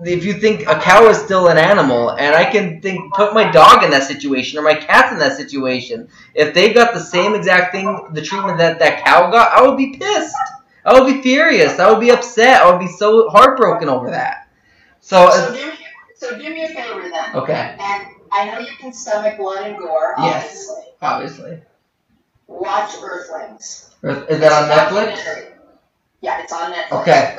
if 0.05 0.25
you 0.25 0.35
think 0.35 0.63
a 0.69 0.79
cow 0.79 1.07
is 1.09 1.17
still 1.19 1.49
an 1.49 1.57
animal, 1.59 2.11
and 2.11 2.35
I 2.35 2.45
can 2.45 2.81
think 2.83 3.15
put 3.15 3.33
my 3.35 3.51
dog 3.51 3.83
in 3.83 3.91
that 3.91 4.03
situation 4.05 4.59
or 4.59 4.63
my 4.63 4.75
cat's 4.75 5.13
in 5.13 5.19
that 5.19 5.37
situation, 5.37 6.09
if 6.35 6.53
they 6.55 6.73
got 6.73 6.93
the 6.95 7.01
same 7.01 7.35
exact 7.35 7.73
thing, 7.73 8.09
the 8.13 8.21
treatment 8.23 8.59
that 8.59 8.79
that 8.81 9.05
cow 9.05 9.31
got, 9.31 9.53
I 9.57 9.67
would 9.67 9.77
be 9.79 9.97
pissed. 9.97 10.35
I 10.85 10.99
would 11.01 11.13
be 11.13 11.21
furious. 11.23 11.79
I 11.79 11.91
would 11.91 12.01
be 12.01 12.11
upset. 12.11 12.63
I 12.63 12.71
would 12.71 12.79
be 12.81 12.87
so 12.87 13.29
heartbroken 13.31 13.89
over 13.89 14.11
that. 14.11 14.49
So, 15.01 15.31
So 15.31 15.55
do 15.55 15.67
me, 15.67 15.73
so 16.15 16.39
do 16.39 16.45
me 16.45 16.65
a 16.65 16.69
favor 16.69 17.09
then. 17.09 17.35
okay, 17.35 17.77
And 17.81 18.07
I 18.33 18.45
know 18.51 18.59
you 18.61 18.71
can 18.79 18.93
stomach 18.93 19.37
blood 19.39 19.67
and 19.67 19.79
gore, 19.79 20.15
Yes. 20.19 20.69
obviously. 20.69 20.93
obviously. 21.03 21.63
Watch 22.49 22.93
Earthlings. 23.03 23.91
Is 24.03 24.39
that 24.41 24.53
on 24.53 24.69
Netflix? 24.69 25.49
Yeah, 26.21 26.43
it's 26.43 26.53
on 26.53 26.73
Netflix. 26.73 27.01
Okay. 27.03 27.37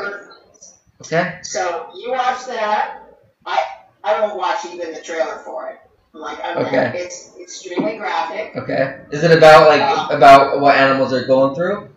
Okay. 1.02 1.40
So 1.44 1.90
you 1.96 2.12
watch 2.12 2.46
that. 2.48 3.00
I 3.46 3.60
I 4.04 4.22
won't 4.22 4.38
watch 4.38 4.66
even 4.66 4.94
the 4.94 5.02
trailer 5.02 5.38
for 5.46 5.70
it. 5.70 5.80
I'm 6.14 6.22
like, 6.22 6.40
I'm 6.44 6.58
Okay. 6.66 6.92
it's 6.96 7.34
extremely 7.40 7.98
graphic. 7.98 8.56
Okay. 8.56 9.02
Is 9.12 9.24
it 9.24 9.32
about 9.38 9.68
like 9.68 10.12
about 10.18 10.60
what 10.60 10.76
animals 10.76 11.14
are 11.14 11.26
going 11.26 11.56
through? 11.56 11.90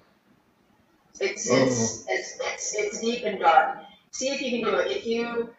It's 1.21 1.51
Oh. 1.51 1.57
it's, 1.57 2.05
it's 2.09 2.39
it's 2.41 2.75
it's 2.77 3.01
deep 3.01 3.25
and 3.25 3.39
dark. 3.39 3.79
See 4.11 4.29
if 4.29 4.41
you 4.43 4.51
can 4.51 4.71
do 4.71 4.79
it. 4.79 4.91
If 4.91 5.07
you 5.07 5.51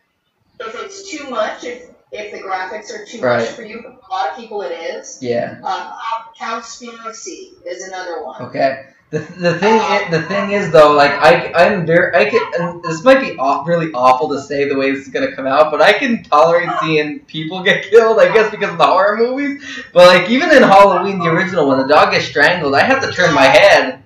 if 0.59 0.75
it's 0.75 1.09
too 1.09 1.29
much, 1.29 1.63
if 1.63 1.89
if 2.11 2.31
the 2.31 2.39
graphics 2.39 2.91
are 2.93 3.05
too 3.05 3.21
Right. 3.21 3.39
much 3.39 3.49
for 3.49 3.63
you, 3.63 3.79
a 3.79 4.11
lot 4.13 4.31
of 4.31 4.37
people 4.37 4.61
it 4.61 4.71
is. 4.71 5.19
Yeah. 5.21 5.59
Um, 5.63 5.93
Cowspiracy 6.39 7.53
is 7.65 7.87
another 7.87 8.23
one. 8.23 8.41
Okay. 8.43 8.85
The, 9.11 9.19
the 9.19 9.59
thing 9.59 10.09
the 10.09 10.21
thing 10.21 10.51
is 10.53 10.71
though 10.71 10.93
like 10.93 11.11
I 11.11 11.51
I'm 11.53 11.85
very 11.85 12.15
I 12.15 12.29
can 12.29 12.81
this 12.81 13.03
might 13.03 13.19
be 13.19 13.37
aw- 13.37 13.61
really 13.65 13.91
awful 13.91 14.29
to 14.29 14.41
say 14.41 14.69
the 14.69 14.77
way 14.77 14.91
this 14.91 15.05
is 15.05 15.09
gonna 15.09 15.35
come 15.35 15.45
out 15.45 15.69
but 15.69 15.81
I 15.81 15.91
can 15.91 16.23
tolerate 16.23 16.69
seeing 16.81 17.19
people 17.25 17.61
get 17.61 17.83
killed 17.89 18.19
I 18.19 18.33
guess 18.33 18.49
because 18.49 18.71
of 18.71 18.77
the 18.77 18.85
horror 18.85 19.17
movies. 19.17 19.65
But 19.91 20.07
like 20.07 20.29
even 20.29 20.49
in 20.51 20.63
Halloween 20.63 21.19
the 21.19 21.25
original 21.29 21.67
when 21.67 21.79
the 21.79 21.87
dog 21.87 22.13
gets 22.13 22.23
strangled 22.25 22.73
I 22.73 22.83
have 22.83 23.01
to 23.03 23.11
turn 23.11 23.33
my 23.35 23.43
head 23.43 24.00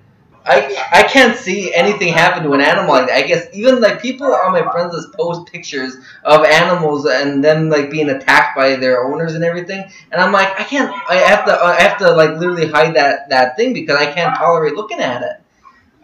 I 0.46 0.88
I 0.92 1.02
can't 1.02 1.36
see 1.36 1.74
anything 1.74 2.12
happen 2.12 2.44
to 2.44 2.52
an 2.52 2.60
animal 2.60 2.90
like 2.94 3.08
that 3.08 3.16
I 3.16 3.22
guess 3.26 3.46
even 3.52 3.80
like 3.80 4.00
people 4.00 4.32
on 4.32 4.52
my 4.52 4.62
friends 4.70 4.94
list 4.94 5.12
post 5.12 5.50
pictures 5.52 5.96
of 6.24 6.44
animals 6.44 7.06
and 7.06 7.42
them 7.42 7.68
like 7.68 7.90
being 7.90 8.08
attacked 8.10 8.56
by 8.56 8.76
their 8.76 9.04
owners 9.04 9.34
and 9.34 9.42
everything 9.44 9.90
and 10.12 10.20
I'm 10.20 10.32
like 10.32 10.48
I 10.60 10.64
can't 10.64 10.90
I 11.10 11.16
have 11.16 11.44
to 11.46 11.52
I 11.60 11.80
have 11.80 11.98
to 11.98 12.12
like 12.12 12.38
literally 12.38 12.68
hide 12.68 12.94
that 12.96 13.28
that 13.30 13.56
thing 13.56 13.72
because 13.72 13.96
I 13.96 14.12
can't 14.12 14.36
tolerate 14.36 14.74
looking 14.74 15.00
at 15.00 15.22
it 15.22 15.40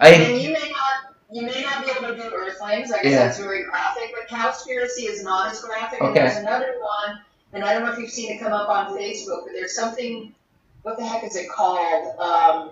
I 0.00 0.08
And 0.10 0.42
you 0.42 0.52
may 0.52 0.70
not, 0.70 1.14
you 1.30 1.42
may 1.42 1.62
not 1.62 1.84
be 1.84 1.90
able 1.92 2.14
to 2.14 2.20
do 2.20 2.34
Earthlings. 2.34 2.90
I 2.90 3.02
guess 3.02 3.12
Yeah. 3.12 3.26
that's 3.26 3.38
very 3.38 3.62
graphic, 3.64 4.12
but 4.18 4.28
Cowspiracy 4.28 5.08
is 5.08 5.22
not 5.22 5.52
as 5.52 5.60
graphic. 5.62 6.00
And 6.00 6.10
Okay. 6.10 6.20
there's 6.20 6.38
another 6.38 6.74
one, 6.80 7.20
and 7.52 7.62
I 7.62 7.72
don't 7.74 7.84
know 7.86 7.92
if 7.92 7.98
you've 7.98 8.10
seen 8.10 8.32
it 8.32 8.40
come 8.40 8.52
up 8.52 8.68
on 8.68 8.96
Facebook, 8.96 9.44
but 9.44 9.52
there's 9.52 9.76
something. 9.76 10.34
What 10.82 10.96
the 10.98 11.04
heck 11.06 11.22
is 11.22 11.36
it 11.36 11.48
called? 11.48 12.18
Um, 12.18 12.70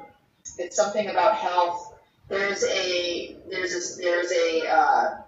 it's 0.59 0.77
something 0.77 1.09
about 1.09 1.37
health. 1.37 1.95
There's 2.29 2.65
a 2.65 3.37
there's 3.51 3.73
a 3.75 4.03
there's 4.03 4.33
a 4.33 4.69
uh, 4.69 5.19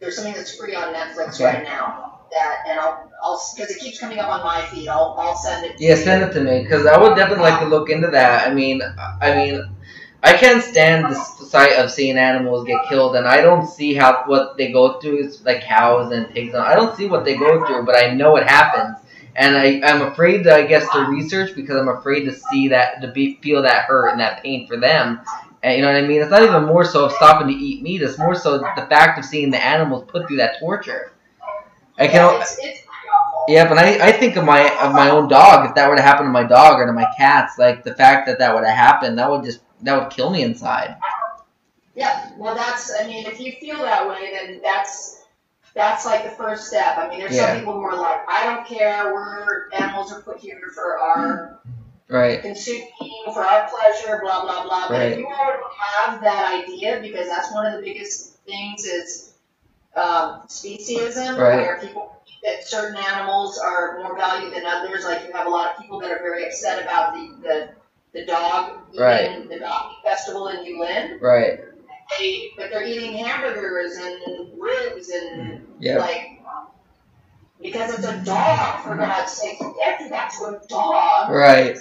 there's 0.00 0.16
something 0.16 0.34
that's 0.34 0.56
free 0.56 0.74
on 0.74 0.94
Netflix 0.94 1.34
Okay. 1.34 1.44
right 1.44 1.64
now. 1.64 2.20
That 2.32 2.58
and 2.68 2.80
I'll 2.80 3.10
I'll 3.22 3.42
because 3.56 3.70
it 3.70 3.78
keeps 3.80 3.98
coming 4.00 4.18
up 4.18 4.28
on 4.28 4.42
my 4.44 4.62
feed. 4.66 4.88
I'll 4.88 5.14
I'll 5.18 5.36
send 5.36 5.66
it. 5.66 5.78
to 5.78 5.84
Yeah, 5.84 5.94
send 5.94 6.22
it 6.24 6.32
to 6.34 6.40
me 6.40 6.62
because 6.62 6.86
I 6.86 6.98
would 6.98 7.16
definitely 7.16 7.44
like 7.44 7.60
to 7.60 7.66
look 7.66 7.90
into 7.90 8.08
that. 8.08 8.48
I 8.48 8.52
mean, 8.54 8.82
I 9.20 9.34
mean, 9.34 9.62
I 10.22 10.32
can't 10.32 10.62
stand 10.62 11.04
the 11.04 11.14
sight 11.14 11.74
of 11.78 11.90
seeing 11.90 12.18
animals 12.18 12.66
get 12.66 12.80
killed, 12.88 13.14
and 13.16 13.26
I 13.28 13.40
don't 13.42 13.66
see 13.68 13.94
how 13.94 14.24
what 14.26 14.56
they 14.56 14.72
go 14.72 14.98
through. 15.00 15.24
It's 15.24 15.44
like 15.44 15.62
cows 15.62 16.12
and 16.12 16.28
pigs. 16.30 16.54
I 16.54 16.74
don't 16.74 16.96
see 16.96 17.06
what 17.06 17.24
they 17.24 17.36
go 17.36 17.64
through, 17.66 17.84
but 17.84 17.96
I 17.96 18.14
know 18.14 18.36
it 18.36 18.46
happens, 18.48 18.98
and 19.36 19.56
I 19.56 19.80
I'm 19.84 20.02
afraid 20.02 20.44
to 20.44 20.54
I 20.54 20.66
guess 20.66 20.88
to 20.92 21.00
research 21.00 21.54
because 21.54 21.76
I'm 21.76 21.88
afraid 21.88 22.24
to 22.24 22.32
see 22.32 22.68
that 22.68 23.00
to 23.02 23.08
be 23.08 23.38
feel 23.42 23.62
that 23.62 23.84
hurt 23.84 24.10
and 24.10 24.20
that 24.20 24.42
pain 24.42 24.66
for 24.66 24.76
them. 24.76 25.20
And 25.62 25.76
you 25.76 25.82
know 25.82 25.92
what 25.92 26.02
I 26.02 26.06
mean? 26.06 26.20
It's 26.20 26.30
not 26.30 26.42
even 26.42 26.64
more 26.64 26.84
so 26.84 27.06
of 27.06 27.12
stopping 27.12 27.48
to 27.48 27.54
eat 27.54 27.82
meat. 27.82 28.02
It's 28.02 28.18
more 28.18 28.34
so 28.34 28.58
the 28.58 28.86
fact 28.88 29.18
of 29.18 29.24
seeing 29.24 29.50
the 29.50 29.62
animals 29.62 30.04
put 30.06 30.28
through 30.28 30.36
that 30.36 30.58
torture. 30.60 31.12
I 31.98 32.06
can. 32.06 32.16
Yeah, 32.16 32.40
it's, 32.40 32.58
it's. 32.62 32.80
Yeah, 33.46 33.68
but 33.68 33.78
I, 33.78 34.08
I 34.08 34.12
think 34.12 34.36
of 34.36 34.44
my 34.44 34.70
of 34.80 34.92
my 34.92 35.10
own 35.10 35.28
dog. 35.28 35.68
If 35.68 35.74
that 35.74 35.88
were 35.88 35.96
to 35.96 36.02
happen 36.02 36.26
to 36.26 36.32
my 36.32 36.44
dog 36.44 36.80
or 36.80 36.86
to 36.86 36.92
my 36.92 37.06
cats, 37.16 37.58
like 37.58 37.82
the 37.82 37.94
fact 37.94 38.26
that 38.26 38.38
that 38.38 38.54
would 38.54 38.64
have 38.64 38.76
happened, 38.76 39.18
that 39.18 39.30
would 39.30 39.44
just 39.44 39.60
that 39.82 40.00
would 40.00 40.10
kill 40.10 40.30
me 40.30 40.42
inside. 40.42 40.96
Yeah, 41.94 42.32
well, 42.36 42.54
that's, 42.54 42.92
I 43.00 43.06
mean, 43.06 43.24
if 43.26 43.38
you 43.38 43.52
feel 43.60 43.78
that 43.78 44.08
way, 44.08 44.32
then 44.32 44.60
that's, 44.62 45.23
that's 45.74 46.06
like 46.06 46.22
the 46.24 46.30
first 46.30 46.68
step. 46.68 46.96
I 46.96 47.08
mean, 47.08 47.18
there's 47.18 47.34
Yeah. 47.34 47.48
some 47.48 47.58
people 47.58 47.72
who 47.74 47.82
are 47.82 47.96
like, 47.96 48.20
I 48.28 48.44
don't 48.44 48.66
care, 48.66 49.12
we're, 49.12 49.68
animals 49.72 50.12
are 50.12 50.22
put 50.22 50.38
here 50.38 50.60
for 50.72 50.98
our 50.98 51.58
Right. 52.08 52.40
consuming, 52.42 52.88
for 53.32 53.44
our 53.44 53.68
pleasure, 53.68 54.20
blah, 54.22 54.42
blah, 54.42 54.62
blah. 54.62 54.88
But 54.88 54.98
Right. 54.98 55.12
if 55.12 55.18
you 55.18 55.26
already 55.26 55.62
have 55.78 56.20
that 56.20 56.52
idea, 56.52 57.00
because 57.00 57.28
that's 57.28 57.50
one 57.52 57.66
of 57.66 57.72
the 57.72 57.82
biggest 57.82 58.36
things 58.46 58.84
is, 58.84 59.32
um, 59.96 60.42
speciesism, 60.48 61.38
Right. 61.38 61.56
where 61.56 61.78
people 61.80 62.20
think 62.24 62.38
that 62.44 62.68
certain 62.68 62.96
animals 62.96 63.58
are 63.58 63.98
more 64.00 64.16
valued 64.16 64.54
than 64.54 64.66
others. 64.66 65.04
Like 65.04 65.26
you 65.26 65.32
have 65.32 65.46
a 65.46 65.50
lot 65.50 65.72
of 65.72 65.78
people 65.82 65.98
that 66.00 66.10
are 66.10 66.18
very 66.18 66.46
upset 66.46 66.82
about 66.82 67.14
the, 67.14 67.30
the, 67.42 67.68
the 68.12 68.26
dog 68.26 68.78
eating 68.92 69.00
Right. 69.00 69.48
the 69.48 69.58
dog 69.58 69.92
festival 70.04 70.48
in 70.48 70.64
Yulin 70.64 71.20
Right. 71.20 71.60
They 72.18 72.52
but 72.56 72.70
they're 72.70 72.84
eating 72.86 73.16
hamburgers 73.16 73.96
and 73.96 74.60
ribs 74.60 75.08
and 75.10 75.66
Yeah. 75.80 75.98
like 75.98 76.40
because 77.60 77.94
it's 77.94 78.06
a 78.06 78.22
dog 78.24 78.82
for 78.84 78.96
God's 78.96 79.32
sake. 79.32 79.58
You 79.60 79.74
can't 79.82 79.98
do 79.98 80.08
that 80.10 80.32
to 80.38 80.44
a 80.46 80.60
dog. 80.68 81.30
Right. 81.30 81.76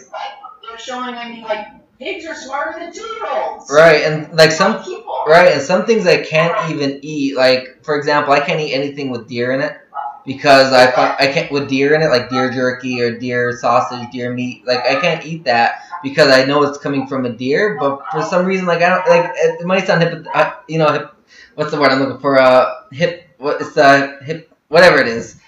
They're 0.67 0.77
showing 0.79 1.15
I 1.15 1.29
mean 1.29 1.43
like 1.43 1.67
pigs 1.99 2.25
are 2.25 2.35
smarter 2.35 2.79
than 2.79 2.93
two 2.93 3.01
year 3.01 3.25
olds. 3.29 3.69
Right. 3.71 4.03
And 4.03 4.33
like 4.35 4.51
some 4.51 4.81
people. 4.83 5.23
right, 5.27 5.51
and 5.53 5.61
some 5.61 5.85
things 5.85 6.05
I 6.07 6.23
can't 6.23 6.71
even 6.71 6.99
eat. 7.01 7.35
Like 7.35 7.83
for 7.83 7.97
example, 7.97 8.33
I 8.33 8.39
can't 8.39 8.59
eat 8.59 8.73
anything 8.73 9.09
with 9.09 9.27
deer 9.27 9.51
in 9.51 9.61
it 9.61 9.77
because 10.25 10.73
I 10.73 10.85
I 11.19 11.27
can't 11.31 11.51
with 11.51 11.69
deer 11.69 11.93
in 11.95 12.01
it, 12.01 12.09
like 12.09 12.29
deer 12.29 12.51
jerky 12.51 13.01
or 13.01 13.17
deer 13.17 13.51
sausage, 13.57 14.09
deer 14.11 14.33
meat. 14.33 14.65
Like 14.65 14.79
I 14.79 14.99
can't 14.99 15.25
eat 15.25 15.43
that 15.45 15.83
because 16.03 16.29
I 16.29 16.45
know 16.45 16.63
it's 16.63 16.77
coming 16.77 17.07
from 17.07 17.25
a 17.25 17.29
deer. 17.31 17.77
But 17.79 18.01
for 18.11 18.21
some 18.21 18.45
reason, 18.45 18.65
like 18.65 18.81
I 18.81 18.89
don't 18.89 19.07
like 19.09 19.31
it, 19.35 19.65
might 19.65 19.85
sound 19.87 20.03
hip, 20.03 20.25
uh, 20.33 20.53
you 20.67 20.77
know, 20.77 20.91
hip, 20.91 21.13
what's 21.55 21.71
the 21.71 21.79
word 21.79 21.91
I'm 21.91 21.99
looking 21.99 22.19
for? 22.19 22.39
Uh, 22.39 22.83
hip. 22.91 23.29
What 23.37 23.59
it's 23.61 23.77
uh 23.77 24.19
hip 24.23 24.49
whatever 24.69 24.99
it 24.99 25.07
is. 25.07 25.39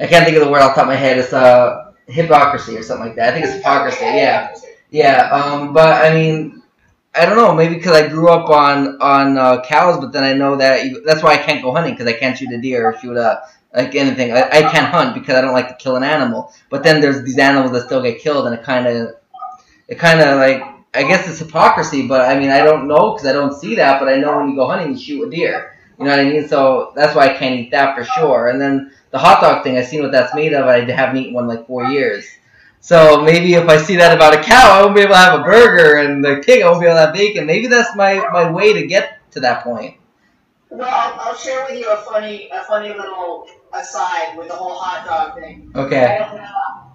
I 0.00 0.06
can't 0.06 0.24
think 0.24 0.36
of 0.36 0.44
the 0.44 0.50
word 0.50 0.60
off 0.60 0.74
the 0.74 0.80
top 0.80 0.88
of 0.88 0.88
my 0.88 0.96
head. 0.96 1.18
It's 1.18 1.32
uh 1.32 1.92
hypocrisy 2.06 2.76
or 2.76 2.82
something 2.82 3.06
like 3.06 3.16
that. 3.16 3.30
I 3.30 3.32
think 3.32 3.46
it's 3.46 3.54
hypocrisy. 3.56 4.04
Yeah. 4.04 4.54
Yeah, 4.90 5.28
um, 5.32 5.72
but 5.72 6.04
I 6.04 6.14
mean, 6.14 6.62
I 7.16 7.26
don't 7.26 7.36
know. 7.36 7.52
Maybe 7.54 7.74
because 7.74 7.92
I 7.92 8.06
grew 8.08 8.28
up 8.28 8.48
on 8.48 9.00
on 9.00 9.36
uh, 9.38 9.62
cows, 9.62 9.98
but 9.98 10.12
then 10.12 10.22
I 10.22 10.34
know 10.34 10.56
that 10.56 11.02
that's 11.04 11.22
why 11.22 11.34
I 11.34 11.36
can't 11.36 11.62
go 11.62 11.72
hunting 11.72 11.94
because 11.94 12.06
I 12.06 12.12
can't 12.12 12.36
shoot 12.38 12.52
a 12.52 12.58
deer 12.58 12.86
or 12.86 12.98
shoot 12.98 13.16
a 13.16 13.42
like 13.74 13.94
anything. 13.94 14.32
I, 14.32 14.48
I 14.48 14.62
can't 14.70 14.86
hunt 14.86 15.14
because 15.14 15.34
I 15.34 15.40
don't 15.40 15.52
like 15.52 15.68
to 15.68 15.74
kill 15.74 15.96
an 15.96 16.02
animal. 16.02 16.52
But 16.70 16.82
then 16.82 17.00
there's 17.00 17.22
these 17.22 17.38
animals 17.38 17.72
that 17.72 17.86
still 17.86 18.02
get 18.02 18.20
killed, 18.20 18.46
and 18.46 18.54
it 18.54 18.62
kind 18.62 18.86
of 18.86 19.16
it 19.88 19.98
kind 19.98 20.20
of 20.20 20.38
like 20.38 20.62
I 20.94 21.02
guess 21.02 21.28
it's 21.28 21.40
hypocrisy. 21.40 22.06
But 22.06 22.28
I 22.28 22.38
mean, 22.38 22.50
I 22.50 22.58
don't 22.58 22.86
know 22.86 23.12
because 23.12 23.26
I 23.26 23.32
don't 23.32 23.54
see 23.54 23.74
that. 23.76 23.98
But 24.00 24.08
I 24.08 24.16
know 24.16 24.38
when 24.38 24.50
you 24.50 24.56
go 24.56 24.68
hunting, 24.68 24.92
you 24.92 24.98
shoot 24.98 25.26
a 25.26 25.30
deer. 25.30 25.76
You 25.98 26.04
know 26.04 26.10
what 26.10 26.20
I 26.20 26.24
mean? 26.24 26.48
So 26.48 26.92
that's 26.96 27.14
why 27.14 27.28
I 27.28 27.36
can't 27.36 27.60
eat 27.60 27.70
that 27.70 27.96
for 27.96 28.04
sure. 28.04 28.48
And 28.48 28.60
then 28.60 28.92
the 29.10 29.18
hot 29.18 29.40
dog 29.40 29.62
thing, 29.62 29.78
I've 29.78 29.86
seen 29.86 30.02
what 30.02 30.10
that's 30.10 30.34
made 30.34 30.52
of. 30.52 30.66
I 30.66 30.80
haven't 30.90 31.18
eaten 31.18 31.34
one 31.34 31.46
like 31.46 31.66
four 31.66 31.84
years. 31.86 32.26
So 32.80 33.22
maybe 33.22 33.54
if 33.54 33.66
I 33.66 33.78
see 33.78 33.96
that 33.96 34.14
about 34.14 34.34
a 34.34 34.42
cow, 34.42 34.78
I 34.78 34.82
won't 34.82 34.94
be 34.94 35.00
able 35.00 35.12
to 35.12 35.16
have 35.16 35.40
a 35.40 35.42
burger, 35.42 35.96
and 35.96 36.22
the 36.22 36.42
pig, 36.44 36.62
I 36.62 36.68
won't 36.68 36.82
be 36.82 36.86
able 36.86 36.96
to 36.96 37.06
have 37.06 37.14
bacon. 37.14 37.46
Maybe 37.46 37.66
that's 37.66 37.96
my, 37.96 38.16
my 38.30 38.50
way 38.50 38.74
to 38.74 38.86
get 38.86 39.20
to 39.30 39.40
that 39.40 39.64
point. 39.64 39.96
Well, 40.76 40.88
I'll, 40.90 41.20
I'll 41.28 41.36
share 41.36 41.64
with 41.68 41.78
you 41.78 41.88
a 41.90 41.96
funny 41.98 42.48
a 42.52 42.64
funny 42.64 42.88
little 42.88 43.46
aside 43.72 44.36
with 44.36 44.48
the 44.48 44.54
whole 44.54 44.74
hot 44.74 45.06
dog 45.06 45.40
thing. 45.40 45.70
I 45.74 45.78
Okay. 45.80 46.18
don't 46.20 46.36
know, 46.36 46.50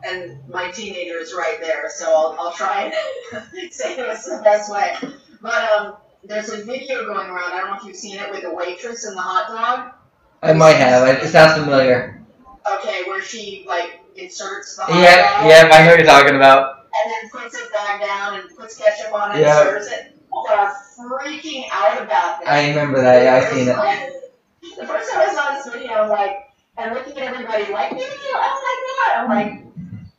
and 0.08 0.50
my 0.50 0.70
teenager 0.72 1.18
is 1.18 1.34
right 1.34 1.58
there, 1.62 1.90
so 1.90 2.06
I'll, 2.14 2.36
I'll 2.40 2.54
try 2.54 2.92
and 3.34 3.72
say 3.72 3.96
this 3.96 4.26
the 4.26 4.42
best 4.44 4.72
way. 4.72 4.96
But 5.42 5.64
um, 5.72 5.96
there's 6.24 6.50
a 6.50 6.64
video 6.64 7.06
going 7.06 7.30
around. 7.30 7.54
I 7.54 7.60
don't 7.62 7.70
know 7.72 7.78
if 7.78 7.84
you've 7.86 7.96
seen 7.96 8.20
it 8.20 8.30
with 8.32 8.42
the 8.42 8.54
waitress 8.54 9.06
and 9.06 9.16
the 9.16 9.22
hot 9.22 9.48
dog. 9.48 9.94
I 10.42 10.54
might 10.54 10.74
have. 10.74 11.08
It 11.24 11.28
sounds 11.30 11.54
familiar. 11.62 12.22
Okay, 12.80 13.04
where 13.08 13.22
she 13.22 13.66
like 13.68 14.02
inserts 14.16 14.76
the 14.76 14.84
hot 14.84 15.02
Yeah, 15.02 15.16
dog 15.42 15.50
yeah, 15.50 15.70
I 15.78 15.84
know 15.84 15.92
what 15.92 16.00
you're 16.00 16.06
talking 16.08 16.36
about. 16.36 16.88
and 17.04 17.12
then 17.12 17.30
puts 17.42 17.56
it 17.56 17.72
back 17.72 18.02
down 18.02 18.40
and 18.40 18.58
puts 18.58 18.78
ketchup 18.78 19.14
on 19.14 19.36
it 19.36 19.42
Yeah. 19.42 19.60
and 19.62 19.70
serves 19.70 19.88
it. 19.88 20.19
People 20.30 20.46
are 20.50 20.76
freaking 20.96 21.66
out 21.72 22.02
about 22.04 22.40
this. 22.40 22.48
I 22.48 22.70
remember 22.70 23.02
that. 23.02 23.24
Yeah, 23.24 23.36
I've 23.36 23.54
seen 23.54 23.68
it. 23.68 24.78
The 24.78 24.86
first 24.86 25.12
time 25.12 25.30
I 25.30 25.34
saw 25.34 25.54
this 25.56 25.74
video, 25.74 25.94
I'm 25.94 26.10
like, 26.10 26.36
and 26.78 26.94
looking 26.94 27.18
at 27.18 27.34
everybody 27.34 27.72
like, 27.74 27.92
"Ew, 27.92 27.98
oh 28.02 29.18
like, 29.18 29.18
god! 29.18 29.18
I'm 29.18 29.30
like, 29.30 29.64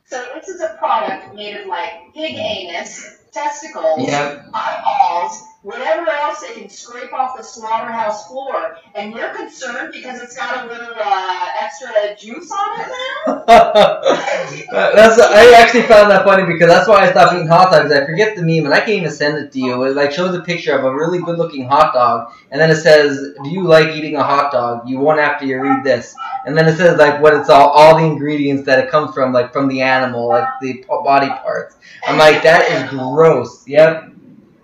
so 0.05 0.27
this 0.35 0.49
is 0.49 0.61
a 0.61 0.75
product 0.77 1.33
made 1.33 1.55
of 1.55 1.67
like 1.67 2.13
pig 2.13 2.35
anus, 2.35 3.20
testicles, 3.31 4.07
Yep. 4.07 4.45
eyeballs, 4.53 5.43
whatever 5.63 6.09
else 6.09 6.41
they 6.41 6.53
can 6.59 6.69
scrape 6.69 7.13
off 7.13 7.37
the 7.37 7.43
slaughterhouse 7.43 8.27
floor, 8.27 8.77
and 8.95 9.13
you're 9.13 9.29
concerned 9.33 9.91
because 9.93 10.21
it's 10.21 10.35
got 10.35 10.65
a 10.65 10.67
little 10.67 10.93
uh, 10.99 11.45
extra 11.61 11.89
juice 12.19 12.51
on 12.51 12.81
it 12.81 12.87
now? 13.27 13.43
that's 14.71 15.19
I 15.19 15.53
actually 15.61 15.83
found 15.83 16.09
that 16.11 16.25
funny 16.25 16.51
because 16.51 16.67
that's 16.67 16.87
why 16.87 17.05
I 17.07 17.11
stopped 17.11 17.33
eating 17.33 17.47
hot 17.47 17.71
dogs. 17.71 17.91
I 17.91 18.05
forget 18.05 18.35
the 18.35 18.41
meme 18.41 18.65
and 18.65 18.73
I 18.73 18.79
can't 18.79 18.89
even 18.89 19.11
send 19.11 19.37
it 19.37 19.51
to 19.51 19.59
you. 19.59 19.83
It 19.83 19.95
like 19.95 20.11
shows 20.11 20.35
a 20.35 20.41
picture 20.41 20.75
of 20.77 20.83
a 20.83 20.93
really 20.93 21.19
good 21.19 21.37
looking 21.37 21.65
hot 21.67 21.93
dog 21.93 22.33
and 22.49 22.59
then 22.59 22.69
it 22.71 22.77
says, 22.77 23.17
"Do 23.43 23.49
you 23.49 23.63
like 23.63 23.95
eating 23.95 24.15
a 24.15 24.23
hot 24.23 24.51
dog?" 24.51 24.89
You 24.89 24.99
won't 24.99 25.19
after 25.19 25.45
you 25.45 25.61
read 25.61 25.83
this. 25.83 26.15
And 26.45 26.57
then 26.57 26.67
it 26.67 26.75
says 26.77 26.97
like 26.97 27.21
what 27.21 27.33
it's 27.35 27.49
all 27.49 27.69
all 27.69 27.97
the 27.97 28.03
ingredients 28.03 28.65
that 28.65 28.79
it 28.83 28.89
comes 28.89 29.13
from 29.13 29.31
like 29.31 29.53
from 29.53 29.67
the 29.67 29.81
animal 29.81 30.29
like 30.29 30.47
the 30.61 30.83
body 30.87 31.27
parts. 31.29 31.75
I'm 32.07 32.17
like 32.17 32.41
that 32.43 32.69
is 32.71 32.91
gross. 33.21 33.67
Yep. 33.67 34.11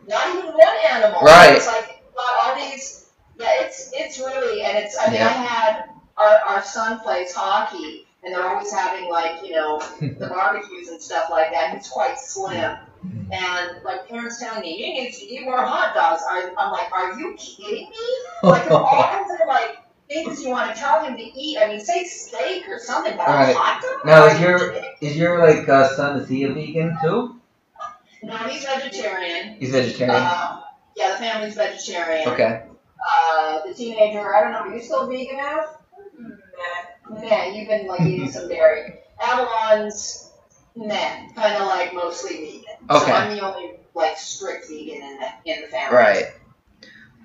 Not 0.07 0.35
even 0.35 0.51
one 0.53 0.77
animal. 0.89 1.21
Right. 1.21 1.55
It's 1.57 1.67
like 1.67 2.01
all 2.43 2.55
these. 2.55 3.09
Yeah, 3.39 3.47
it's 3.65 3.91
it's 3.93 4.19
really 4.19 4.63
and 4.63 4.77
it's. 4.77 4.97
I 4.99 5.05
mean, 5.07 5.15
Yeah. 5.15 5.27
I 5.27 5.31
had 5.31 5.89
our 6.17 6.55
our 6.55 6.63
son 6.63 6.99
plays 7.01 7.33
hockey, 7.33 8.07
and 8.23 8.33
they're 8.33 8.47
always 8.47 8.71
having 8.71 9.09
like 9.09 9.43
you 9.45 9.51
know 9.53 9.79
the 9.99 10.27
barbecues 10.27 10.87
and 10.89 11.01
stuff 11.01 11.29
like 11.29 11.51
that. 11.51 11.69
And 11.69 11.77
he's 11.77 11.87
quite 11.89 12.17
slim, 12.19 12.77
and 13.31 13.83
like 13.83 14.07
parents 14.07 14.39
telling 14.39 14.61
me 14.61 14.71
you 14.77 14.93
need 15.03 15.11
to 15.13 15.25
eat 15.25 15.43
more 15.43 15.63
hot 15.63 15.93
dogs. 15.93 16.23
Are, 16.29 16.51
I'm 16.57 16.71
like, 16.71 16.91
are 16.91 17.19
you 17.19 17.35
kidding 17.37 17.89
me? 17.89 18.07
Like 18.43 18.71
all 18.71 18.87
kinds 19.11 19.29
of 19.39 19.47
like 19.47 19.77
things 20.07 20.41
you 20.41 20.49
want 20.49 20.73
to 20.73 20.79
tell 20.79 21.03
him 21.03 21.15
to 21.17 21.21
eat. 21.23 21.57
I 21.59 21.67
mean, 21.67 21.79
say 21.79 22.05
steak 22.05 22.67
or 22.69 22.79
something, 22.79 23.15
but 23.17 23.27
Right. 23.27 23.55
hot 23.55 23.81
dog. 23.83 24.05
Now, 24.05 24.25
is 24.25 24.39
you 24.39 24.47
your-? 24.47 24.75
Is 25.01 25.17
your 25.17 25.39
like 25.47 25.69
uh, 25.69 25.89
son 25.95 26.17
is 26.21 26.27
he 26.29 26.43
a 26.45 26.51
vegan 26.53 26.97
too? 27.03 27.36
No, 28.23 28.35
he's 28.37 28.65
vegetarian. 28.65 29.55
He's 29.59 29.71
vegetarian. 29.71 30.15
Uh, 30.15 30.61
Yeah, 30.95 31.11
the 31.13 31.17
family's 31.19 31.55
vegetarian. 31.55 32.27
Okay. 32.29 32.63
Uh, 33.07 33.61
the 33.65 33.73
teenager, 33.73 34.35
I 34.35 34.41
don't 34.41 34.51
know, 34.51 34.59
are 34.71 34.75
you 34.75 34.81
still 34.81 35.07
vegan 35.07 35.37
now? 35.37 35.65
Nah. 36.17 37.21
Yeah, 37.23 37.53
you've 37.53 37.67
been 37.67 37.87
like 37.87 38.01
eating 38.01 38.29
some 38.31 38.49
dairy. 38.49 38.95
Avalon's 39.21 40.31
nah, 40.75 40.95
kind 41.35 41.55
of 41.61 41.67
like 41.67 41.93
mostly 41.93 42.37
vegan. 42.37 42.63
Okay. 42.89 43.05
So 43.05 43.11
I'm 43.11 43.35
the 43.35 43.41
only 43.41 43.71
like 43.93 44.17
strict 44.17 44.67
vegan 44.67 45.01
in 45.01 45.19
the 45.19 45.51
in 45.51 45.61
the 45.61 45.67
family. 45.67 45.95
Right. 45.95 46.25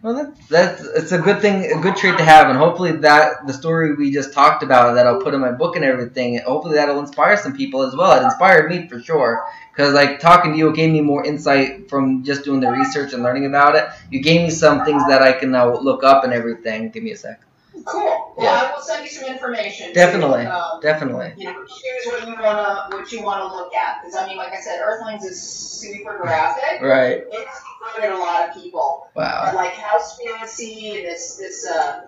Well, 0.02 0.14
that's, 0.14 0.48
that's 0.48 0.82
it's 0.82 1.12
a 1.12 1.18
good 1.18 1.40
thing, 1.40 1.64
a 1.70 1.80
good 1.80 1.94
trait 1.94 2.18
to 2.18 2.24
have, 2.24 2.48
and 2.48 2.58
hopefully 2.58 2.90
that 2.90 3.46
the 3.46 3.52
story 3.52 3.94
we 3.94 4.10
just 4.10 4.32
talked 4.32 4.64
about 4.64 4.94
that 4.94 5.06
I'll 5.06 5.20
put 5.20 5.32
in 5.32 5.40
my 5.40 5.52
book 5.52 5.76
and 5.76 5.84
everything, 5.84 6.40
hopefully 6.40 6.74
that'll 6.74 6.98
inspire 6.98 7.36
some 7.36 7.56
people 7.56 7.82
as 7.82 7.94
well. 7.94 8.20
It 8.20 8.24
inspired 8.24 8.68
me 8.68 8.88
for 8.88 9.00
sure, 9.00 9.44
because 9.72 9.94
like 9.94 10.18
talking 10.18 10.50
to 10.52 10.58
you 10.58 10.72
gave 10.74 10.90
me 10.90 11.02
more 11.02 11.24
insight 11.24 11.88
from 11.88 12.24
just 12.24 12.42
doing 12.42 12.58
the 12.58 12.72
research 12.72 13.12
and 13.12 13.22
learning 13.22 13.46
about 13.46 13.76
it. 13.76 13.86
You 14.10 14.20
gave 14.20 14.42
me 14.42 14.50
some 14.50 14.84
things 14.84 15.04
that 15.06 15.22
I 15.22 15.34
can 15.34 15.52
now 15.52 15.78
look 15.78 16.02
up 16.02 16.24
and 16.24 16.32
everything. 16.32 16.90
Give 16.90 17.04
me 17.04 17.12
a 17.12 17.16
sec. 17.16 17.40
Cool. 17.86 18.34
Well, 18.36 18.46
Yeah. 18.46 18.68
I 18.70 18.72
will 18.74 18.82
send 18.82 19.04
you 19.04 19.10
some 19.10 19.28
information. 19.28 19.92
Definitely. 19.92 20.46
um, 20.46 20.80
Definitely. 20.80 21.34
you 21.36 21.46
know, 21.52 21.64
choose 21.64 22.06
what 22.12 22.26
you 22.28 22.34
wanna 22.42 22.86
what 22.90 23.12
you 23.12 23.22
wanna 23.22 23.54
look 23.54 23.74
at. 23.74 24.00
Because 24.02 24.16
I 24.16 24.26
mean, 24.26 24.36
like 24.36 24.52
I 24.52 24.60
said, 24.60 24.80
Earthlings 24.80 25.24
is 25.24 25.40
super 25.42 26.18
graphic. 26.18 26.80
Right. 26.82 27.24
It's 27.30 27.60
included 27.86 28.16
a 28.16 28.18
lot 28.18 28.48
of 28.48 28.54
people. 28.62 29.08
Wow. 29.14 29.42
But 29.46 29.54
like 29.56 29.72
Cowspiracy 29.74 30.96
and 30.96 31.04
this 31.06 31.36
this 31.36 31.66
uh 31.70 32.02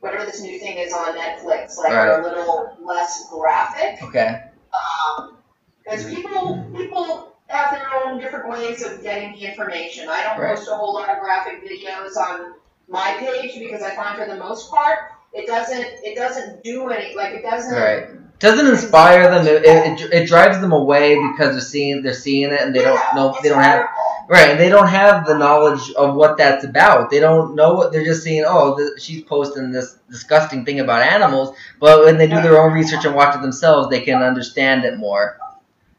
whatever 0.00 0.24
this 0.24 0.40
new 0.40 0.58
thing 0.58 0.78
is 0.78 0.92
on 0.92 1.16
Netflix, 1.16 1.76
like 1.76 1.88
Right. 1.92 2.08
are 2.08 2.20
a 2.20 2.24
little 2.24 2.76
less 2.82 3.28
graphic. 3.30 4.02
Okay. 4.02 4.42
Um, 4.72 5.36
because 5.84 6.04
people 6.06 6.64
people 6.74 7.34
have 7.48 7.72
their 7.72 7.88
own 8.04 8.18
different 8.20 8.48
ways 8.48 8.82
of 8.84 9.02
getting 9.02 9.32
the 9.32 9.40
information. 9.40 10.08
I 10.08 10.22
don't 10.24 10.38
Right. 10.38 10.56
post 10.56 10.68
a 10.70 10.74
whole 10.74 10.94
lot 10.94 11.08
of 11.10 11.18
graphic 11.20 11.64
videos 11.64 12.16
on 12.16 12.54
my 12.88 13.14
page 13.18 13.58
because 13.58 13.82
I 13.82 13.94
find 13.94 14.16
for 14.18 14.24
the 14.26 14.36
most 14.36 14.70
part 14.70 14.98
it 15.32 15.46
doesn't 15.46 15.80
it 15.80 16.14
doesn't 16.16 16.62
do 16.64 16.88
any 16.88 17.14
like 17.14 17.34
it 17.34 17.42
doesn't 17.42 17.74
Right. 17.74 18.08
Doesn't 18.40 18.68
inspire 18.68 19.30
them. 19.30 19.46
It, 19.46 19.64
it, 19.66 20.12
it 20.14 20.26
drives 20.26 20.62
them 20.62 20.72
away 20.72 21.14
because 21.30 21.52
they're 21.52 21.60
seeing 21.60 22.02
they're 22.02 22.14
seeing 22.14 22.50
it 22.50 22.60
and 22.62 22.74
they 22.74 22.82
don't 22.82 22.98
know 23.14 23.36
they 23.42 23.50
don't 23.50 23.62
have. 23.62 23.86
Right, 24.30 24.50
and 24.50 24.60
they 24.60 24.68
don't 24.68 24.86
have 24.86 25.26
the 25.26 25.36
knowledge 25.36 25.90
of 25.94 26.14
what 26.14 26.38
that's 26.38 26.64
about. 26.64 27.10
They 27.10 27.18
don't 27.18 27.56
know 27.56 27.74
what 27.74 27.90
they're 27.90 28.04
just 28.04 28.22
seeing. 28.22 28.44
Oh, 28.46 28.76
th- 28.78 29.02
she's 29.02 29.24
posting 29.24 29.72
this 29.72 29.98
disgusting 30.08 30.64
thing 30.64 30.78
about 30.78 31.02
animals. 31.02 31.56
But 31.80 32.04
when 32.04 32.16
they 32.16 32.28
do 32.28 32.40
their 32.40 32.62
own 32.62 32.72
research 32.72 33.04
and 33.04 33.16
watch 33.16 33.34
it 33.34 33.42
themselves, 33.42 33.90
they 33.90 34.02
can 34.02 34.22
understand 34.22 34.84
it 34.84 34.98
more. 34.98 35.36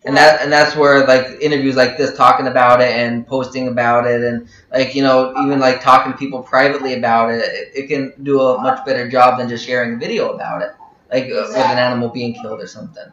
And 0.04 0.18
that 0.18 0.42
and 0.42 0.52
that's 0.52 0.76
where 0.76 1.06
like 1.06 1.40
interviews 1.42 1.76
like 1.76 1.96
this, 1.96 2.18
talking 2.18 2.48
about 2.48 2.82
it 2.82 2.90
and 2.90 3.26
posting 3.28 3.68
about 3.68 4.08
it, 4.08 4.24
and 4.24 4.48
like 4.72 4.96
you 4.96 5.04
know 5.04 5.32
even 5.44 5.60
like 5.60 5.80
talking 5.80 6.12
to 6.12 6.18
people 6.18 6.42
privately 6.42 6.96
about 6.96 7.32
it, 7.32 7.44
it, 7.44 7.72
it 7.76 7.88
can 7.88 8.12
do 8.24 8.42
a 8.42 8.60
much 8.60 8.84
better 8.84 9.08
job 9.08 9.38
than 9.38 9.48
just 9.48 9.64
sharing 9.64 9.94
a 9.94 9.98
video 9.98 10.34
about 10.34 10.64
it, 10.64 10.72
like 11.12 11.26
uh, 11.26 11.46
with 11.48 11.56
an 11.56 11.78
animal 11.78 12.10
being 12.10 12.34
killed 12.34 12.60
or 12.60 12.66
something. 12.66 13.12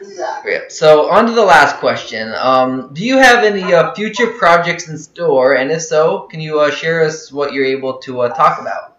Exactly. 0.00 0.52
Great. 0.52 0.72
So 0.72 1.10
on 1.10 1.26
to 1.26 1.32
the 1.32 1.44
last 1.44 1.76
question. 1.76 2.32
Um, 2.34 2.94
do 2.94 3.04
you 3.04 3.18
have 3.18 3.44
any 3.44 3.74
uh, 3.74 3.94
future 3.94 4.28
projects 4.28 4.88
in 4.88 4.96
store? 4.98 5.56
And 5.56 5.70
if 5.70 5.82
so, 5.82 6.20
can 6.20 6.40
you 6.40 6.60
uh, 6.60 6.70
share 6.70 7.02
us 7.02 7.30
what 7.30 7.52
you're 7.52 7.64
able 7.64 7.98
to 7.98 8.22
uh, 8.22 8.28
talk 8.34 8.60
about? 8.60 8.95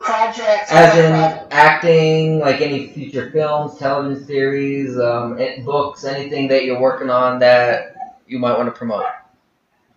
Projects. 0.00 0.72
As 0.72 0.96
in 0.96 1.12
projects. 1.12 1.46
acting, 1.50 2.38
like 2.38 2.62
any 2.62 2.88
future 2.88 3.30
films, 3.30 3.78
television 3.78 4.24
series, 4.24 4.98
um, 4.98 5.38
eh, 5.38 5.60
books, 5.62 6.04
anything 6.04 6.48
that 6.48 6.64
you're 6.64 6.80
working 6.80 7.10
on 7.10 7.38
that 7.40 7.94
you 8.26 8.38
might 8.38 8.56
want 8.56 8.66
to 8.66 8.72
promote. 8.72 9.04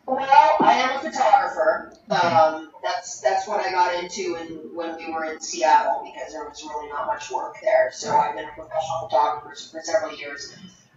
Well, 0.06 0.58
I 0.60 0.74
am 0.74 0.98
a 0.98 1.10
photographer. 1.10 1.94
Um, 2.10 2.72
that's 2.84 3.22
that's 3.22 3.48
what 3.48 3.66
I 3.66 3.72
got 3.72 4.04
into 4.04 4.36
in, 4.36 4.76
when 4.76 4.98
we 4.98 5.10
were 5.10 5.24
in 5.24 5.40
Seattle 5.40 6.02
because 6.04 6.34
there 6.34 6.44
was 6.44 6.62
really 6.62 6.90
not 6.90 7.08
much 7.08 7.32
work 7.32 7.56
there. 7.64 7.90
So 7.94 8.14
I've 8.14 8.36
been 8.36 8.44
a 8.44 8.52
professional 8.52 9.08
photographer 9.10 9.56
for 9.72 9.82
several 9.82 10.18
years. 10.18 10.54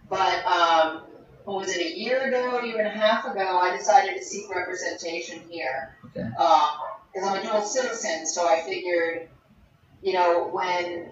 But 0.09 0.45
um, 0.45 1.03
what 1.45 1.61
was 1.61 1.69
it? 1.69 1.79
A 1.79 1.97
year 1.97 2.27
ago, 2.27 2.59
a 2.59 2.67
year 2.67 2.79
and 2.79 2.87
a 2.87 2.91
half 2.91 3.23
ago, 3.23 3.57
I 3.57 3.75
decided 3.77 4.17
to 4.17 4.23
seek 4.23 4.53
representation 4.53 5.41
here. 5.49 5.95
Okay. 6.07 6.27
Because 7.17 7.31
I'm 7.31 7.39
a 7.39 7.47
dual 7.49 7.61
citizen, 7.63 8.27
so 8.27 8.47
I 8.47 8.61
figured, 8.61 9.27
you 10.03 10.13
know, 10.13 10.49
when 10.51 11.09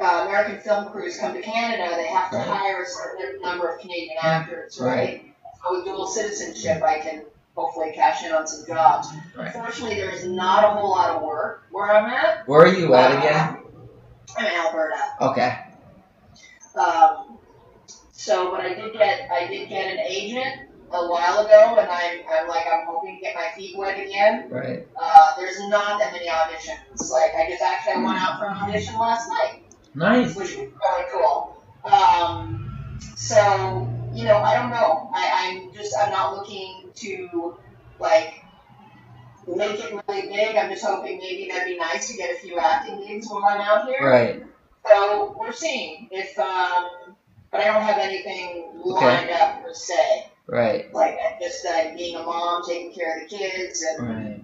uh, 0.00 0.24
American 0.26 0.58
film 0.58 0.90
crews 0.90 1.18
come 1.18 1.34
to 1.34 1.40
Canada, 1.40 1.94
they 1.94 2.08
have 2.08 2.32
to 2.32 2.36
Right. 2.38 2.46
hire 2.48 2.82
a 2.82 2.86
certain 2.86 3.40
number 3.40 3.68
of 3.68 3.80
Canadian 3.80 4.16
actors, 4.20 4.80
right? 4.80 5.24
So 5.62 5.76
with 5.76 5.84
dual 5.84 6.08
citizenship, 6.08 6.82
I 6.82 6.98
can 6.98 7.22
hopefully 7.54 7.92
cash 7.94 8.24
in 8.24 8.32
on 8.32 8.48
some 8.48 8.66
jobs. 8.66 9.06
Right. 9.36 9.54
Unfortunately, 9.54 9.94
there's 9.94 10.24
not 10.26 10.64
a 10.64 10.70
whole 10.70 10.90
lot 10.90 11.10
of 11.10 11.22
work 11.22 11.62
where 11.70 11.94
I'm 11.94 12.06
at. 12.06 12.48
Where 12.48 12.62
are 12.62 12.74
you 12.74 12.92
at 12.94 13.16
again? 13.16 13.58
I'm 14.36 14.46
in 14.46 14.52
Alberta. 14.52 14.96
Okay. 15.20 15.58
Um, 16.76 17.38
so, 18.10 18.50
but 18.50 18.62
I 18.62 18.74
did 18.74 18.92
get 18.94 19.30
I 19.30 19.46
did 19.46 19.68
get 19.68 19.92
an 19.92 20.00
agent 20.00 20.70
a 20.94 21.10
while 21.10 21.44
ago, 21.44 21.76
and 21.78 21.90
I'm, 21.90 22.20
I'm 22.30 22.48
like 22.48 22.66
I'm 22.66 22.86
hoping 22.86 23.16
to 23.16 23.20
get 23.20 23.34
my 23.34 23.48
feet 23.56 23.76
wet 23.76 23.98
again. 23.98 24.48
Right. 24.50 24.86
Uh, 25.00 25.32
there's 25.36 25.58
not 25.68 25.98
that 25.98 26.12
many 26.12 26.28
auditions. 26.28 27.10
Like 27.10 27.34
I 27.34 27.48
just 27.48 27.62
actually 27.62 27.94
I 27.94 28.04
went 28.04 28.18
out 28.20 28.38
for 28.38 28.46
an 28.46 28.56
audition 28.56 28.98
last 28.98 29.28
night. 29.28 29.62
Nice. 29.94 30.34
which 30.34 30.56
was 30.56 30.56
really 30.56 31.04
cool. 31.12 31.62
Um, 31.84 32.98
so 33.16 33.88
you 34.12 34.24
know, 34.24 34.38
I 34.38 34.54
don't 34.54 34.70
know. 34.70 35.10
I, 35.12 35.50
I'm 35.50 35.74
just 35.74 35.94
I'm 35.98 36.10
not 36.10 36.36
looking 36.36 36.90
to 36.94 37.56
like 37.98 38.34
make 39.46 39.78
it 39.80 39.92
really 40.08 40.28
big. 40.28 40.56
I'm 40.56 40.70
just 40.70 40.84
hoping 40.84 41.18
maybe 41.18 41.48
that'd 41.50 41.66
be 41.66 41.76
nice 41.76 42.10
to 42.10 42.16
get 42.16 42.36
a 42.36 42.38
few 42.40 42.58
acting 42.58 43.06
gigs 43.06 43.28
while 43.28 43.44
I'm 43.44 43.60
out 43.60 43.86
here. 43.86 44.08
Right. 44.08 44.44
So 44.86 45.36
we're 45.38 45.52
seeing 45.52 46.08
if 46.10 46.38
um, 46.38 47.16
but 47.50 47.60
I 47.60 47.66
don't 47.66 47.82
have 47.82 47.98
anything 47.98 48.72
lined 48.84 49.30
up 49.30 49.62
per 49.62 49.72
se. 49.72 50.28
Right. 50.54 50.94
Like 50.94 51.18
just 51.40 51.66
uh, 51.66 51.94
being 51.96 52.14
a 52.14 52.22
mom, 52.22 52.62
taking 52.64 52.92
care 52.92 53.16
of 53.20 53.28
the 53.28 53.36
kids, 53.36 53.82
and 53.82 54.08
Right. 54.08 54.40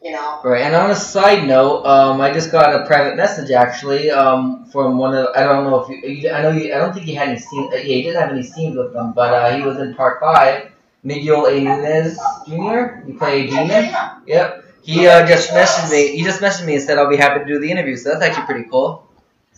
you 0.00 0.12
know. 0.12 0.40
Right, 0.44 0.62
and 0.62 0.72
on 0.76 0.92
a 0.92 0.94
side 0.94 1.48
note, 1.48 1.84
um, 1.84 2.20
I 2.20 2.32
just 2.32 2.52
got 2.52 2.80
a 2.80 2.86
private 2.86 3.16
message 3.16 3.50
actually 3.50 4.08
um, 4.08 4.66
from 4.66 4.98
one 4.98 5.16
of 5.16 5.26
I 5.34 5.42
don't 5.42 5.64
know 5.64 5.82
if 5.82 5.88
you, 5.88 5.96
you 6.08 6.30
I 6.30 6.42
know 6.42 6.50
you 6.52 6.72
I 6.72 6.78
don't 6.78 6.94
think 6.94 7.08
you 7.08 7.16
had 7.16 7.28
any 7.30 7.40
scenes 7.40 7.72
uh, 7.74 7.76
yeah 7.78 7.96
you 7.96 8.02
didn't 8.04 8.20
have 8.22 8.30
any 8.30 8.44
scenes 8.44 8.76
with 8.76 8.92
them, 8.92 9.14
but 9.14 9.34
uh, 9.34 9.56
he 9.56 9.62
was 9.62 9.78
in 9.78 9.96
part 9.96 10.20
five. 10.20 10.70
Miguel 11.02 11.46
A. 11.46 11.60
Nunez 11.60 12.18
Jr. 12.46 13.02
You 13.06 13.14
play 13.18 13.46
Yeah, 13.46 13.50
Demon. 13.50 13.84
yeah, 13.84 14.18
Yep. 14.26 14.64
He 14.82 15.06
uh, 15.08 15.26
just 15.26 15.50
messaged 15.50 15.90
me. 15.90 16.16
He 16.16 16.22
just 16.22 16.40
messaged 16.40 16.66
me 16.66 16.74
and 16.76 16.82
said 16.84 16.98
I'll 16.98 17.10
be 17.10 17.16
happy 17.16 17.40
to 17.40 17.44
do 17.46 17.58
the 17.58 17.68
interview. 17.70 17.96
So 17.96 18.10
that's 18.10 18.22
actually 18.24 18.46
pretty 18.46 18.68
cool. 18.70 19.05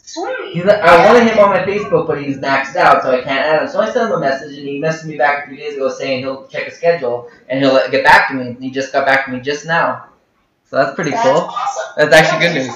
Sweet. 0.09 0.55
He's, 0.55 0.65
I 0.65 1.05
wanted 1.05 1.31
him 1.31 1.39
on 1.39 1.51
my 1.51 1.65
Facebook, 1.65 2.07
but 2.07 2.23
he's 2.23 2.39
maxed 2.39 2.77
out, 2.77 3.03
so 3.03 3.11
I 3.11 3.21
can't 3.21 3.45
add 3.45 3.63
him. 3.65 3.69
So 3.69 3.79
I 3.79 3.93
sent 3.93 4.09
him 4.09 4.17
a 4.17 4.19
message, 4.19 4.57
and 4.57 4.67
he 4.67 4.81
messaged 4.81 5.05
me 5.05 5.19
back 5.19 5.45
a 5.45 5.49
few 5.51 5.59
days 5.59 5.75
ago 5.75 5.91
saying 5.91 6.21
he'll 6.21 6.47
check 6.47 6.65
his 6.65 6.77
schedule 6.77 7.31
and 7.51 7.61
he'll 7.61 7.73
uh, 7.73 7.89
get 7.89 8.05
back 8.05 8.29
to 8.29 8.35
me. 8.35 8.57
He 8.59 8.71
just 8.71 8.91
got 8.91 9.05
back 9.05 9.27
to 9.27 9.33
me 9.33 9.41
just 9.41 9.67
now. 9.67 10.07
So 10.65 10.77
that's 10.77 10.95
pretty 10.95 11.11
That's 11.11 11.29
cool. 11.29 11.43
awesome. 11.43 11.93
That's 11.99 12.15
actually 12.15 12.41
good 12.41 12.55
news. 12.55 12.75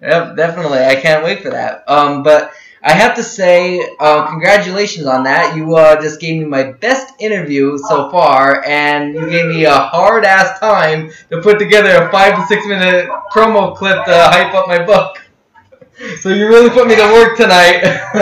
Yep, 0.00 0.36
definitely. 0.36 0.78
I 0.78 0.94
can't 0.94 1.24
wait 1.24 1.42
for 1.42 1.50
that. 1.50 1.82
Um, 1.88 2.22
but 2.22 2.52
I 2.84 2.92
have 2.92 3.16
to 3.16 3.24
say, 3.24 3.84
uh, 3.98 4.28
congratulations 4.28 5.06
on 5.06 5.24
that. 5.24 5.56
You 5.56 5.74
uh, 5.74 6.00
just 6.00 6.20
gave 6.20 6.38
me 6.38 6.44
my 6.44 6.70
best 6.70 7.14
interview 7.18 7.78
so 7.78 8.10
far, 8.10 8.64
and 8.64 9.12
you 9.12 9.28
gave 9.28 9.46
me 9.46 9.64
a 9.64 9.76
hard 9.76 10.24
ass 10.24 10.60
time 10.60 11.10
to 11.30 11.42
put 11.42 11.58
together 11.58 12.04
a 12.04 12.12
five 12.12 12.36
to 12.36 12.46
six 12.46 12.64
minute 12.64 13.08
promo 13.32 13.74
clip 13.76 14.04
to 14.04 14.12
hype 14.12 14.54
up 14.54 14.68
my 14.68 14.84
book. 14.84 15.18
So 16.20 16.28
you 16.30 16.48
really 16.48 16.70
put 16.70 16.86
me 16.86 16.96
to 16.96 17.02
work 17.02 17.36
tonight. 17.36 17.82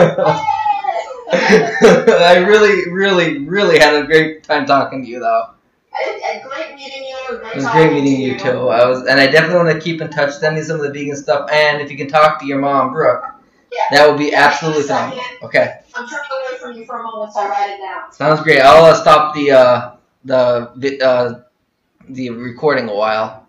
I 1.33 2.43
really, 2.47 2.91
really, 2.91 3.39
really 3.39 3.79
had 3.79 3.95
a 3.95 4.05
great 4.05 4.43
time 4.43 4.65
talking 4.65 5.03
to 5.03 5.07
you, 5.09 5.19
though. 5.19 5.49
I, 5.93 6.21
I, 6.25 6.41
great 6.47 6.75
meeting 6.75 7.03
you. 7.03 7.37
Great 7.39 7.51
It 7.53 7.55
was 7.55 7.67
great 7.69 7.91
meeting 7.93 8.15
to 8.17 8.21
you 8.21 8.37
too. 8.39 8.69
I 8.69 8.85
was, 8.87 9.05
and 9.05 9.19
I 9.19 9.27
definitely 9.27 9.63
want 9.63 9.71
to 9.75 9.79
keep 9.79 10.01
in 10.01 10.09
touch. 10.09 10.33
Send 10.33 10.55
me 10.55 10.61
some 10.63 10.77
of 10.77 10.83
the 10.83 10.91
vegan 10.91 11.15
stuff, 11.15 11.49
and 11.51 11.81
if 11.81 11.89
you 11.91 11.97
can 11.97 12.07
talk 12.07 12.39
to 12.39 12.45
your 12.45 12.59
mom, 12.59 12.91
Brooke, 12.93 13.23
Yeah. 13.71 13.79
that 13.91 14.07
would 14.09 14.17
be 14.17 14.25
Yeah, 14.31 14.43
absolutely 14.45 14.81
just 14.83 14.91
a 14.91 14.93
second. 14.93 15.11
phenomenal. 15.19 15.45
Okay, 15.47 15.79
I'm 15.95 16.07
turning 16.07 16.29
away 16.31 16.57
from 16.59 16.73
you 16.73 16.85
for 16.85 16.99
a 16.99 17.03
moment, 17.03 17.33
so 17.33 17.39
I 17.41 17.49
write 17.49 17.69
it 17.71 17.77
down. 17.81 18.11
sounds 18.11 18.41
great. 18.41 18.59
I'll 18.61 18.85
uh, 18.85 18.95
stop 18.95 19.35
the 19.35 19.51
uh, 19.51 19.91
the 20.25 21.01
uh, 21.03 21.39
the 22.09 22.29
recording 22.31 22.89
a 22.89 22.95
while. 22.95 23.42